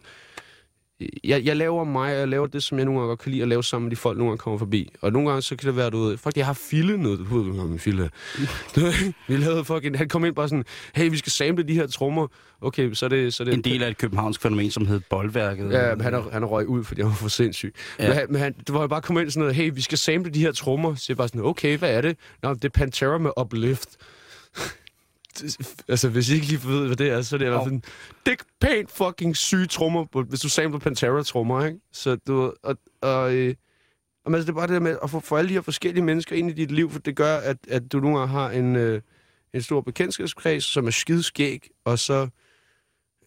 jeg, 1.24 1.44
jeg 1.44 1.56
laver 1.56 1.84
mig, 1.84 2.12
og 2.12 2.18
jeg 2.18 2.28
laver 2.28 2.46
det, 2.46 2.62
som 2.62 2.78
jeg 2.78 2.84
nogle 2.84 3.00
gange 3.00 3.08
godt 3.08 3.18
kan 3.18 3.32
lide 3.32 3.42
at 3.42 3.48
lave 3.48 3.64
sammen 3.64 3.84
med 3.84 3.90
de 3.90 3.96
folk, 3.96 4.18
nogle 4.18 4.30
gange 4.30 4.38
kommer 4.38 4.58
forbi. 4.58 4.92
Og 5.00 5.12
nogle 5.12 5.28
gange, 5.28 5.42
så 5.42 5.56
kan 5.56 5.66
det 5.66 5.76
være, 5.76 5.90
du 5.90 5.98
ved, 5.98 6.16
fuck, 6.16 6.36
jeg 6.36 6.46
har 6.46 6.52
Fille 6.52 6.98
noget, 6.98 7.18
du 7.18 7.24
ved, 7.24 7.68
min 7.68 7.78
Fille 7.78 8.10
vi 9.28 9.36
lavede 9.36 9.64
fucking, 9.64 9.98
han 9.98 10.08
kom 10.08 10.24
ind 10.24 10.34
bare 10.34 10.48
sådan, 10.48 10.64
hey, 10.94 11.10
vi 11.10 11.16
skal 11.16 11.32
sample 11.32 11.64
de 11.64 11.74
her 11.74 11.86
trommer. 11.86 12.26
Okay, 12.60 12.92
så 12.92 13.04
er 13.04 13.08
det... 13.08 13.34
Så 13.34 13.42
er 13.42 13.44
det 13.44 13.54
En 13.54 13.60
del 13.60 13.82
af 13.82 13.88
et 13.88 13.98
københavnsk 13.98 14.42
fænomen, 14.42 14.70
som 14.70 14.86
hed 14.86 15.00
Boldværket. 15.10 15.72
Ja, 15.72 15.94
men 15.94 16.04
han 16.04 16.14
er, 16.14 16.22
han 16.32 16.42
er 16.42 16.46
røg 16.46 16.68
ud, 16.68 16.84
fordi 16.84 17.00
han 17.00 17.08
var 17.08 17.16
for 17.16 17.28
sindssyg. 17.28 17.74
Ja. 17.98 18.08
Men, 18.08 18.16
han, 18.16 18.26
men 18.30 18.40
han, 18.40 18.54
det 18.66 18.74
var 18.74 18.80
jo 18.80 18.86
bare 18.86 19.02
kommet 19.02 19.22
ind 19.22 19.30
sådan 19.30 19.40
noget, 19.40 19.54
hey, 19.54 19.70
vi 19.74 19.80
skal 19.80 19.98
sample 19.98 20.32
de 20.32 20.40
her 20.40 20.52
trommer. 20.52 20.94
Så 20.94 21.04
jeg 21.08 21.16
bare 21.16 21.28
sådan, 21.28 21.44
okay, 21.44 21.78
hvad 21.78 21.90
er 21.90 22.00
det? 22.00 22.16
Nå, 22.42 22.54
det 22.54 22.64
er 22.64 22.68
Pantera 22.68 23.18
med 23.18 23.30
Uplift. 23.40 23.96
Altså, 25.88 26.08
hvis 26.08 26.30
I 26.30 26.34
ikke 26.34 26.46
lige 26.46 26.64
ved, 26.64 26.86
hvad 26.86 26.96
det 26.96 27.10
er, 27.10 27.22
så 27.22 27.36
er 27.36 27.38
det 27.38 27.46
i 27.46 27.48
hvert 27.48 27.64
fald 27.64 27.80
det 28.26 28.32
er 28.32 28.44
pænt 28.60 28.90
fucking 28.90 29.36
syge 29.36 29.66
trommer, 29.66 30.22
hvis 30.22 30.40
du 30.40 30.48
samler 30.48 30.78
Pantera-trommer, 30.78 31.64
ikke? 31.64 31.78
Så 31.92 32.16
du 32.16 32.54
og, 32.62 32.76
og, 33.00 33.34
øh, 33.34 33.54
og 34.24 34.32
altså, 34.32 34.46
det 34.46 34.48
er 34.48 34.54
bare 34.54 34.66
det 34.66 34.74
der 34.74 34.80
med 34.80 34.98
at 35.02 35.10
få, 35.10 35.20
få 35.20 35.36
alle 35.36 35.48
de 35.48 35.54
her 35.54 35.60
forskellige 35.60 36.04
mennesker 36.04 36.36
ind 36.36 36.50
i 36.50 36.52
dit 36.52 36.70
liv, 36.70 36.90
for 36.90 36.98
det 36.98 37.16
gør, 37.16 37.36
at, 37.36 37.56
at 37.68 37.92
du 37.92 38.00
gange 38.00 38.26
har 38.26 38.50
en, 38.50 38.76
øh, 38.76 39.00
en 39.54 39.62
stor 39.62 39.80
bekendtskabskreds, 39.80 40.64
som 40.64 40.86
er 40.86 40.90
skideskæg, 40.90 41.70
og 41.84 41.98
så 41.98 42.28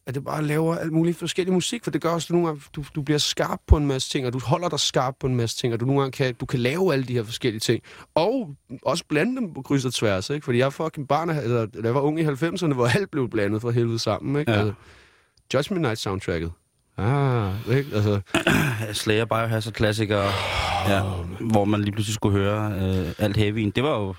at 0.10 0.16
det 0.16 0.24
bare 0.24 0.44
laver 0.44 0.76
alt 0.76 0.92
muligt 0.92 1.18
forskellig 1.18 1.54
musik, 1.54 1.84
for 1.84 1.92
det 1.92 2.02
gør 2.02 2.10
også, 2.10 2.26
at 2.26 2.30
du 2.30 2.34
nogle 2.34 2.48
gange, 2.48 2.62
du, 2.76 2.84
du 2.96 3.02
bliver 3.02 3.18
skarp 3.18 3.60
på 3.68 3.78
en 3.78 3.88
masse 3.88 4.10
ting, 4.10 4.26
og 4.28 4.34
du 4.34 4.40
holder 4.40 4.70
dig 4.70 4.80
skarp 4.80 5.16
på 5.20 5.28
en 5.28 5.36
masse 5.36 5.58
ting, 5.58 5.74
og 5.74 5.80
du 5.80 5.86
nogle 5.86 6.02
gange 6.02 6.12
kan, 6.12 6.36
du 6.36 6.46
kan 6.46 6.60
lave 6.60 6.94
alle 6.94 7.06
de 7.06 7.14
her 7.14 7.24
forskellige 7.24 7.60
ting. 7.60 7.84
Og 8.16 8.56
også 8.86 9.04
blande 9.10 9.36
dem 9.36 9.54
på 9.54 9.62
kryds 9.62 9.86
og 9.86 9.94
tværs, 9.94 10.30
ikke? 10.30 10.46
Fordi 10.46 10.58
jeg 10.58 10.66
er 10.66 10.70
fucking 10.70 11.08
barn, 11.08 11.30
eller 11.30 11.66
da 11.66 11.80
jeg 11.84 11.96
var 11.96 12.02
ung 12.02 12.20
i 12.20 12.24
90'erne, 12.24 12.74
hvor 12.74 12.88
alt 12.88 13.12
blev 13.12 13.30
blandet 13.30 13.62
for 13.62 13.72
helvede 13.72 14.00
sammen, 14.00 14.40
ikke? 14.40 14.52
Ja. 14.52 14.58
Altså, 14.58 14.74
Judgment 15.54 15.82
Night 15.82 16.00
soundtracket. 16.00 16.52
Ah, 16.98 17.54
ikke? 17.72 17.96
Altså, 17.96 18.22
Slayer 19.02 19.26
Biohazard 19.26 19.74
klassikere, 19.74 20.30
ja, 20.88 21.02
hvor 21.40 21.66
man 21.66 21.82
lige 21.82 21.92
pludselig 21.92 22.16
skulle 22.16 22.38
høre 22.38 22.72
øh, 22.72 23.14
alt 23.18 23.38
heavyen. 23.38 23.72
Det 23.72 23.84
var 23.84 24.00
jo... 24.00 24.16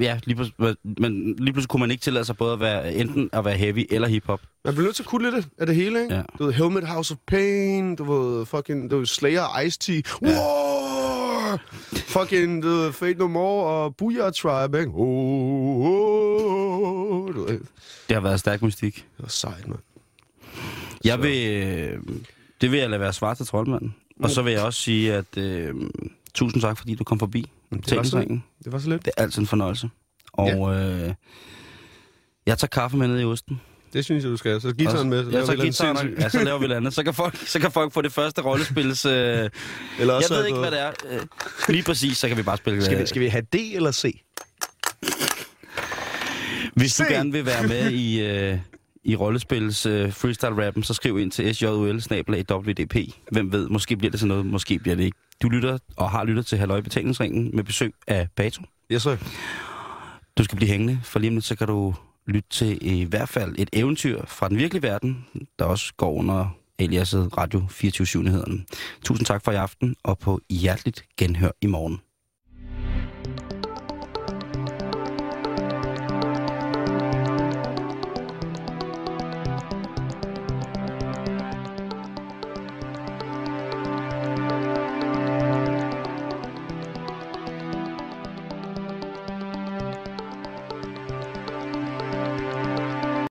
Ja, 0.00 0.18
lige 0.24 0.36
pludselig, 0.36 0.76
men 0.84 1.36
lige 1.38 1.52
pludselig 1.52 1.68
kunne 1.68 1.80
man 1.80 1.90
ikke 1.90 2.00
tillade 2.02 2.24
sig 2.24 2.36
både 2.36 2.52
at 2.52 2.60
være, 2.60 2.94
enten 2.94 3.30
at 3.32 3.44
være 3.44 3.56
heavy 3.56 3.86
eller 3.90 4.08
hiphop. 4.08 4.40
man 4.64 4.74
bliver 4.74 4.84
nødt 4.86 4.96
til 4.96 5.02
at 5.02 5.06
kunne 5.06 5.30
lidt 5.30 5.48
af 5.58 5.66
det 5.66 5.74
hele, 5.74 6.02
ikke? 6.02 6.14
Ja. 6.14 6.22
Du 6.38 6.44
ved, 6.44 6.52
Helmet 6.52 6.88
House 6.88 7.14
of 7.14 7.18
Pain, 7.26 7.96
du 7.96 8.04
ved, 8.12 8.46
fucking, 8.46 8.90
du 8.90 8.98
ved, 8.98 9.06
Slayer, 9.06 9.42
Ice-T, 9.66 10.02
War! 10.22 11.60
Fucking, 11.92 12.62
du 12.62 12.68
ved, 12.68 12.92
Fate 12.92 13.18
No 13.18 13.26
More 13.28 13.66
og 13.66 13.96
Booyah 13.96 14.32
Tribe, 14.32 14.78
ikke? 14.78 14.90
Oh, 14.94 15.86
oh, 15.86 17.22
oh, 17.26 17.34
du 17.34 17.44
ved, 17.44 17.60
Det 18.08 18.16
har 18.16 18.20
været 18.20 18.40
stærk 18.40 18.62
mystik. 18.62 18.94
det 18.96 19.22
var 19.22 19.28
sejt, 19.28 19.68
mand. 19.68 19.78
Jeg 21.04 21.14
Så- 21.14 21.20
vil, 21.20 21.56
øh, 21.66 21.98
det 22.60 22.70
vil 22.70 22.78
jeg 22.80 22.90
lade 22.90 23.00
være 23.00 23.12
svar 23.12 23.34
til 23.34 23.46
troldmanden. 23.46 23.94
Og 24.22 24.30
så 24.30 24.42
vil 24.42 24.52
jeg 24.52 24.62
også 24.62 24.80
sige, 24.80 25.14
at 25.14 25.36
øh, 25.38 25.74
tusind 26.34 26.62
tak, 26.62 26.78
fordi 26.78 26.94
du 26.94 27.04
kom 27.04 27.18
forbi 27.18 27.50
det 27.86 27.96
var 27.96 28.02
så-. 28.02 28.40
Det 28.64 28.72
var 28.72 28.78
så 28.78 28.88
lidt. 28.88 29.04
Det 29.04 29.12
er 29.16 29.22
altid 29.22 29.40
en 29.40 29.46
fornøjelse. 29.46 29.90
Og 30.32 30.74
øh, 30.74 31.14
jeg 32.46 32.58
tager 32.58 32.68
kaffe 32.68 32.96
med 32.96 33.08
ned 33.08 33.20
i 33.20 33.24
osten. 33.24 33.60
Det 33.92 34.04
synes 34.04 34.24
jeg, 34.24 34.30
du 34.30 34.36
skal. 34.36 34.60
Så 34.60 34.72
gitaren 34.72 35.10
med. 35.10 35.18
Så 35.18 35.24
jeg 35.24 35.32
laver 35.32 35.46
tager 35.46 35.62
vi 35.64 35.72
sindssygt. 35.72 36.18
ja, 36.18 36.28
så 36.28 36.44
laver 36.44 36.58
vi 36.58 36.72
andet. 36.72 36.94
Så 36.94 37.02
kan 37.02 37.14
folk, 37.14 37.36
så 37.46 37.60
kan 37.60 37.70
folk 37.72 37.92
få 37.92 38.02
det 38.02 38.12
første 38.12 38.42
rollespils... 38.42 39.04
Øh, 39.06 39.12
Eller 39.12 39.50
jeg 39.98 40.10
også 40.12 40.34
ved 40.34 40.42
er 40.42 40.46
ikke, 40.46 40.58
noget- 40.58 40.72
hvad 40.72 40.80
det 40.80 41.14
er. 41.14 41.20
Øh, 41.20 41.26
lige 41.68 41.82
præcis, 41.82 42.18
så 42.18 42.28
kan 42.28 42.36
vi 42.36 42.42
bare 42.42 42.56
spille... 42.56 42.82
Skal 42.84 42.96
vi, 42.96 43.02
øh, 43.02 43.08
skal 43.08 43.20
vi 43.22 43.26
have 43.28 43.42
D 43.42 43.54
eller 43.74 43.92
C? 43.92 44.22
Hvis 46.74 46.94
du 46.96 47.04
Se! 47.04 47.12
gerne 47.12 47.32
vil 47.32 47.46
være 47.46 47.66
med 47.68 47.90
i, 47.90 48.20
øh, 48.20 48.58
i 49.04 49.16
rollespils 49.16 49.86
øh, 49.86 50.12
freestyle-rappen, 50.12 50.82
så 50.82 50.94
skriv 50.94 51.18
ind 51.18 51.30
til 51.30 51.54
sjul 51.54 52.02
wdp 52.50 52.96
Hvem 53.30 53.52
ved, 53.52 53.68
måske 53.68 53.96
bliver 53.96 54.10
det 54.10 54.20
sådan 54.20 54.28
noget, 54.28 54.46
måske 54.46 54.78
bliver 54.78 54.96
det 54.96 55.04
ikke. 55.04 55.18
Du 55.42 55.48
lytter 55.48 55.78
og 55.96 56.10
har 56.10 56.24
lyttet 56.24 56.46
til 56.46 56.58
Halløj 56.58 56.80
Betalingsringen 56.80 57.50
med 57.54 57.64
besøg 57.64 57.94
af 58.06 58.28
Pato. 58.36 58.62
Yes, 58.92 59.02
sir. 59.02 59.16
Du 60.38 60.44
skal 60.44 60.56
blive 60.56 60.70
hængende, 60.70 61.00
for 61.04 61.18
lige 61.18 61.30
om 61.30 61.34
lidt, 61.34 61.44
så 61.44 61.56
kan 61.56 61.66
du 61.66 61.94
lytte 62.26 62.48
til 62.50 62.78
i 62.80 63.04
hvert 63.04 63.28
fald 63.28 63.54
et 63.58 63.70
eventyr 63.72 64.26
fra 64.26 64.48
den 64.48 64.58
virkelige 64.58 64.82
verden, 64.82 65.26
der 65.58 65.64
også 65.64 65.94
går 65.96 66.12
under 66.12 66.56
aliaset 66.78 67.38
Radio 67.38 67.66
24 67.70 68.06
7 68.06 68.24
Tusind 69.04 69.26
tak 69.26 69.44
for 69.44 69.52
i 69.52 69.54
aften, 69.54 69.96
og 70.04 70.18
på 70.18 70.40
hjerteligt 70.50 71.04
genhør 71.16 71.50
i 71.60 71.66
morgen. 71.66 72.00